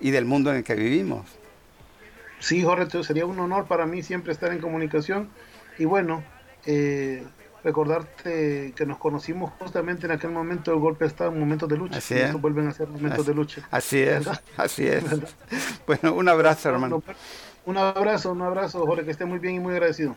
[0.00, 1.26] y del mundo en el que vivimos.
[2.38, 5.28] Sí, Jorge, sería un honor para mí siempre estar en comunicación
[5.78, 6.24] y bueno,
[6.66, 7.22] eh,
[7.62, 11.76] recordarte que nos conocimos justamente en aquel momento del golpe de Estado, en momentos de
[11.76, 11.98] lucha.
[11.98, 12.32] Así es.
[12.34, 13.68] vuelven a ser momentos de lucha.
[13.70, 14.26] Así es,
[14.56, 15.04] así es.
[15.86, 17.02] Bueno, un abrazo, hermano.
[17.66, 20.16] Un abrazo, un abrazo, Jorge, que esté muy bien y muy agradecido.